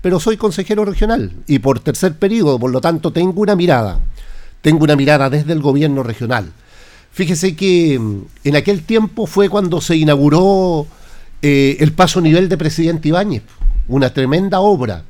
Pero 0.01 0.19
soy 0.19 0.37
consejero 0.37 0.85
regional 0.85 1.31
y 1.45 1.59
por 1.59 1.81
tercer 1.81 2.13
periodo, 2.17 2.57
por 2.57 2.71
lo 2.71 2.79
tanto 2.79 3.11
tengo 3.11 3.41
una 3.41 3.55
mirada. 3.55 3.99
Tengo 4.61 4.85
una 4.85 4.95
mirada 4.95 5.29
desde 5.29 5.51
el 5.51 5.61
gobierno 5.61 6.03
regional. 6.03 6.51
Fíjese 7.11 7.55
que 7.55 7.99
mm, 7.99 8.21
en 8.45 8.55
aquel 8.55 8.83
tiempo 8.83 9.27
fue 9.27 9.49
cuando 9.49 9.81
se 9.81 9.97
inauguró 9.97 10.87
eh, 11.41 11.77
el 11.81 11.91
paso 11.91 12.21
nivel 12.21 12.47
de 12.47 12.57
Presidente 12.57 13.09
Ibáñez, 13.09 13.43
una 13.89 14.13
tremenda 14.13 14.61
obra. 14.61 15.03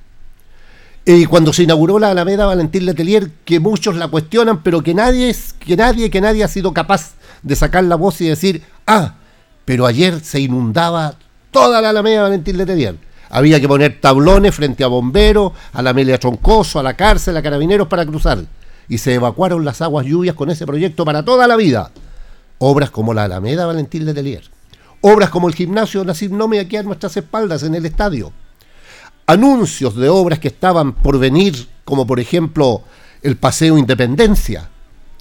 Y 1.05 1.26
cuando 1.26 1.53
se 1.53 1.64
inauguró 1.64 1.99
la 1.99 2.11
Alameda 2.11 2.45
Valentín 2.45 2.86
Letelier, 2.86 3.30
que 3.45 3.59
muchos 3.59 3.95
la 3.95 4.07
cuestionan, 4.07 4.64
pero 4.64 4.82
que 4.82 4.93
nadie, 4.93 5.36
que 5.59 5.76
nadie, 5.76 6.09
que 6.09 6.22
nadie 6.22 6.43
ha 6.43 6.47
sido 6.47 6.74
capaz 6.74 7.11
de 7.44 7.56
sacar 7.56 7.84
la 7.84 7.96
voz 7.96 8.20
y 8.22 8.28
decir, 8.28 8.64
ah, 8.88 9.16
pero 9.66 9.86
ayer 9.86 10.20
se 10.22 10.39
inundaba 10.39 11.16
toda 11.52 11.82
la 11.82 11.89
Alameda 11.89 12.24
Valentín 12.24 12.58
Letelier. 12.58 12.98
Había 13.30 13.60
que 13.60 13.68
poner 13.68 14.00
tablones 14.00 14.56
frente 14.56 14.84
a 14.84 14.88
bomberos, 14.88 15.54
a 15.72 15.82
la 15.82 15.91
Amelia 15.91 16.20
Troncoso, 16.20 16.80
a 16.80 16.84
la 16.84 16.96
cárcel, 16.96 17.38
a 17.38 17.41
carabineros 17.41 17.88
para 17.88 18.06
cruzar. 18.06 18.39
Y 18.88 18.98
se 18.98 19.14
evacuaron 19.14 19.66
las 19.66 19.82
aguas 19.82 20.06
lluvias 20.06 20.36
con 20.36 20.50
ese 20.50 20.66
proyecto 20.66 21.06
para 21.06 21.24
toda 21.24 21.48
la 21.48 21.56
vida. 21.56 21.91
Obras 22.60 22.91
como 22.91 23.14
la 23.14 23.24
Alameda 23.24 23.66
Valentín 23.66 24.06
Letelier. 24.06 24.44
Obras 25.02 25.30
como 25.30 25.48
el 25.48 25.56
gimnasio 25.56 26.04
Nasib 26.04 26.32
Nome 26.32 26.60
aquí 26.60 26.78
a 26.78 26.84
nuestras 26.84 27.18
espaldas 27.18 27.64
en 27.64 27.76
el 27.76 27.86
estadio 27.86 28.32
anuncios 29.26 29.96
de 29.96 30.10
obras 30.10 30.39
que 30.39 30.50
estaban 30.50 30.94
por 30.94 31.20
venir, 31.20 31.68
como 31.86 32.06
por 32.06 32.20
ejemplo 32.20 32.84
el 33.22 33.38
Paseo 33.38 33.78
Independencia. 33.78 34.70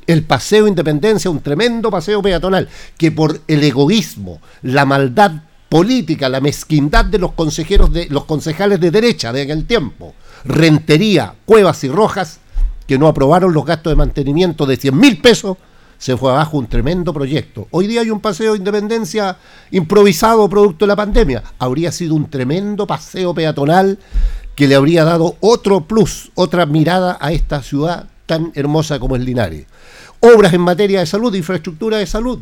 El 0.06 0.24
Paseo 0.24 0.66
Independencia, 0.66 1.30
un 1.30 1.40
tremendo 1.40 1.90
paseo 1.90 2.20
peatonal, 2.22 2.68
que 2.96 3.12
por 3.12 3.40
el 3.46 3.62
egoísmo, 3.62 4.40
la 4.62 4.84
maldad 4.84 5.32
política, 5.68 6.28
la 6.28 6.40
mezquindad 6.40 7.04
de 7.04 7.18
los 7.18 7.32
consejeros 7.32 7.92
de 7.92 8.06
los 8.10 8.24
concejales 8.24 8.80
de 8.80 8.90
derecha 8.90 9.32
de 9.32 9.42
aquel 9.42 9.64
tiempo, 9.64 10.14
Rentería, 10.44 11.34
Cuevas 11.46 11.82
y 11.84 11.88
Rojas, 11.88 12.40
que 12.86 12.98
no 12.98 13.06
aprobaron 13.06 13.54
los 13.54 13.64
gastos 13.64 13.92
de 13.92 13.96
mantenimiento 13.96 14.66
de 14.66 14.76
100 14.76 14.98
mil 14.98 15.20
pesos, 15.20 15.56
se 15.98 16.16
fue 16.16 16.32
abajo 16.32 16.58
un 16.58 16.66
tremendo 16.66 17.14
proyecto. 17.14 17.68
Hoy 17.70 17.86
día 17.86 18.00
hay 18.00 18.10
un 18.10 18.20
paseo 18.20 18.52
de 18.52 18.58
independencia 18.58 19.38
improvisado 19.70 20.48
producto 20.48 20.84
de 20.84 20.88
la 20.88 20.96
pandemia. 20.96 21.44
Habría 21.60 21.92
sido 21.92 22.16
un 22.16 22.28
tremendo 22.28 22.88
paseo 22.88 23.32
peatonal 23.32 23.98
que 24.56 24.66
le 24.66 24.74
habría 24.74 25.04
dado 25.04 25.36
otro 25.40 25.86
plus, 25.86 26.32
otra 26.34 26.66
mirada 26.66 27.16
a 27.20 27.30
esta 27.30 27.62
ciudad 27.62 28.08
tan 28.32 28.50
hermosa 28.54 28.98
como 28.98 29.14
es 29.14 29.22
Linares. 29.22 29.66
Obras 30.20 30.54
en 30.54 30.62
materia 30.62 31.00
de 31.00 31.06
salud, 31.06 31.34
infraestructura 31.34 31.98
de 31.98 32.06
salud. 32.06 32.38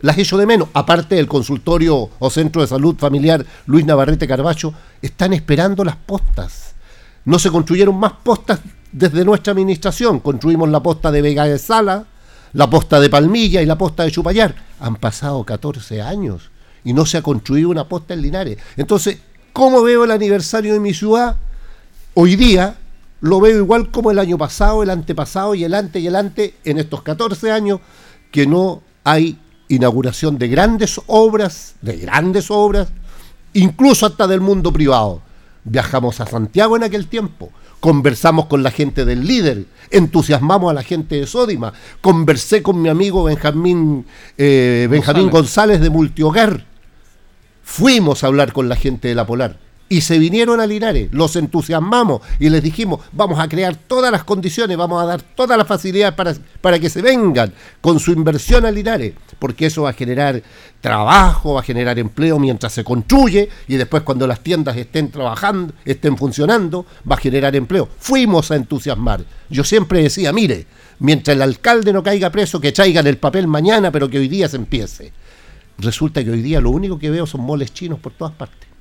Las 0.00 0.16
echo 0.16 0.38
de 0.38 0.46
menos, 0.46 0.70
aparte 0.72 1.16
del 1.16 1.28
consultorio 1.28 2.08
o 2.18 2.30
centro 2.30 2.62
de 2.62 2.68
salud 2.68 2.96
familiar 2.96 3.44
Luis 3.66 3.84
Navarrete 3.84 4.26
Carbacho, 4.26 4.72
están 5.02 5.34
esperando 5.34 5.84
las 5.84 5.96
postas. 5.96 6.74
No 7.26 7.38
se 7.38 7.50
construyeron 7.50 7.94
más 7.94 8.12
postas 8.22 8.60
desde 8.90 9.22
nuestra 9.22 9.52
administración. 9.52 10.20
Construimos 10.20 10.70
la 10.70 10.82
posta 10.82 11.10
de 11.10 11.20
Vega 11.20 11.44
de 11.44 11.58
Sala, 11.58 12.06
la 12.54 12.70
posta 12.70 12.98
de 12.98 13.10
Palmilla 13.10 13.60
y 13.60 13.66
la 13.66 13.76
posta 13.76 14.04
de 14.04 14.12
Chupayar. 14.12 14.54
Han 14.80 14.96
pasado 14.96 15.44
14 15.44 16.00
años 16.00 16.50
y 16.84 16.94
no 16.94 17.04
se 17.04 17.18
ha 17.18 17.22
construido 17.22 17.68
una 17.68 17.86
posta 17.86 18.14
en 18.14 18.22
Linares. 18.22 18.56
Entonces, 18.78 19.18
¿cómo 19.52 19.82
veo 19.82 20.04
el 20.04 20.10
aniversario 20.10 20.72
de 20.72 20.80
mi 20.80 20.94
ciudad? 20.94 21.36
Hoy 22.14 22.36
día 22.36 22.78
lo 23.24 23.40
veo 23.40 23.56
igual 23.56 23.90
como 23.90 24.10
el 24.10 24.18
año 24.18 24.36
pasado, 24.36 24.82
el 24.82 24.90
antepasado 24.90 25.54
y 25.54 25.64
el 25.64 25.72
ante 25.72 25.98
y 25.98 26.06
el 26.06 26.14
ante 26.14 26.56
en 26.62 26.78
estos 26.78 27.00
14 27.00 27.50
años 27.50 27.80
que 28.30 28.46
no 28.46 28.82
hay 29.02 29.38
inauguración 29.68 30.36
de 30.36 30.48
grandes 30.48 31.00
obras, 31.06 31.76
de 31.80 31.96
grandes 31.96 32.50
obras, 32.50 32.88
incluso 33.54 34.04
hasta 34.04 34.26
del 34.26 34.42
mundo 34.42 34.74
privado. 34.74 35.22
Viajamos 35.64 36.20
a 36.20 36.26
Santiago 36.26 36.76
en 36.76 36.82
aquel 36.82 37.06
tiempo, 37.06 37.50
conversamos 37.80 38.44
con 38.44 38.62
la 38.62 38.70
gente 38.70 39.06
del 39.06 39.26
líder, 39.26 39.64
entusiasmamos 39.90 40.70
a 40.70 40.74
la 40.74 40.82
gente 40.82 41.14
de 41.14 41.26
Sódima, 41.26 41.72
conversé 42.02 42.62
con 42.62 42.82
mi 42.82 42.90
amigo 42.90 43.24
Benjamín, 43.24 44.04
eh, 44.36 44.86
Benjamín 44.90 45.30
González. 45.30 45.80
De 45.80 45.88
Multihogar, 45.88 46.66
fuimos 47.62 48.22
a 48.22 48.26
hablar 48.26 48.52
con 48.52 48.68
la 48.68 48.76
gente 48.76 49.08
de 49.08 49.14
la 49.14 49.26
Polar 49.26 49.63
y 49.88 50.00
se 50.00 50.18
vinieron 50.18 50.60
a 50.60 50.66
Linares, 50.66 51.08
los 51.12 51.36
entusiasmamos 51.36 52.22
y 52.38 52.48
les 52.48 52.62
dijimos, 52.62 53.00
vamos 53.12 53.38
a 53.38 53.48
crear 53.48 53.76
todas 53.76 54.10
las 54.10 54.24
condiciones, 54.24 54.76
vamos 54.76 55.02
a 55.02 55.06
dar 55.06 55.22
todas 55.22 55.58
las 55.58 55.66
facilidades 55.66 56.14
para, 56.14 56.34
para 56.60 56.78
que 56.78 56.88
se 56.88 57.02
vengan 57.02 57.52
con 57.80 58.00
su 58.00 58.12
inversión 58.12 58.64
a 58.64 58.70
Linares, 58.70 59.12
porque 59.38 59.66
eso 59.66 59.82
va 59.82 59.90
a 59.90 59.94
generar 59.94 60.42
trabajo, 60.80 61.54
va 61.54 61.60
a 61.60 61.64
generar 61.64 61.98
empleo 61.98 62.38
mientras 62.38 62.72
se 62.72 62.82
construye 62.82 63.48
y 63.68 63.76
después 63.76 64.02
cuando 64.02 64.26
las 64.26 64.40
tiendas 64.40 64.76
estén 64.76 65.10
trabajando, 65.10 65.74
estén 65.84 66.16
funcionando, 66.16 66.86
va 67.10 67.16
a 67.16 67.20
generar 67.20 67.54
empleo. 67.54 67.88
Fuimos 67.98 68.50
a 68.50 68.56
entusiasmar. 68.56 69.24
Yo 69.50 69.64
siempre 69.64 70.02
decía, 70.02 70.32
mire, 70.32 70.66
mientras 70.98 71.36
el 71.36 71.42
alcalde 71.42 71.92
no 71.92 72.02
caiga 72.02 72.30
preso, 72.30 72.60
que 72.60 72.72
traigan 72.72 73.06
el 73.06 73.18
papel 73.18 73.46
mañana, 73.46 73.90
pero 73.90 74.08
que 74.08 74.18
hoy 74.18 74.28
día 74.28 74.48
se 74.48 74.56
empiece. 74.56 75.12
Resulta 75.76 76.24
que 76.24 76.30
hoy 76.30 76.40
día 76.40 76.60
lo 76.60 76.70
único 76.70 76.98
que 76.98 77.10
veo 77.10 77.26
son 77.26 77.42
moles 77.42 77.72
chinos 77.74 77.98
por 77.98 78.12
todas 78.12 78.32
partes 78.32 78.73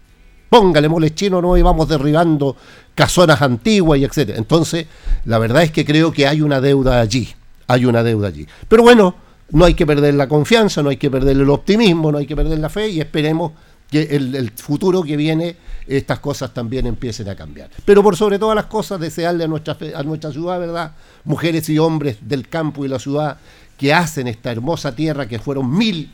póngale 0.53 0.87
moles 0.87 1.15
chino, 1.15 1.41
no 1.41 1.57
y 1.57 1.63
vamos 1.63 1.89
derribando 1.89 2.55
casonas 2.93 3.41
antiguas 3.41 3.99
y 3.99 4.03
etcétera. 4.03 4.37
Entonces, 4.37 4.85
la 5.25 5.39
verdad 5.39 5.63
es 5.63 5.71
que 5.71 5.83
creo 5.83 6.11
que 6.11 6.27
hay 6.27 6.43
una 6.43 6.61
deuda 6.61 7.01
allí, 7.01 7.27
hay 7.65 7.85
una 7.85 8.03
deuda 8.03 8.27
allí. 8.27 8.45
Pero 8.67 8.83
bueno, 8.83 9.15
no 9.49 9.65
hay 9.65 9.73
que 9.73 9.87
perder 9.87 10.13
la 10.13 10.27
confianza, 10.27 10.83
no 10.83 10.91
hay 10.91 10.97
que 10.97 11.09
perder 11.09 11.37
el 11.37 11.49
optimismo, 11.49 12.11
no 12.11 12.19
hay 12.19 12.27
que 12.27 12.35
perder 12.35 12.59
la 12.59 12.69
fe 12.69 12.87
y 12.89 13.01
esperemos 13.01 13.53
que 13.89 14.03
el, 14.03 14.35
el 14.35 14.51
futuro 14.51 15.01
que 15.01 15.17
viene 15.17 15.55
estas 15.87 16.19
cosas 16.19 16.53
también 16.53 16.85
empiecen 16.85 17.29
a 17.29 17.35
cambiar. 17.35 17.71
Pero 17.83 18.03
por 18.03 18.15
sobre 18.15 18.37
todas 18.37 18.55
las 18.55 18.65
cosas, 18.65 18.99
desearle 18.99 19.45
a 19.45 19.47
nuestra, 19.47 19.75
a 19.95 20.03
nuestra 20.03 20.31
ciudad, 20.31 20.59
¿verdad? 20.59 20.91
Mujeres 21.23 21.67
y 21.69 21.79
hombres 21.79 22.17
del 22.21 22.47
campo 22.47 22.85
y 22.85 22.89
la 22.89 22.99
ciudad 22.99 23.37
que 23.75 23.91
hacen 23.91 24.27
esta 24.27 24.51
hermosa 24.51 24.95
tierra, 24.95 25.27
que 25.27 25.39
fueron 25.39 25.75
mil 25.75 26.11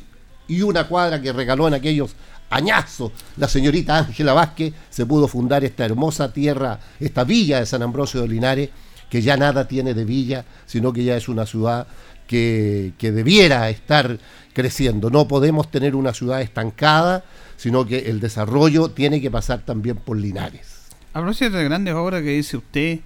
y 0.47 0.61
una 0.61 0.87
cuadra 0.87 1.21
que 1.21 1.33
regaló 1.33 1.67
en 1.67 1.73
aquellos 1.73 2.15
añazos 2.49 3.11
la 3.37 3.47
señorita 3.47 3.99
Ángela 3.99 4.33
Vázquez, 4.33 4.73
se 4.89 5.05
pudo 5.05 5.27
fundar 5.27 5.63
esta 5.63 5.85
hermosa 5.85 6.33
tierra, 6.33 6.79
esta 6.99 7.23
villa 7.23 7.59
de 7.59 7.65
San 7.65 7.81
Ambrosio 7.81 8.21
de 8.21 8.27
Linares, 8.27 8.69
que 9.09 9.21
ya 9.21 9.37
nada 9.37 9.67
tiene 9.67 9.93
de 9.93 10.05
villa, 10.05 10.45
sino 10.65 10.93
que 10.93 11.03
ya 11.03 11.17
es 11.17 11.29
una 11.29 11.45
ciudad 11.45 11.87
que, 12.27 12.93
que 12.97 13.11
debiera 13.11 13.69
estar 13.69 14.19
creciendo. 14.53 15.09
No 15.09 15.27
podemos 15.27 15.71
tener 15.71 15.95
una 15.95 16.13
ciudad 16.13 16.41
estancada, 16.41 17.23
sino 17.57 17.85
que 17.85 18.09
el 18.09 18.19
desarrollo 18.19 18.89
tiene 18.89 19.19
que 19.19 19.31
pasar 19.31 19.65
también 19.65 19.97
por 19.97 20.17
Linares. 20.17 20.79
A 21.13 21.21
de 21.21 21.63
grandes 21.63 21.95
obras 21.95 22.21
que 22.21 22.29
dice 22.29 22.57
usted, 22.57 22.99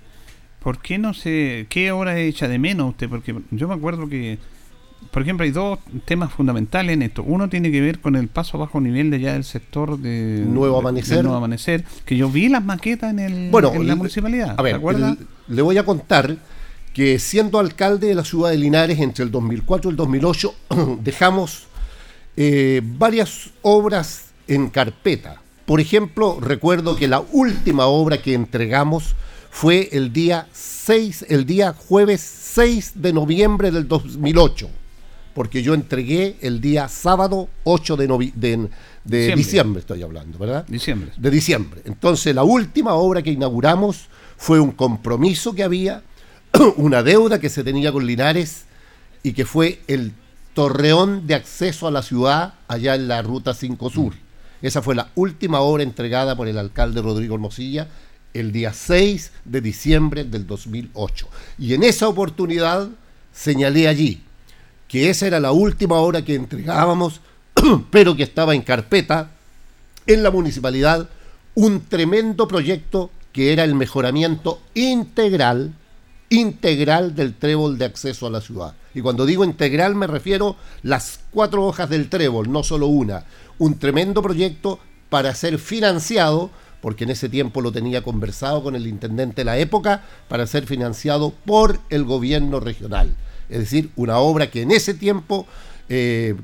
¿por 0.59 0.79
qué 0.79 0.97
no 0.97 1.13
se. 1.13 1.67
¿Qué 1.69 1.91
obra 1.91 2.19
echa 2.19 2.47
de 2.47 2.59
menos 2.59 2.89
usted? 2.89 3.09
Porque 3.09 3.35
yo 3.51 3.67
me 3.67 3.75
acuerdo 3.75 4.09
que, 4.09 4.39
por 5.11 5.21
ejemplo, 5.21 5.43
hay 5.43 5.51
dos 5.51 5.79
temas 6.05 6.31
fundamentales 6.33 6.93
en 6.93 7.01
esto. 7.01 7.23
Uno 7.23 7.49
tiene 7.49 7.71
que 7.71 7.81
ver 7.81 7.99
con 7.99 8.15
el 8.15 8.27
paso 8.27 8.57
a 8.57 8.61
bajo 8.61 8.79
nivel 8.81 9.09
de 9.11 9.19
ya 9.19 9.33
del 9.33 9.43
sector 9.43 9.97
de 9.99 10.43
Nuevo 10.47 10.79
Amanecer. 10.79 11.17
de 11.17 11.23
Nuevo 11.23 11.37
Amanecer, 11.37 11.83
que 12.05 12.17
yo 12.17 12.29
vi 12.29 12.49
las 12.49 12.63
maquetas 12.63 13.11
en, 13.11 13.19
el, 13.19 13.51
Bueno, 13.51 13.71
en 13.73 13.87
la 13.87 13.93
le- 13.93 13.95
municipalidad. 13.97 14.55
A 14.57 14.61
ver, 14.61 14.79
le 15.47 15.61
voy 15.61 15.77
a 15.77 15.83
contar 15.85 16.37
que 16.93 17.17
siendo 17.19 17.59
alcalde 17.59 18.07
de 18.07 18.15
la 18.15 18.23
ciudad 18.23 18.51
de 18.51 18.57
Linares 18.57 18.99
entre 18.99 19.23
el 19.25 19.31
2004 19.31 19.89
y 19.89 19.91
el 19.91 19.97
2008, 19.97 20.55
dejamos 21.03 21.63
eh, 22.37 22.81
varias 22.83 23.49
obras 23.61 24.25
en 24.47 24.69
carpeta. 24.69 25.41
Por 25.65 25.79
ejemplo, 25.79 26.39
recuerdo 26.41 26.95
que 26.95 27.07
la 27.07 27.21
última 27.31 27.85
obra 27.85 28.21
que 28.21 28.33
entregamos 28.33 29.15
fue 29.49 29.89
el 29.91 30.11
día 30.11 30.47
6, 30.51 31.27
el 31.29 31.45
día 31.45 31.73
jueves 31.73 32.21
6 32.21 32.93
de 32.95 33.13
noviembre 33.13 33.71
del 33.71 33.87
2008, 33.87 34.69
porque 35.33 35.63
yo 35.63 35.73
entregué 35.73 36.35
el 36.41 36.61
día 36.61 36.87
sábado 36.87 37.49
8 37.63 37.97
de, 37.97 38.09
novi- 38.09 38.33
de, 38.33 38.57
de 38.57 38.67
Diciembre. 39.05 39.35
diciembre, 39.35 39.79
estoy 39.81 40.03
hablando, 40.03 40.37
¿verdad? 40.37 40.65
Diciembre. 40.67 41.11
de 41.17 41.29
diciembre. 41.31 41.81
Entonces, 41.85 42.33
la 42.35 42.43
última 42.43 42.93
obra 42.93 43.21
que 43.21 43.31
inauguramos 43.31 44.07
fue 44.37 44.59
un 44.59 44.71
compromiso 44.71 45.53
que 45.55 45.63
había, 45.63 46.03
una 46.77 47.01
deuda 47.03 47.39
que 47.39 47.49
se 47.49 47.63
tenía 47.63 47.91
con 47.91 48.05
Linares 48.05 48.65
y 49.23 49.33
que 49.33 49.45
fue 49.45 49.81
el 49.87 50.11
torreón 50.53 51.25
de 51.25 51.35
acceso 51.35 51.87
a 51.87 51.91
la 51.91 52.03
ciudad 52.03 52.53
allá 52.67 52.93
en 52.95 53.07
la 53.07 53.21
Ruta 53.21 53.53
5 53.53 53.89
Sur. 53.89 54.13
Esa 54.61 54.81
fue 54.81 54.95
la 54.95 55.09
última 55.15 55.59
obra 55.61 55.83
entregada 55.83 56.35
por 56.37 56.47
el 56.47 56.57
alcalde 56.57 57.01
Rodrigo 57.01 57.35
Hermosilla 57.35 57.87
el 58.33 58.51
día 58.51 58.71
6 58.73 59.31
de 59.45 59.61
diciembre 59.61 60.23
del 60.23 60.45
2008. 60.47 61.27
Y 61.59 61.73
en 61.73 61.83
esa 61.83 62.07
oportunidad 62.07 62.89
señalé 63.33 63.87
allí 63.87 64.23
que 64.93 65.09
esa 65.09 65.25
era 65.25 65.39
la 65.39 65.51
última 65.51 65.95
obra 65.95 66.23
que 66.23 66.35
entregábamos, 66.35 67.19
pero 67.89 68.15
que 68.15 68.21
estaba 68.21 68.53
en 68.53 68.61
carpeta 68.61 69.31
en 70.05 70.21
la 70.21 70.29
municipalidad 70.29 71.09
un 71.55 71.81
tremendo 71.87 72.47
proyecto 72.47 73.09
que 73.31 73.53
era 73.53 73.63
el 73.63 73.73
mejoramiento 73.73 74.61
integral, 74.75 75.73
integral 76.29 77.15
del 77.15 77.33
trébol 77.33 77.79
de 77.79 77.85
acceso 77.85 78.27
a 78.27 78.29
la 78.29 78.39
ciudad. 78.39 78.75
Y 78.93 79.01
cuando 79.01 79.25
digo 79.25 79.43
integral 79.43 79.95
me 79.95 80.05
refiero 80.05 80.57
las 80.83 81.21
cuatro 81.31 81.65
hojas 81.65 81.89
del 81.89 82.07
trébol, 82.07 82.51
no 82.51 82.61
solo 82.61 82.85
una. 82.85 83.25
Un 83.57 83.79
tremendo 83.79 84.21
proyecto 84.21 84.77
para 85.09 85.33
ser 85.33 85.57
financiado, 85.57 86.51
porque 86.81 87.05
en 87.05 87.09
ese 87.09 87.29
tiempo 87.29 87.61
lo 87.61 87.71
tenía 87.71 88.03
conversado 88.03 88.61
con 88.61 88.75
el 88.75 88.85
intendente 88.85 89.37
de 89.41 89.45
la 89.45 89.57
época, 89.57 90.03
para 90.27 90.45
ser 90.45 90.67
financiado 90.67 91.33
por 91.45 91.79
el 91.89 92.03
gobierno 92.03 92.59
regional. 92.59 93.15
Es 93.49 93.59
decir, 93.59 93.91
una 93.95 94.17
obra 94.19 94.49
que 94.49 94.61
en 94.61 94.71
ese 94.71 94.93
tiempo 94.93 95.45
eh, 95.89 96.35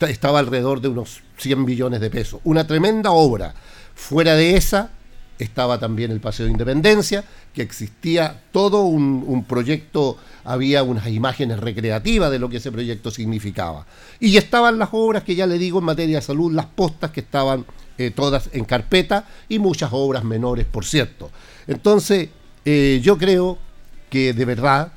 estaba 0.00 0.38
alrededor 0.38 0.80
de 0.80 0.88
unos 0.88 1.22
100 1.38 1.64
millones 1.64 2.00
de 2.00 2.10
pesos. 2.10 2.40
Una 2.44 2.66
tremenda 2.66 3.10
obra. 3.10 3.54
Fuera 3.94 4.34
de 4.34 4.56
esa 4.56 4.90
estaba 5.38 5.78
también 5.78 6.10
el 6.10 6.20
Paseo 6.20 6.46
de 6.46 6.52
Independencia, 6.52 7.24
que 7.54 7.62
existía 7.62 8.42
todo 8.52 8.82
un, 8.82 9.24
un 9.26 9.44
proyecto, 9.44 10.18
había 10.44 10.82
unas 10.82 11.08
imágenes 11.08 11.58
recreativas 11.58 12.30
de 12.30 12.38
lo 12.38 12.50
que 12.50 12.58
ese 12.58 12.70
proyecto 12.70 13.10
significaba. 13.10 13.86
Y 14.20 14.36
estaban 14.36 14.78
las 14.78 14.90
obras 14.92 15.24
que 15.24 15.34
ya 15.34 15.46
le 15.46 15.58
digo 15.58 15.78
en 15.78 15.86
materia 15.86 16.16
de 16.16 16.22
salud, 16.22 16.52
las 16.52 16.66
postas 16.66 17.10
que 17.10 17.20
estaban 17.20 17.64
eh, 18.00 18.10
todas 18.10 18.48
en 18.52 18.64
carpeta 18.64 19.26
y 19.48 19.58
muchas 19.58 19.90
obras 19.92 20.24
menores, 20.24 20.64
por 20.64 20.86
cierto. 20.86 21.30
Entonces, 21.66 22.30
eh, 22.64 23.00
yo 23.02 23.18
creo 23.18 23.58
que 24.08 24.32
de 24.32 24.44
verdad 24.46 24.92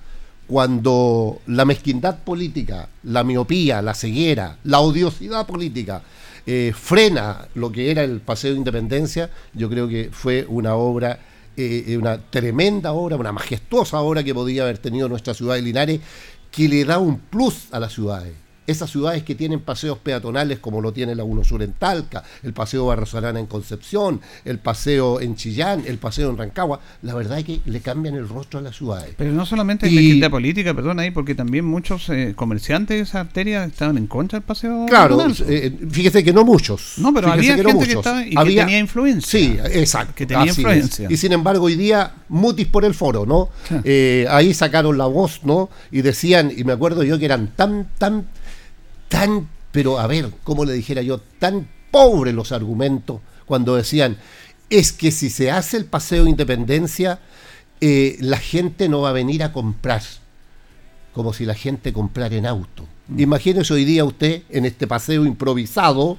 cuando 0.48 1.42
la 1.48 1.66
mezquindad 1.66 2.20
política, 2.24 2.90
la 3.04 3.24
miopía, 3.24 3.82
la 3.82 3.94
ceguera, 3.94 4.58
la 4.64 4.80
odiosidad 4.80 5.46
política 5.48 6.02
eh, 6.46 6.74
frena 6.76 7.48
lo 7.56 7.72
que 7.72 7.90
era 7.90 8.04
el 8.04 8.20
Paseo 8.20 8.52
de 8.52 8.58
Independencia, 8.58 9.30
yo 9.54 9.70
creo 9.70 9.88
que 9.88 10.10
fue 10.12 10.46
una 10.48 10.76
obra, 10.76 11.20
eh, 11.56 11.86
eh, 11.88 11.98
una 11.98 12.18
tremenda 12.18 12.92
obra, 12.92 13.16
una 13.16 13.32
majestuosa 13.32 14.02
obra 14.02 14.24
que 14.24 14.34
podía 14.34 14.64
haber 14.64 14.78
tenido 14.78 15.08
nuestra 15.08 15.34
ciudad 15.34 15.56
de 15.56 15.62
Linares, 15.62 16.02
que 16.52 16.68
le 16.68 16.84
da 16.84 17.00
un 17.00 17.18
plus 17.20 17.68
a 17.72 17.80
las 17.80 17.94
ciudades. 17.94 18.43
Esas 18.66 18.90
ciudades 18.90 19.24
que 19.24 19.36
tienen 19.36 19.60
paseos 19.60 19.98
peatonales 19.98 20.60
como 20.60 20.82
lo 20.82 20.94
tiene 20.94 21.16
la 21.16 21.24
1 21.24 21.44
Sur 21.44 21.62
en 21.64 21.74
Talca, 21.74 22.24
el 22.44 22.54
paseo 22.54 22.86
Barrosorana 22.86 23.40
en 23.40 23.46
Concepción, 23.46 24.22
el 24.46 24.60
paseo 24.60 25.20
en 25.20 25.36
Chillán, 25.36 25.84
el 25.86 25.98
paseo 25.98 26.30
en 26.30 26.38
Rancagua, 26.38 26.80
la 27.02 27.14
verdad 27.14 27.40
es 27.40 27.46
que 27.46 27.60
le 27.66 27.82
cambian 27.82 28.16
el 28.16 28.28
rostro 28.30 28.60
a 28.60 28.62
las 28.62 28.76
ciudades. 28.78 29.14
Pero 29.18 29.32
no 29.34 29.46
solamente 29.46 29.90
Y- 29.90 30.20
la 30.20 30.30
política, 30.30 30.74
perdón, 30.74 31.00
ahí, 31.00 31.12
porque 31.12 31.36
también 31.36 31.66
muchos 31.66 32.08
eh, 32.10 32.34
comerciantes 32.36 32.98
de 32.98 33.04
esa 33.04 33.20
arteria 33.22 33.66
estaban 33.66 33.98
en 33.98 34.08
contra 34.08 34.40
del 34.40 34.46
paseo. 34.46 34.86
Claro, 34.88 35.18
peatonal. 35.18 35.36
eh, 35.50 35.78
fíjese 35.92 36.24
que 36.24 36.32
no 36.34 36.46
muchos. 36.46 36.94
No, 36.98 37.14
pero 37.14 37.32
había 37.32 37.56
gente 37.56 37.78
que 37.86 37.94
estaba 37.94 38.26
y 38.26 38.30
que 38.36 38.44
tenía 38.56 38.80
influencia. 38.80 39.40
Sí, 39.40 39.58
exacto. 39.74 40.14
Que 40.16 40.26
tenía 40.26 40.46
es. 40.52 40.58
influencia. 40.58 41.08
Y 41.12 41.18
sin 41.18 41.32
embargo, 41.34 41.66
hoy 41.66 41.76
día, 41.76 42.14
mutis 42.30 42.68
por 42.68 42.86
el 42.86 42.94
foro, 42.94 43.26
¿no? 43.26 43.50
Eh, 43.84 44.26
ahí 44.30 44.54
sacaron 44.54 44.98
la 44.98 45.06
voz, 45.08 45.42
¿no? 45.44 45.70
Y 45.92 46.02
decían, 46.02 46.52
y 46.56 46.64
me 46.64 46.74
acuerdo 46.74 47.04
yo 47.04 47.20
que 47.20 47.26
eran 47.26 47.48
tan, 47.56 47.90
tan, 47.98 48.26
tan, 49.14 49.48
pero 49.72 50.00
a 50.00 50.08
ver, 50.08 50.32
¿cómo 50.44 50.66
le 50.66 50.74
dijera 50.74 51.04
yo? 51.04 51.20
Tan 51.38 51.70
pobres 51.92 52.34
los 52.34 52.52
argumentos 52.52 53.22
cuando 53.46 53.76
decían, 53.76 54.18
es 54.72 54.92
que 54.92 55.12
si 55.12 55.30
se 55.30 55.52
hace 55.52 55.78
el 55.78 55.86
paseo 55.86 56.24
de 56.24 56.32
independencia, 56.32 57.20
eh, 57.80 58.18
la 58.22 58.40
gente 58.40 58.90
no 58.90 59.02
va 59.02 59.10
a 59.10 59.14
venir 59.14 59.44
a 59.44 59.54
comprar. 59.54 60.02
como 61.14 61.32
si 61.32 61.46
la 61.46 61.54
gente 61.54 61.94
comprara 61.94 62.36
en 62.36 62.48
auto. 62.48 62.88
Imagínese 63.16 63.72
hoy 63.72 63.86
día 63.86 64.04
usted 64.04 64.42
en 64.50 64.66
este 64.66 64.88
paseo 64.88 65.26
improvisado, 65.26 66.18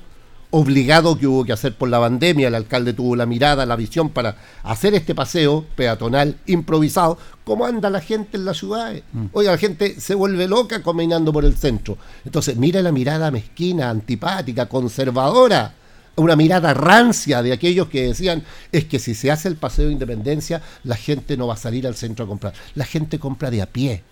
obligado 0.56 1.18
que 1.18 1.26
hubo 1.26 1.44
que 1.44 1.52
hacer 1.52 1.74
por 1.74 1.88
la 1.88 1.98
pandemia, 1.98 2.46
el 2.46 2.54
alcalde 2.54 2.92
tuvo 2.92 3.16
la 3.16 3.26
mirada, 3.26 3.66
la 3.66 3.74
visión 3.74 4.10
para 4.10 4.36
hacer 4.62 4.94
este 4.94 5.12
paseo 5.12 5.66
peatonal 5.74 6.36
improvisado. 6.46 7.18
¿Cómo 7.42 7.66
anda 7.66 7.90
la 7.90 8.00
gente 8.00 8.36
en 8.36 8.44
la 8.44 8.54
ciudad? 8.54 8.94
Oiga, 9.32 9.50
la 9.50 9.58
gente 9.58 10.00
se 10.00 10.14
vuelve 10.14 10.46
loca 10.46 10.80
caminando 10.80 11.32
por 11.32 11.44
el 11.44 11.56
centro. 11.56 11.98
Entonces, 12.24 12.56
mira 12.56 12.82
la 12.82 12.92
mirada 12.92 13.32
mezquina, 13.32 13.90
antipática, 13.90 14.66
conservadora, 14.66 15.74
una 16.14 16.36
mirada 16.36 16.72
rancia 16.72 17.42
de 17.42 17.52
aquellos 17.52 17.88
que 17.88 18.06
decían, 18.06 18.44
es 18.70 18.84
que 18.84 19.00
si 19.00 19.16
se 19.16 19.32
hace 19.32 19.48
el 19.48 19.56
paseo 19.56 19.86
de 19.86 19.92
independencia, 19.92 20.62
la 20.84 20.94
gente 20.94 21.36
no 21.36 21.48
va 21.48 21.54
a 21.54 21.56
salir 21.56 21.84
al 21.84 21.96
centro 21.96 22.26
a 22.26 22.28
comprar. 22.28 22.54
La 22.76 22.84
gente 22.84 23.18
compra 23.18 23.50
de 23.50 23.60
a 23.60 23.66
pie, 23.66 24.04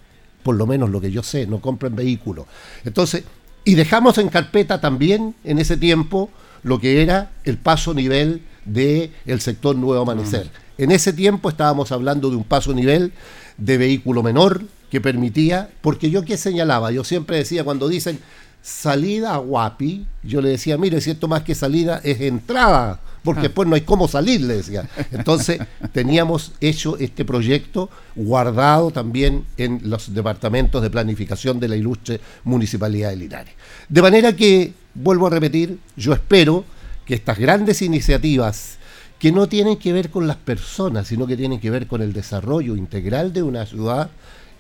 por 0.42 0.56
lo 0.56 0.66
menos 0.66 0.90
lo 0.90 1.00
que 1.00 1.12
yo 1.12 1.22
sé, 1.22 1.46
no 1.46 1.60
compra 1.60 1.88
en 1.88 1.94
vehículo. 1.94 2.48
Entonces, 2.84 3.22
y 3.64 3.74
dejamos 3.74 4.18
en 4.18 4.28
carpeta 4.28 4.80
también 4.80 5.34
en 5.44 5.58
ese 5.58 5.76
tiempo 5.76 6.30
lo 6.62 6.80
que 6.80 7.02
era 7.02 7.30
el 7.44 7.58
paso 7.58 7.94
nivel 7.94 8.42
del 8.64 9.12
el 9.26 9.40
sector 9.40 9.76
Nuevo 9.76 10.02
Amanecer. 10.02 10.50
En 10.78 10.90
ese 10.90 11.12
tiempo 11.12 11.48
estábamos 11.48 11.92
hablando 11.92 12.30
de 12.30 12.36
un 12.36 12.44
paso 12.44 12.72
nivel 12.72 13.12
de 13.56 13.78
vehículo 13.78 14.22
menor 14.22 14.62
que 14.90 15.00
permitía, 15.00 15.70
porque 15.80 16.10
yo 16.10 16.24
que 16.24 16.36
señalaba, 16.36 16.90
yo 16.90 17.04
siempre 17.04 17.36
decía 17.36 17.64
cuando 17.64 17.88
dicen 17.88 18.18
salida 18.62 19.34
a 19.34 19.38
Guapi, 19.38 20.06
yo 20.22 20.40
le 20.40 20.50
decía, 20.50 20.78
mire, 20.78 21.00
si 21.00 21.10
esto 21.10 21.28
más 21.28 21.42
que 21.42 21.54
salida 21.54 22.00
es 22.04 22.20
entrada, 22.20 23.00
porque 23.24 23.42
después 23.42 23.68
no 23.68 23.74
hay 23.74 23.82
cómo 23.82 24.08
salir, 24.08 24.40
le 24.40 24.54
decía. 24.56 24.88
Entonces 25.12 25.60
teníamos 25.92 26.52
hecho 26.60 26.96
este 26.98 27.24
proyecto 27.24 27.88
guardado 28.16 28.90
también 28.90 29.44
en 29.56 29.80
los 29.84 30.12
departamentos 30.14 30.82
de 30.82 30.90
planificación 30.90 31.60
de 31.60 31.68
la 31.68 31.76
ilustre 31.76 32.20
Municipalidad 32.44 33.10
de 33.10 33.16
Linares. 33.16 33.54
De 33.88 34.02
manera 34.02 34.34
que, 34.34 34.72
vuelvo 34.94 35.26
a 35.26 35.30
repetir, 35.30 35.78
yo 35.96 36.12
espero 36.12 36.64
que 37.04 37.14
estas 37.14 37.38
grandes 37.38 37.82
iniciativas 37.82 38.78
que 39.18 39.30
no 39.32 39.48
tienen 39.48 39.76
que 39.76 39.92
ver 39.92 40.10
con 40.10 40.26
las 40.26 40.36
personas, 40.36 41.06
sino 41.06 41.26
que 41.28 41.36
tienen 41.36 41.60
que 41.60 41.70
ver 41.70 41.86
con 41.86 42.02
el 42.02 42.12
desarrollo 42.12 42.76
integral 42.76 43.32
de 43.32 43.42
una 43.42 43.66
ciudad, 43.66 44.10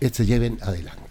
eh, 0.00 0.10
se 0.12 0.24
lleven 0.24 0.58
adelante. 0.62 1.02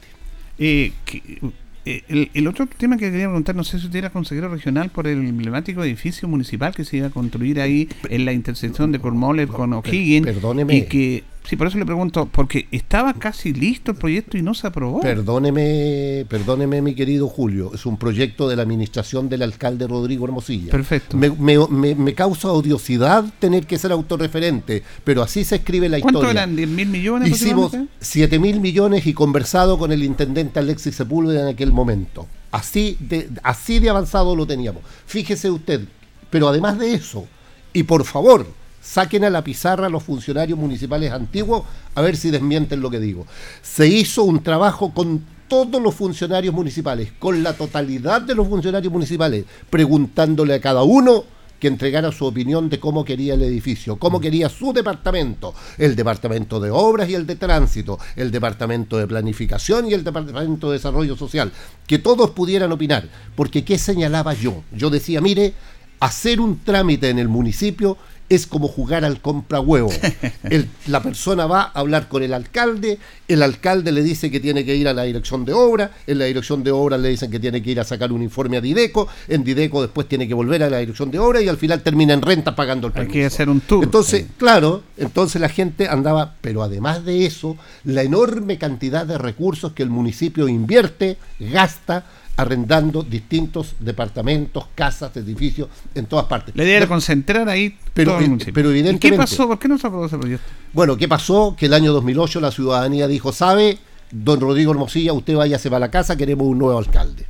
Eh, 0.58 0.94
que- 1.04 1.18
eh, 1.18 1.52
el, 1.86 2.30
el 2.34 2.48
otro 2.48 2.68
tema 2.68 2.98
que 2.98 3.12
quería 3.12 3.28
preguntar, 3.28 3.56
no 3.56 3.64
sé 3.64 3.80
si 3.80 3.86
usted 3.86 4.00
era 4.00 4.10
consejero 4.12 4.50
regional 4.50 4.90
por 4.90 5.08
el 5.08 5.20
emblemático 5.20 5.84
edificio 5.84 6.28
municipal 6.28 6.76
que 6.76 6.86
se 6.86 6.98
iba 6.98 7.08
a 7.08 7.10
construir 7.10 7.60
ahí 7.60 7.90
en 8.10 8.26
la 8.26 8.34
intersección 8.34 8.92
de 8.92 9.00
Cormoller 9.00 9.48
con 9.48 9.74
O'Higgins. 9.74 10.26
perdóneme. 10.26 10.76
Y 10.76 10.82
que, 10.84 11.24
sí, 11.52 11.58
por 11.58 11.68
eso 11.68 11.78
le 11.78 11.86
pregunto, 11.86 12.30
porque 12.32 12.68
estaba 12.72 13.14
casi 13.14 13.52
listo 13.54 13.92
el 13.92 13.98
proyecto 13.98 14.38
y 14.38 14.42
no 14.42 14.54
se 14.54 14.68
aprobó. 14.68 15.02
Perdóneme, 15.02 16.26
perdóneme 16.30 16.82
mi 16.82 16.96
querido 16.96 17.28
Julio, 17.28 17.72
es 17.74 17.86
un 17.86 17.98
proyecto 17.98 18.48
de 18.48 18.56
la 18.56 18.62
administración 18.64 19.28
del 19.28 19.42
alcalde 19.42 19.86
Rodrigo 19.86 20.24
Hermosilla. 20.26 20.72
Perfecto. 20.72 21.18
Me, 21.18 21.30
me- 21.30 21.68
me- 21.68 21.96
me 21.96 22.14
causa 22.14 22.50
odiosidad 22.54 23.26
tener 23.40 23.68
que 23.68 23.78
ser 23.78 23.92
autorreferente, 23.92 24.82
pero 25.04 25.22
así 25.22 25.44
se 25.44 25.56
escribe 25.58 25.90
la 25.90 26.00
¿Cuánto 26.00 26.20
historia. 26.22 26.44
eran? 26.44 26.56
¿10 26.56 26.68
mil 26.68 26.88
millones? 26.88 27.30
Hicimos 27.30 27.66
aproximadamente? 27.68 27.94
7 28.00 28.40
mil 28.40 28.60
millones 28.62 29.06
y 29.06 29.14
conversado 29.14 29.78
con 29.78 29.92
el 29.92 30.04
intendente 30.04 30.60
Alexis 30.60 30.96
Sepúlveda 30.96 31.42
en 31.42 31.48
aquel 31.50 31.74
momento. 31.74 32.28
Así 32.52 32.96
de, 33.02 33.30
así 33.44 33.80
de 33.80 33.90
avanzado 33.90 34.36
lo 34.38 34.48
teníamos. 34.48 34.84
Fíjese 35.06 35.52
usted, 35.52 35.82
pero 36.30 36.48
además 36.48 36.80
de 36.80 36.94
eso, 36.94 37.26
y 37.74 37.84
por 37.84 38.06
favor, 38.06 38.46
saquen 38.82 39.24
a 39.24 39.30
la 39.30 39.44
pizarra 39.44 39.88
a 39.88 39.90
los 39.90 40.04
funcionarios 40.04 40.58
municipales 40.58 41.12
antiguos 41.12 41.64
a 41.96 42.02
ver 42.02 42.18
si 42.18 42.32
desmienten 42.32 42.82
lo 42.82 42.90
que 42.90 43.00
digo. 43.00 43.26
Se 43.62 43.88
hizo 43.88 44.24
un 44.24 44.44
trabajo 44.44 44.94
con 44.94 45.24
todos 45.48 45.82
los 45.82 45.94
funcionarios 45.96 46.54
municipales, 46.54 47.12
con 47.20 47.44
la 47.44 47.54
totalidad 47.54 48.22
de 48.22 48.36
los 48.36 48.48
funcionarios 48.48 48.92
municipales, 48.92 49.46
preguntándole 49.70 50.54
a 50.54 50.62
cada 50.62 50.84
uno 50.84 51.26
que 51.62 51.68
entregara 51.68 52.12
su 52.12 52.26
opinión 52.26 52.70
de 52.70 52.80
cómo 52.80 53.06
quería 53.06 53.36
el 53.36 53.44
edificio, 53.44 53.98
cómo 53.98 54.20
quería 54.20 54.50
su 54.50 54.74
departamento, 54.74 55.54
el 55.78 55.96
departamento 55.96 56.60
de 56.60 56.72
obras 56.72 57.08
y 57.08 57.14
el 57.14 57.28
de 57.28 57.36
tránsito, 57.36 58.00
el 58.16 58.32
departamento 58.32 58.98
de 58.98 59.06
planificación 59.06 59.88
y 59.88 59.94
el 59.94 60.04
departamento 60.04 60.72
de 60.72 60.78
desarrollo 60.78 61.16
social, 61.16 61.52
que 61.86 62.00
todos 62.00 62.32
pudieran 62.32 62.72
opinar, 62.72 63.08
porque 63.36 63.64
¿qué 63.64 63.78
señalaba 63.78 64.34
yo? 64.34 64.64
Yo 64.72 64.90
decía, 64.90 65.22
mire, 65.22 65.54
hacer 66.00 66.42
un 66.42 66.60
trámite 66.64 67.10
en 67.10 67.20
el 67.20 67.28
municipio 67.28 67.96
es 68.32 68.48
como 68.48 68.68
jugar 68.70 69.04
al 69.04 69.20
compra 69.22 69.60
huevo. 69.60 69.92
El- 70.44 70.68
la 70.88 71.04
persona 71.04 71.46
va 71.46 71.64
a 71.64 71.72
hablar 71.80 72.08
con 72.08 72.24
el 72.24 72.34
alcalde, 72.34 72.98
el 73.28 73.44
alcalde 73.44 73.92
le 73.92 74.02
dice 74.04 74.32
que 74.32 74.40
tiene 74.40 74.64
que 74.66 74.76
ir 74.76 74.88
a 74.88 74.94
la 74.94 75.04
dirección 75.04 75.44
de 75.46 75.54
obra, 75.54 75.92
en 76.08 76.18
la 76.18 76.26
dirección 76.26 76.64
de 76.64 76.72
obra 76.72 76.98
le 76.98 77.10
dicen 77.10 77.30
que 77.30 77.40
tiene 77.40 77.62
que 77.62 77.72
ir 77.72 77.80
a 77.80 77.84
sacar 77.84 78.12
un 78.12 78.22
informe 78.24 78.58
a 78.58 78.62
Dideco, 78.62 79.08
en 79.28 79.44
Dideco 79.44 79.82
después 79.82 80.08
tiene 80.08 80.28
que 80.28 80.34
volver 80.34 80.64
a 80.64 80.70
la 80.70 80.78
dirección 80.80 81.12
de 81.12 81.20
obra 81.20 81.42
y 81.42 81.50
al 81.50 81.58
final 81.58 81.82
termina 81.82 82.14
en 82.14 82.22
renta 82.22 82.56
pagando 82.56 82.88
el 82.88 82.94
Hay 82.94 83.00
permiso. 83.02 83.14
que 83.14 83.26
hacer 83.26 83.50
un 83.50 83.60
tour. 83.62 83.84
Entonces, 83.84 84.26
claro, 84.38 84.82
entonces 84.98 85.42
la 85.42 85.50
gente 85.50 85.88
andaba, 85.90 86.36
pero 86.42 86.64
además 86.64 87.04
de 87.06 87.26
eso, 87.26 87.58
la 87.84 88.02
enorme 88.04 88.58
cantidad 88.58 89.06
de 89.06 89.18
recursos 89.18 89.74
que 89.74 89.84
el 89.84 89.90
municipio 89.90 90.48
invierte, 90.48 91.18
gasta, 91.40 92.06
arrendando 92.38 93.04
distintos 93.04 93.76
departamentos, 93.80 94.66
casas, 94.76 95.16
edificios, 95.18 95.70
en 95.94 96.06
todas 96.06 96.26
partes. 96.26 96.56
La 96.56 96.64
idea 96.64 96.78
era 96.78 96.88
concentrar 96.88 97.48
ahí 97.50 97.78
Pero, 97.94 98.12
todo 98.12 98.22
el 98.22 98.30
municipio. 98.30 98.54
pero 98.54 98.70
¿Y 98.70 98.80
evidentemente... 98.80 99.10
qué 99.10 99.18
pasó? 99.18 99.48
¿Por 99.48 99.60
qué 99.60 99.68
no 99.68 99.78
se 99.78 99.88
aprobó 99.88 100.06
ese 100.06 100.18
proyecto? 100.18 100.46
Bueno, 100.74 100.98
¿qué 100.98 101.08
pasó? 101.08 101.56
Que 101.58 101.68
el 101.68 101.74
año 101.74 101.94
2008 101.94 102.40
la 102.40 102.52
ciudadanía 102.52 103.08
dijo, 103.08 103.32
¿sabe? 103.32 103.78
Don 104.12 104.40
Rodrigo 104.40 104.72
Hermosilla, 104.72 105.14
usted 105.14 105.36
váyase 105.36 105.70
para 105.70 105.82
la 105.82 105.92
casa, 105.92 106.16
queremos 106.16 106.48
un 106.48 106.58
nuevo 106.58 106.78
alcalde. 106.78 107.26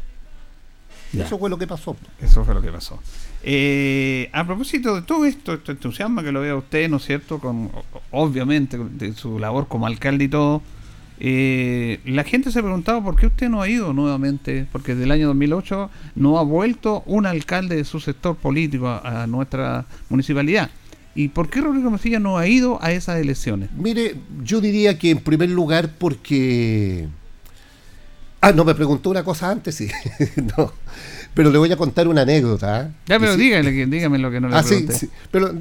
Ya. 1.14 1.26
Eso 1.26 1.38
fue 1.38 1.50
lo 1.50 1.58
que 1.58 1.68
pasó. 1.68 1.96
Eso 2.22 2.46
fue 2.46 2.54
lo 2.54 2.62
que 2.62 2.72
pasó. 2.72 3.00
Eh, 3.44 4.30
a 4.34 4.46
propósito 4.46 4.96
de 4.96 5.02
todo 5.02 5.26
esto, 5.26 5.54
este 5.54 5.74
entusiasmo 5.74 6.22
que 6.24 6.32
lo 6.32 6.42
vea 6.42 6.56
usted, 6.56 6.90
¿no 6.90 6.98
es 6.98 7.06
cierto? 7.06 7.40
Con, 7.40 7.72
obviamente, 8.12 8.78
de 8.78 9.14
su 9.14 9.40
labor 9.40 9.68
como 9.68 9.88
alcalde 9.88 10.26
y 10.26 10.28
todo. 10.28 10.62
Eh, 11.24 12.00
la 12.06 12.24
gente 12.24 12.52
se 12.52 12.58
ha 12.58 12.64
preguntado 12.64 13.04
por 13.04 13.16
qué 13.16 13.28
usted 13.28 13.48
no 13.48 13.62
ha 13.62 13.70
ido 13.70 13.94
nuevamente, 13.94 14.66
porque 14.72 14.94
desde 14.94 15.04
el 15.06 15.12
año 15.12 15.28
2008 15.28 15.90
no 16.16 16.40
ha 16.40 16.44
vuelto 16.44 17.04
un 17.06 17.28
alcalde 17.28 17.76
de 17.76 17.86
su 17.86 18.00
sector 18.00 18.36
político 18.36 18.88
a, 18.88 19.22
a 19.24 19.28
nuestra 19.28 19.86
municipalidad. 20.10 20.72
¿Y 21.14 21.28
por 21.28 21.50
qué 21.50 21.62
Rodrigo 21.62 21.92
Mesilla 21.92 22.20
no 22.20 22.38
ha 22.40 22.48
ido 22.48 22.82
a 22.82 22.92
esas 22.92 23.20
elecciones? 23.20 23.70
Mire, 23.74 24.16
yo 24.44 24.62
diría 24.62 24.98
que 24.98 25.12
en 25.12 25.20
primer 25.20 25.50
lugar 25.50 25.92
porque... 26.00 27.08
Ah, 28.40 28.52
no, 28.54 28.66
me 28.66 28.74
preguntó 28.74 29.12
una 29.12 29.24
cosa 29.24 29.52
antes, 29.52 29.76
sí. 29.76 29.88
no. 30.58 30.74
Pero 31.36 31.52
le 31.52 31.58
voy 31.60 31.72
a 31.72 31.78
contar 31.78 32.08
una 32.08 32.22
anécdota. 32.22 32.80
¿ah? 32.80 32.90
Ya, 33.06 33.20
pero 33.20 33.34
sí- 33.36 33.42
dígale, 33.42 33.72
que- 33.72 33.86
dígame 33.86 34.18
lo 34.18 34.32
que 34.32 34.40
no 34.42 34.50
le 34.50 34.56
Ah, 34.56 34.64
sí, 34.64 34.70
pregunté. 34.70 34.94
sí, 34.96 35.10
pero 35.32 35.54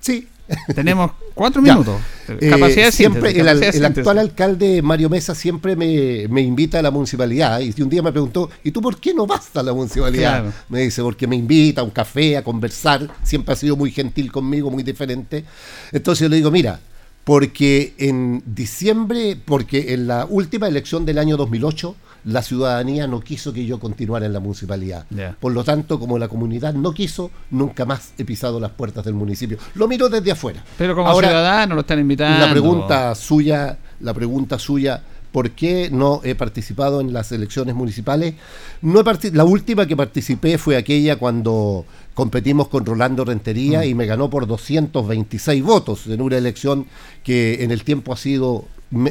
sí. 0.00 0.26
Tenemos 0.74 1.12
cuatro 1.34 1.62
Ya. 1.64 1.72
minutos. 1.72 2.00
Eh, 2.28 2.50
Capacidad 2.50 2.86
de 2.86 2.92
siempre 2.92 3.32
síntesis, 3.32 3.40
el, 3.40 3.46
capacidad 3.46 3.72
de 3.72 3.78
el 3.78 3.84
actual 3.84 4.18
alcalde 4.18 4.82
Mario 4.82 5.08
Mesa 5.08 5.34
siempre 5.34 5.74
me, 5.76 6.26
me 6.28 6.42
invita 6.42 6.78
a 6.78 6.82
la 6.82 6.90
municipalidad 6.90 7.60
y 7.60 7.80
un 7.80 7.88
día 7.88 8.02
me 8.02 8.12
preguntó, 8.12 8.50
¿y 8.62 8.70
tú 8.70 8.80
por 8.82 8.98
qué 8.98 9.14
no 9.14 9.26
vas 9.26 9.54
a 9.56 9.62
la 9.62 9.72
municipalidad? 9.72 10.40
Claro. 10.42 10.52
Me 10.68 10.80
dice, 10.82 11.02
porque 11.02 11.26
me 11.26 11.36
invita 11.36 11.80
a 11.80 11.84
un 11.84 11.90
café, 11.90 12.36
a 12.36 12.44
conversar, 12.44 13.08
siempre 13.22 13.52
ha 13.54 13.56
sido 13.56 13.76
muy 13.76 13.90
gentil 13.90 14.30
conmigo, 14.30 14.70
muy 14.70 14.82
diferente. 14.82 15.44
Entonces 15.92 16.22
yo 16.24 16.28
le 16.28 16.36
digo, 16.36 16.50
mira, 16.50 16.80
porque 17.24 17.94
en 17.98 18.42
diciembre, 18.46 19.36
porque 19.42 19.94
en 19.94 20.06
la 20.06 20.26
última 20.28 20.68
elección 20.68 21.06
del 21.06 21.18
año 21.18 21.36
2008, 21.38 21.96
la 22.24 22.42
ciudadanía 22.42 23.06
no 23.06 23.20
quiso 23.20 23.52
que 23.52 23.66
yo 23.66 23.78
continuara 23.78 24.26
en 24.26 24.32
la 24.32 24.40
municipalidad. 24.40 25.06
Por 25.40 25.52
lo 25.52 25.62
tanto, 25.64 25.98
como 25.98 26.18
la 26.18 26.28
comunidad 26.28 26.72
no 26.74 26.92
quiso, 26.92 27.30
nunca 27.50 27.84
más 27.84 28.12
he 28.18 28.24
pisado 28.24 28.58
las 28.60 28.70
puertas 28.72 29.04
del 29.04 29.14
municipio. 29.14 29.58
Lo 29.74 29.86
miro 29.88 30.08
desde 30.08 30.30
afuera. 30.32 30.64
Pero 30.78 30.94
como 30.94 31.08
Ahora, 31.08 31.28
ciudadano 31.28 31.74
lo 31.74 31.82
están 31.82 31.98
invitando. 32.00 32.46
la 32.46 32.50
pregunta 32.50 33.14
suya, 33.14 33.76
la 34.00 34.14
pregunta 34.14 34.58
suya, 34.58 35.02
¿por 35.32 35.50
qué 35.50 35.90
no 35.92 36.20
he 36.24 36.34
participado 36.34 37.00
en 37.00 37.12
las 37.12 37.30
elecciones 37.32 37.74
municipales? 37.74 38.34
No 38.82 39.00
he 39.00 39.30
la 39.32 39.44
última 39.44 39.84
que 39.86 39.96
participé 39.96 40.56
fue 40.58 40.76
aquella 40.76 41.16
cuando 41.16 41.84
competimos 42.14 42.68
con 42.68 42.86
Rolando 42.86 43.24
Rentería 43.24 43.80
Mm. 43.80 43.84
y 43.84 43.94
me 43.94 44.06
ganó 44.06 44.30
por 44.30 44.46
226 44.46 45.62
votos 45.62 46.06
en 46.06 46.20
una 46.22 46.36
elección 46.38 46.86
que 47.22 47.64
en 47.64 47.70
el 47.70 47.82
tiempo 47.84 48.12
ha 48.12 48.16
sido 48.16 48.64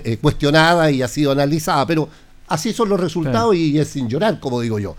eh, 0.06 0.18
cuestionada 0.22 0.90
y 0.92 1.02
ha 1.02 1.08
sido 1.10 1.32
analizada, 1.34 1.86
pero 1.86 2.08
así 2.48 2.74
son 2.74 2.90
los 2.90 3.00
resultados 3.00 3.56
y 3.56 3.80
es 3.80 3.90
sin 3.90 4.10
llorar, 4.10 4.40
como 4.40 4.62
digo 4.62 4.80
yo. 4.80 4.96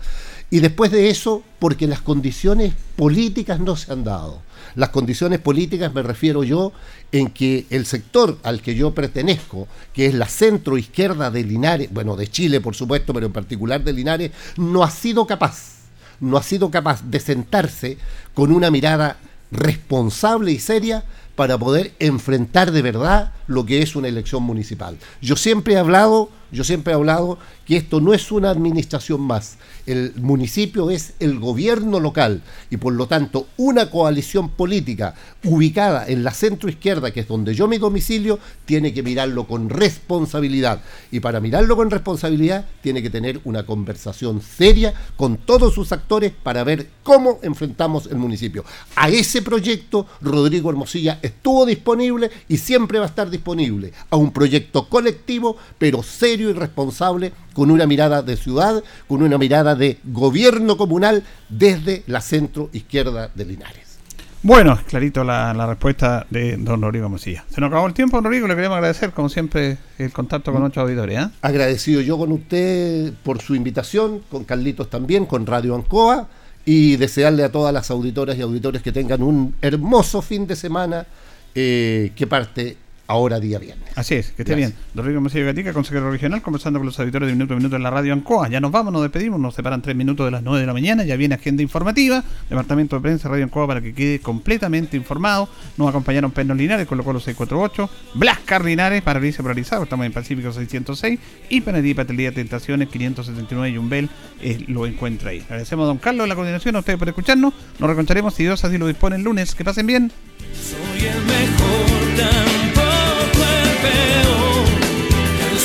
Y 0.49 0.59
después 0.59 0.91
de 0.91 1.09
eso, 1.09 1.43
porque 1.59 1.87
las 1.87 2.01
condiciones 2.01 2.73
políticas 2.95 3.59
no 3.59 3.75
se 3.75 3.91
han 3.91 4.03
dado. 4.03 4.41
Las 4.75 4.89
condiciones 4.89 5.39
políticas 5.39 5.93
me 5.93 6.03
refiero 6.03 6.43
yo 6.43 6.71
en 7.11 7.29
que 7.29 7.65
el 7.69 7.85
sector 7.85 8.37
al 8.43 8.61
que 8.61 8.75
yo 8.75 8.93
pertenezco, 8.93 9.67
que 9.93 10.05
es 10.05 10.13
la 10.13 10.27
centro 10.27 10.77
izquierda 10.77 11.31
de 11.31 11.43
Linares, 11.43 11.89
bueno, 11.91 12.15
de 12.15 12.27
Chile 12.27 12.61
por 12.61 12.75
supuesto, 12.75 13.13
pero 13.13 13.25
en 13.25 13.33
particular 13.33 13.83
de 13.83 13.93
Linares, 13.93 14.31
no 14.57 14.83
ha 14.83 14.91
sido 14.91 15.25
capaz, 15.25 15.75
no 16.19 16.37
ha 16.37 16.43
sido 16.43 16.69
capaz 16.69 17.03
de 17.03 17.19
sentarse 17.19 17.97
con 18.33 18.51
una 18.51 18.69
mirada 18.69 19.17
responsable 19.51 20.51
y 20.51 20.59
seria 20.59 21.05
para 21.35 21.57
poder 21.57 21.93
enfrentar 21.99 22.71
de 22.71 22.81
verdad 22.81 23.33
lo 23.47 23.65
que 23.65 23.81
es 23.81 23.95
una 23.95 24.07
elección 24.07 24.43
municipal. 24.43 24.97
Yo 25.21 25.35
siempre 25.35 25.75
he 25.75 25.77
hablado, 25.77 26.29
Yo 26.51 26.63
siempre 26.63 26.93
he 26.93 26.95
hablado 26.95 27.37
que 27.65 27.75
esto 27.75 27.99
no 27.99 28.13
es 28.13 28.31
una 28.31 28.49
administración 28.49 29.19
más. 29.19 29.57
El 29.85 30.13
municipio 30.15 30.89
es 30.89 31.13
el 31.19 31.39
gobierno 31.39 31.99
local 31.99 32.43
y 32.69 32.77
por 32.77 32.93
lo 32.93 33.07
tanto 33.07 33.47
una 33.57 33.89
coalición 33.89 34.49
política 34.49 35.15
ubicada 35.43 36.07
en 36.07 36.23
la 36.23 36.31
centro 36.31 36.69
izquierda, 36.69 37.11
que 37.11 37.21
es 37.21 37.27
donde 37.27 37.55
yo 37.55 37.67
me 37.67 37.77
domicilio, 37.77 38.39
tiene 38.65 38.93
que 38.93 39.03
mirarlo 39.03 39.47
con 39.47 39.69
responsabilidad. 39.69 40.81
Y 41.11 41.19
para 41.19 41.41
mirarlo 41.41 41.75
con 41.75 41.91
responsabilidad 41.91 42.65
tiene 42.81 43.01
que 43.01 43.09
tener 43.09 43.41
una 43.43 43.65
conversación 43.65 44.41
seria 44.41 44.93
con 45.17 45.37
todos 45.37 45.73
sus 45.73 45.91
actores 45.91 46.31
para 46.31 46.63
ver 46.63 46.87
cómo 47.05 47.37
enfrentamos 47.43 48.07
el 48.07 48.17
municipio. 48.17 48.65
A 48.95 49.09
ese 49.09 49.43
proyecto 49.43 50.07
Rodrigo 50.21 50.71
Hermosilla 50.71 51.19
estuvo 51.21 51.63
disponible 51.63 52.31
y 52.49 52.57
siempre 52.57 52.97
va 52.97 53.05
a 53.05 53.09
estar 53.09 53.29
disponible. 53.29 53.93
A 54.09 54.15
un 54.15 54.31
proyecto 54.31 54.89
colectivo, 54.89 55.55
pero 55.77 56.01
serio 56.01 56.49
y 56.49 56.53
responsable, 56.53 57.31
con 57.53 57.69
una 57.69 57.85
mirada 57.85 58.23
de 58.23 58.35
ciudad, 58.35 58.83
con 59.07 59.21
una 59.21 59.37
mirada 59.37 59.75
de 59.75 59.99
gobierno 60.03 60.77
comunal 60.77 61.23
desde 61.47 62.01
la 62.07 62.21
centro 62.21 62.71
izquierda 62.73 63.29
de 63.35 63.45
Linares. 63.45 63.99
Bueno, 64.41 64.79
clarito 64.87 65.23
la, 65.23 65.53
la 65.53 65.67
respuesta 65.67 66.25
de 66.31 66.57
don 66.57 66.81
Rodrigo 66.81 67.07
Mosilla. 67.07 67.45
Se 67.53 67.61
nos 67.61 67.67
acabó 67.67 67.85
el 67.85 67.93
tiempo, 67.93 68.17
don 68.17 68.23
Rodrigo, 68.23 68.47
le 68.47 68.55
queremos 68.55 68.77
agradecer, 68.77 69.11
como 69.11 69.29
siempre, 69.29 69.77
el 69.99 70.11
contacto 70.11 70.51
con 70.51 70.61
nuestros 70.61 70.83
auditores. 70.83 71.19
¿eh? 71.19 71.29
Agradecido 71.43 72.01
yo 72.01 72.17
con 72.17 72.31
usted 72.31 73.13
por 73.23 73.41
su 73.41 73.53
invitación, 73.53 74.21
con 74.31 74.43
Carlitos 74.43 74.89
también, 74.89 75.27
con 75.27 75.45
Radio 75.45 75.75
Ancoa, 75.75 76.27
y 76.65 76.95
desearle 76.95 77.43
a 77.43 77.51
todas 77.51 77.73
las 77.73 77.91
auditoras 77.91 78.37
y 78.37 78.41
auditores 78.41 78.81
que 78.81 78.91
tengan 78.91 79.21
un 79.21 79.55
hermoso 79.61 80.21
fin 80.21 80.47
de 80.47 80.55
semana 80.55 81.05
eh, 81.53 82.11
que 82.15 82.27
parte 82.27 82.77
ahora 83.07 83.39
día 83.39 83.59
viernes. 83.59 83.89
Así 83.95 84.15
es, 84.15 84.31
que 84.31 84.41
esté 84.41 84.55
bien. 84.55 84.73
Rodrigo 84.93 85.21
Mosilla 85.21 85.45
Gatica, 85.45 85.73
consejero 85.73 86.11
regional, 86.11 86.41
conversando 86.41 86.79
con 86.79 86.85
los 86.85 86.99
auditores 86.99 87.27
de 87.27 87.33
Minuto 87.33 87.53
a 87.53 87.57
Minuto 87.57 87.75
en 87.75 87.83
la 87.83 87.91
radio 87.91 88.13
Ancoa. 88.13 88.47
Ya 88.49 88.59
nos 88.59 88.71
vamos, 88.71 88.91
nos 88.91 89.01
despedimos, 89.01 89.39
nos 89.39 89.55
separan 89.55 89.81
tres 89.81 89.95
minutos 89.95 90.25
de 90.25 90.31
las 90.31 90.43
9 90.43 90.59
de 90.59 90.65
la 90.65 90.73
mañana, 90.73 91.03
ya 91.03 91.15
viene 91.15 91.35
agenda 91.35 91.61
informativa, 91.61 92.23
Departamento 92.49 92.95
de 92.95 93.01
Prensa 93.01 93.29
Radio 93.29 93.43
Ancoa 93.43 93.67
para 93.67 93.81
que 93.81 93.93
quede 93.93 94.19
completamente 94.19 94.97
informado. 94.97 95.49
Nos 95.77 95.89
acompañaron 95.89 96.31
Pernos 96.31 96.57
Linares, 96.57 96.87
con 96.87 96.97
lo 96.97 97.03
cual 97.03 97.21
648, 97.21 97.89
Blascar 98.15 98.65
Linares, 98.65 99.01
Paraliza 99.01 99.43
Polarizado, 99.43 99.83
estamos 99.83 100.05
en 100.05 100.13
Pacífico 100.13 100.51
606, 100.51 101.19
y 101.49 101.61
Panadí 101.61 101.93
Patelía 101.93 102.31
Tentaciones 102.31 102.89
579 102.89 103.69
y 103.69 103.77
Umbel 103.77 104.09
eh, 104.41 104.63
lo 104.67 104.85
encuentra 104.85 105.31
ahí. 105.31 105.41
Agradecemos 105.41 105.83
a 105.83 105.87
don 105.87 105.97
Carlos 105.97 106.25
de 106.25 106.29
la 106.29 106.35
coordinación, 106.35 106.75
a 106.75 106.79
ustedes 106.79 106.99
por 106.99 107.07
escucharnos. 107.07 107.53
Nos 107.79 107.89
reconcharemos 107.89 108.33
si 108.33 108.43
Dios 108.43 108.63
así 108.63 108.77
lo 108.77 108.87
dispone 108.87 109.15
el 109.15 109.23
lunes. 109.23 109.55
Que 109.55 109.63
pasen 109.63 109.87
bien. 109.87 110.11
Soy 110.53 111.07
el 111.07 111.21
mejor, 111.25 112.64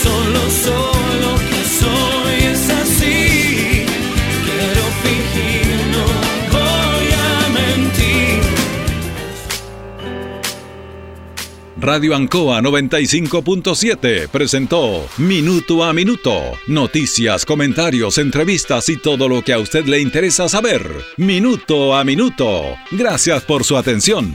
Solo 0.02 0.40
soy 0.50 1.20
lo 1.20 1.34
que 1.50 1.62
soy, 1.78 2.34
es 2.52 2.70
así. 2.70 3.84
Quiero 4.44 4.84
fingir, 5.02 5.66
no 5.92 6.04
voy 6.50 7.06
a 7.12 7.48
mentir. 7.50 8.40
Radio 11.78 12.14
Ancoa 12.14 12.60
95.7 12.62 14.28
presentó 14.28 15.06
Minuto 15.18 15.84
a 15.84 15.92
Minuto. 15.92 16.32
Noticias, 16.66 17.44
comentarios, 17.44 18.16
entrevistas 18.16 18.88
y 18.88 18.96
todo 18.96 19.28
lo 19.28 19.42
que 19.42 19.52
a 19.52 19.58
usted 19.58 19.84
le 19.84 20.00
interesa 20.00 20.48
saber. 20.48 20.82
Minuto 21.18 21.94
a 21.94 22.04
Minuto. 22.04 22.62
Gracias 22.90 23.42
por 23.42 23.64
su 23.64 23.76
atención. 23.76 24.34